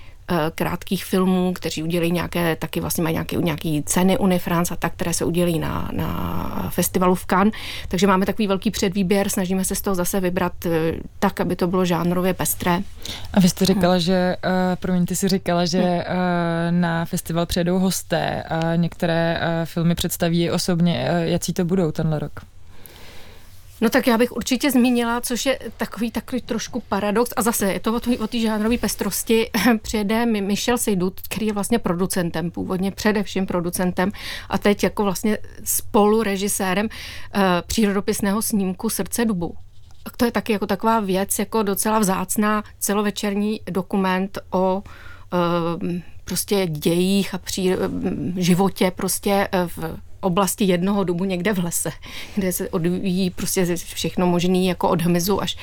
krátkých 0.55 1.05
filmů, 1.05 1.53
kteří 1.53 1.83
udělí 1.83 2.11
nějaké, 2.11 2.55
taky 2.55 2.79
vlastně 2.79 3.03
mají 3.03 3.13
nějaké, 3.13 3.35
nějaké 3.35 3.81
ceny 3.85 4.17
Unifrance 4.17 4.73
a 4.73 4.77
tak, 4.77 4.93
které 4.93 5.13
se 5.13 5.25
udělí 5.25 5.59
na, 5.59 5.89
na 5.91 6.69
festivalu 6.69 7.15
v 7.15 7.25
Cannes. 7.25 7.53
Takže 7.87 8.07
máme 8.07 8.25
takový 8.25 8.47
velký 8.47 8.71
předvýběr, 8.71 9.29
snažíme 9.29 9.65
se 9.65 9.75
z 9.75 9.81
toho 9.81 9.95
zase 9.95 10.19
vybrat 10.19 10.65
eh, 10.65 10.93
tak, 11.19 11.41
aby 11.41 11.55
to 11.55 11.67
bylo 11.67 11.85
žánrově 11.85 12.33
pestré. 12.33 12.79
A 13.33 13.39
vy 13.39 13.49
jste 13.49 13.65
říkala, 13.65 13.97
že, 13.97 14.35
uh, 14.45 14.51
promiň, 14.75 15.05
ty 15.05 15.15
jsi 15.15 15.27
říkala, 15.27 15.65
že 15.65 15.81
uh, 15.81 16.01
na 16.69 17.05
festival 17.05 17.45
přijedou 17.45 17.79
hosté 17.79 18.43
a 18.43 18.75
některé 18.75 19.41
uh, 19.41 19.65
filmy 19.65 19.95
představí 19.95 20.51
osobně. 20.51 21.09
Uh, 21.11 21.17
jaký 21.23 21.53
to 21.53 21.65
budou 21.65 21.91
tenhle 21.91 22.19
rok? 22.19 22.31
No 23.81 23.89
tak 23.89 24.07
já 24.07 24.17
bych 24.17 24.31
určitě 24.31 24.71
zmínila, 24.71 25.21
což 25.21 25.45
je 25.45 25.59
takový 25.77 26.11
takový 26.11 26.41
trošku 26.41 26.83
paradox 26.89 27.33
a 27.35 27.41
zase 27.41 27.73
je 27.73 27.79
to 27.79 27.99
o 28.19 28.27
té 28.27 28.39
žánrové 28.39 28.77
pestrosti. 28.77 29.49
Přijede 29.81 30.25
Michel 30.25 30.77
Seydut, 30.77 31.21
který 31.21 31.45
je 31.45 31.53
vlastně 31.53 31.79
producentem, 31.79 32.51
původně 32.51 32.91
především 32.91 33.45
producentem 33.45 34.11
a 34.49 34.57
teď 34.57 34.83
jako 34.83 35.03
vlastně 35.03 35.37
spolu 35.63 36.23
režisérem 36.23 36.85
uh, 36.85 37.41
přírodopisného 37.67 38.41
snímku 38.41 38.89
Srdce 38.89 39.25
dubu. 39.25 39.55
To 40.17 40.25
je 40.25 40.31
taky 40.31 40.53
jako 40.53 40.67
taková 40.67 40.99
věc, 40.99 41.39
jako 41.39 41.63
docela 41.63 41.99
vzácná 41.99 42.63
celovečerní 42.79 43.61
dokument 43.69 44.39
o 44.49 44.83
uh, 44.83 45.91
prostě 46.25 46.67
dějích 46.67 47.33
a 47.33 47.37
pří, 47.37 47.75
životě 48.37 48.91
prostě 48.91 49.47
v 49.65 49.97
oblasti 50.21 50.63
jednoho 50.63 51.03
dubu 51.03 51.25
někde 51.25 51.53
v 51.53 51.63
lese, 51.63 51.91
kde 52.35 52.51
se 52.51 52.69
odvíjí 52.69 53.29
prostě 53.29 53.75
všechno 53.75 54.27
možný 54.27 54.67
jako 54.67 54.89
od 54.89 55.01
hmyzu 55.01 55.41
až 55.41 55.57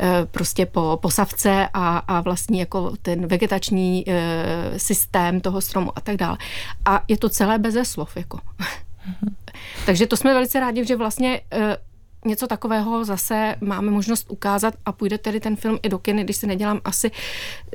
e, 0.00 0.26
prostě 0.26 0.66
po 0.66 0.98
posavce 1.02 1.68
a, 1.74 1.98
a 1.98 2.20
vlastně 2.20 2.60
jako 2.60 2.92
ten 3.02 3.26
vegetační 3.26 4.04
e, 4.06 4.78
systém 4.78 5.40
toho 5.40 5.60
stromu 5.60 5.92
a 5.96 6.00
tak 6.00 6.16
dále. 6.16 6.38
A 6.84 7.04
je 7.08 7.16
to 7.16 7.28
celé 7.28 7.58
beze 7.58 7.84
slov, 7.84 8.16
jako. 8.16 8.40
Takže 9.86 10.06
to 10.06 10.16
jsme 10.16 10.34
velice 10.34 10.60
rádi, 10.60 10.84
že 10.84 10.96
vlastně 10.96 11.40
e, 11.52 11.76
něco 12.26 12.46
takového 12.46 13.04
zase 13.04 13.54
máme 13.60 13.90
možnost 13.90 14.26
ukázat 14.30 14.74
a 14.84 14.92
půjde 14.92 15.18
tedy 15.18 15.40
ten 15.40 15.56
film 15.56 15.78
i 15.82 15.88
do 15.88 15.98
kiny, 15.98 16.24
když 16.24 16.36
se 16.36 16.46
nedělám 16.46 16.80
asi, 16.84 17.10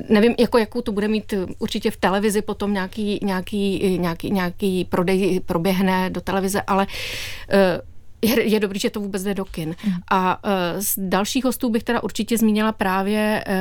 nevím, 0.10 0.36
jako 0.40 0.58
jakou 0.58 0.82
to 0.82 0.92
bude 0.92 1.08
mít 1.08 1.34
určitě 1.60 1.92
v 1.92 1.98
televizi, 1.98 2.42
potom 2.42 2.74
nějaký, 2.74 3.20
nějaký, 3.24 3.98
nějaký, 4.00 4.32
nějaký 4.32 4.86
prodej 4.86 5.40
proběhne 5.40 6.10
do 6.10 6.22
televize, 6.22 6.62
ale 6.62 6.88
uh, 7.54 7.92
je, 8.22 8.50
je 8.50 8.60
dobrý, 8.60 8.80
že 8.80 8.90
to 8.90 9.00
vůbec 9.00 9.24
jde 9.24 9.34
do 9.34 9.46
kin. 9.46 9.76
Mm. 9.86 9.94
A 10.12 10.44
uh, 10.44 10.52
z 10.80 10.94
dalších 10.98 11.44
hostů 11.46 11.70
bych 11.70 11.84
teda 11.84 12.04
určitě 12.04 12.38
zmínila 12.38 12.72
právě 12.72 13.44
uh, 13.48 13.54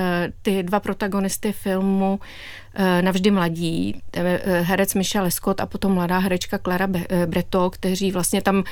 ty 0.42 0.62
dva 0.62 0.80
protagonisty 0.80 1.52
filmu 1.52 2.20
uh, 2.78 3.02
Navždy 3.02 3.30
mladí, 3.30 4.00
herec 4.60 4.94
Michel 4.94 5.30
Scott 5.30 5.60
a 5.60 5.66
potom 5.66 5.92
mladá 5.92 6.18
herečka 6.18 6.58
Clara 6.58 6.86
Be- 6.86 7.06
Breto, 7.26 7.70
kteří 7.70 8.12
vlastně 8.12 8.42
tam, 8.42 8.64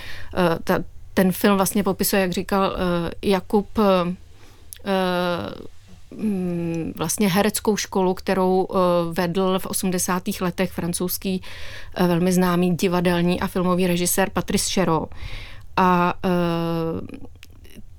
ta, 0.64 0.84
ten 1.18 1.32
film 1.32 1.56
vlastně 1.56 1.82
popisuje, 1.82 2.22
jak 2.22 2.32
říkal 2.32 2.70
uh, 2.70 2.76
Jakub, 3.22 3.78
uh, 3.78 3.84
vlastně 6.96 7.28
hereckou 7.28 7.76
školu, 7.76 8.14
kterou 8.14 8.68
vedl 9.12 9.58
v 9.58 9.66
80. 9.66 10.22
letech 10.40 10.72
francouzský 10.72 11.42
velmi 12.06 12.32
známý 12.32 12.76
divadelní 12.76 13.40
a 13.40 13.46
filmový 13.46 13.86
režisér 13.86 14.30
Patrice 14.30 14.72
Chéreau. 14.72 15.06
A 15.76 16.14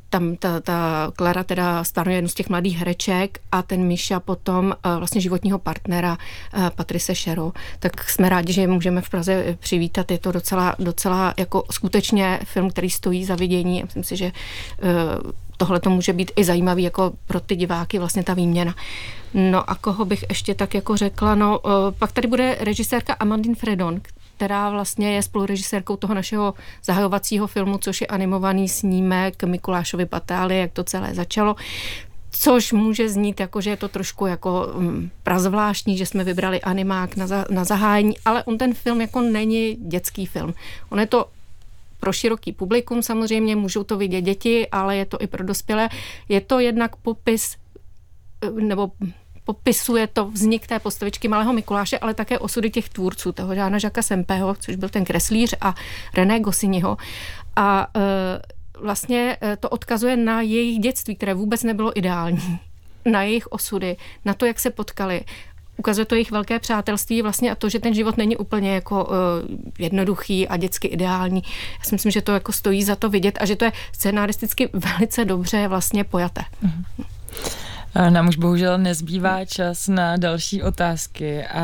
tam 0.10 0.36
ta, 0.36 0.60
ta 0.60 1.12
Klara 1.16 1.44
teda 1.44 1.84
stanuje 1.84 2.18
jednu 2.18 2.28
z 2.30 2.34
těch 2.34 2.50
mladých 2.50 2.78
hereček 2.78 3.40
a 3.52 3.62
ten 3.62 3.84
Míša 3.84 4.20
potom 4.20 4.66
uh, 4.66 4.98
vlastně 4.98 5.22
životního 5.22 5.60
partnera 5.60 6.18
uh, 6.58 6.70
Patrice 6.70 7.16
Šero. 7.16 7.52
Tak 7.80 8.10
jsme 8.10 8.30
rádi, 8.30 8.54
že 8.54 8.62
je 8.62 8.68
můžeme 8.68 9.02
v 9.02 9.10
Praze 9.10 9.58
přivítat. 9.60 10.12
Je 10.12 10.18
to 10.18 10.32
docela, 10.32 10.76
docela 10.80 11.34
jako 11.38 11.64
skutečně 11.72 12.40
film, 12.44 12.70
který 12.70 12.90
stojí 12.90 13.26
za 13.26 13.36
vidění. 13.36 13.84
Myslím 13.84 14.04
si, 14.04 14.18
že 14.18 14.32
tohle 15.60 15.80
to 15.80 15.90
může 15.90 16.14
být 16.14 16.32
i 16.36 16.44
zajímavý 16.44 16.84
jako 16.84 17.12
pro 17.28 17.40
ty 17.40 17.56
diváky 17.56 18.00
vlastně 18.00 18.24
ta 18.24 18.34
výměna. 18.34 18.76
No 19.34 19.70
a 19.70 19.76
koho 19.76 20.06
bych 20.06 20.26
ještě 20.30 20.56
tak 20.56 20.74
jako 20.74 20.98
řekla, 20.98 21.36
no 21.36 21.60
pak 22.00 22.12
tady 22.12 22.28
bude 22.28 22.58
režisérka 22.60 23.14
Amandine 23.14 23.56
Fredon, 23.56 24.02
která 24.38 24.70
vlastně 24.70 25.16
je 25.16 25.24
spolurežisérkou 25.24 25.96
toho 25.96 26.14
našeho 26.14 26.54
zahajovacího 26.84 27.48
filmu, 27.48 27.78
což 27.78 28.02
je 28.02 28.08
animovaný 28.08 28.70
snímek 28.70 29.44
Mikulášovi 29.44 30.06
Patály, 30.06 30.60
jak 30.60 30.72
to 30.72 30.84
celé 30.84 31.16
začalo. 31.16 31.56
Což 32.32 32.72
může 32.72 33.10
znít 33.10 33.40
jako, 33.40 33.62
že 33.62 33.70
je 33.70 33.78
to 33.78 33.88
trošku 33.88 34.26
jako 34.26 34.68
um, 34.76 35.12
prazvláštní, 35.24 35.98
že 35.98 36.06
jsme 36.06 36.24
vybrali 36.24 36.62
animák 36.62 37.16
na, 37.16 37.28
za, 37.28 37.46
na 37.50 37.64
zahájení, 37.64 38.16
ale 38.26 38.44
on 38.44 38.58
ten 38.58 38.74
film 38.74 39.02
jako 39.02 39.22
není 39.22 39.76
dětský 39.76 40.26
film. 40.26 40.54
On 40.90 41.00
je 41.00 41.06
to 41.06 41.26
pro 42.00 42.14
široký 42.14 42.52
publikum 42.52 43.04
samozřejmě, 43.04 43.56
můžou 43.56 43.84
to 43.84 43.98
vidět 43.98 44.22
děti, 44.22 44.68
ale 44.72 44.98
je 44.98 45.06
to 45.06 45.22
i 45.22 45.28
pro 45.28 45.44
dospělé. 45.44 45.90
Je 46.30 46.42
to 46.42 46.60
jednak 46.60 46.96
popis 46.96 47.58
eh, 48.42 48.52
nebo 48.52 48.92
popisuje 49.50 50.08
to 50.08 50.26
vznik 50.26 50.68
té 50.68 50.80
postavičky 50.80 51.28
Malého 51.28 51.54
Mikuláše, 51.54 52.00
ale 52.00 52.14
také 52.14 52.40
osudy 52.40 52.70
těch 52.70 52.90
tvůrců, 52.90 53.32
toho 53.32 53.56
Žána 53.56 53.78
Žaka 53.78 54.02
Sempeho, 54.02 54.56
což 54.60 54.76
byl 54.76 54.90
ten 54.90 55.06
kreslíř, 55.06 55.56
a 55.62 55.76
René 56.14 56.40
Gosiniho. 56.40 56.98
A 57.56 57.88
e, 57.96 58.00
vlastně 58.82 59.38
e, 59.42 59.58
to 59.58 59.70
odkazuje 59.70 60.18
na 60.18 60.42
jejich 60.42 60.80
dětství, 60.80 61.16
které 61.16 61.34
vůbec 61.34 61.64
nebylo 61.64 61.98
ideální 61.98 62.60
na 63.06 63.24
jejich 63.24 63.48
osudy, 63.48 63.98
na 64.26 64.34
to, 64.34 64.46
jak 64.46 64.60
se 64.60 64.70
potkali, 64.70 65.22
ukazuje 65.80 66.06
to 66.06 66.16
jejich 66.16 66.32
velké 66.32 66.60
přátelství 66.60 67.22
vlastně 67.22 67.52
a 67.52 67.56
to, 67.56 67.70
že 67.70 67.80
ten 67.80 67.94
život 67.94 68.18
není 68.18 68.38
úplně 68.38 68.74
jako 68.74 69.06
uh, 69.06 69.14
jednoduchý 69.80 70.48
a 70.48 70.58
dětsky 70.58 70.88
ideální. 70.88 71.44
Já 71.80 71.84
si 71.84 71.96
myslím, 71.96 72.12
že 72.12 72.22
to 72.22 72.32
jako 72.32 72.52
stojí 72.52 72.84
za 72.84 72.96
to 72.96 73.10
vidět 73.10 73.38
a 73.42 73.46
že 73.46 73.56
to 73.56 73.66
je 73.66 73.72
scenaristicky 73.92 74.70
velice 74.74 75.26
dobře 75.26 75.68
vlastně 75.68 76.04
pojaté. 76.04 76.42
Mm-hmm. 76.64 77.06
Nám 78.10 78.28
už 78.28 78.36
bohužel 78.36 78.78
nezbývá 78.78 79.46
čas 79.46 79.88
na 79.88 80.18
další 80.18 80.64
otázky, 80.64 81.44
a, 81.46 81.64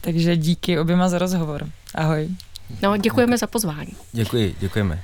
takže 0.00 0.36
díky 0.36 0.78
oběma 0.78 1.08
za 1.08 1.18
rozhovor. 1.18 1.66
Ahoj. 1.94 2.28
No, 2.82 2.96
děkujeme 2.96 3.38
za 3.38 3.46
pozvání. 3.46 3.92
Děkuji, 4.12 4.54
děkujeme. 4.60 5.02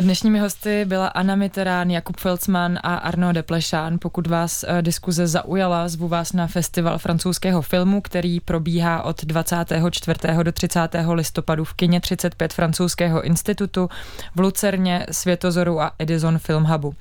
Dnešními 0.00 0.38
hosty 0.38 0.84
byla 0.84 1.08
Anna 1.08 1.36
Mitterán, 1.36 1.90
Jakub 1.90 2.16
Felsman 2.16 2.78
a 2.82 2.94
Arno 2.94 3.32
Deplešán. 3.32 3.98
Pokud 3.98 4.26
vás 4.26 4.64
eh, 4.68 4.82
diskuze 4.82 5.26
zaujala, 5.26 5.88
zvu 5.88 6.08
vás 6.08 6.32
na 6.32 6.46
festival 6.46 6.98
francouzského 6.98 7.62
filmu, 7.62 8.00
který 8.00 8.40
probíhá 8.40 9.02
od 9.02 9.24
24. 9.24 10.18
do 10.42 10.52
30. 10.52 10.80
listopadu 11.12 11.64
v 11.64 11.74
kině 11.74 12.00
35 12.00 12.52
francouzského 12.52 13.22
institutu 13.22 13.88
v 14.34 14.40
Lucerně, 14.40 15.06
Světozoru 15.10 15.80
a 15.80 15.92
Edison 15.98 16.38
Film 16.38 16.64
Hubu. 16.64 16.94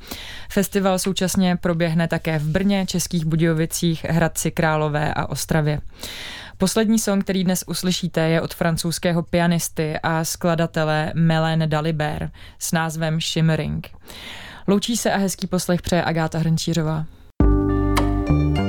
Festival 0.49 0.99
současně 0.99 1.55
proběhne 1.55 2.07
také 2.07 2.39
v 2.39 2.47
Brně, 2.47 2.85
Českých 2.85 3.25
Budějovicích, 3.25 4.05
Hradci 4.09 4.51
Králové 4.51 5.13
a 5.13 5.25
Ostravě. 5.25 5.81
Poslední 6.57 6.99
song, 6.99 7.23
který 7.23 7.43
dnes 7.43 7.63
uslyšíte, 7.67 8.21
je 8.21 8.41
od 8.41 8.53
francouzského 8.53 9.23
pianisty 9.23 9.99
a 10.03 10.23
skladatele 10.23 11.11
Melène 11.15 11.67
Dalibert 11.67 12.31
s 12.59 12.71
názvem 12.71 13.21
Shimmering. 13.21 13.89
Loučí 14.67 14.97
se 14.97 15.11
a 15.11 15.17
hezký 15.17 15.47
poslech 15.47 15.81
přeje 15.81 16.03
Agáta 16.03 16.39
Hrnčířová. 16.39 17.05
thank 18.27 18.57
you 18.57 18.64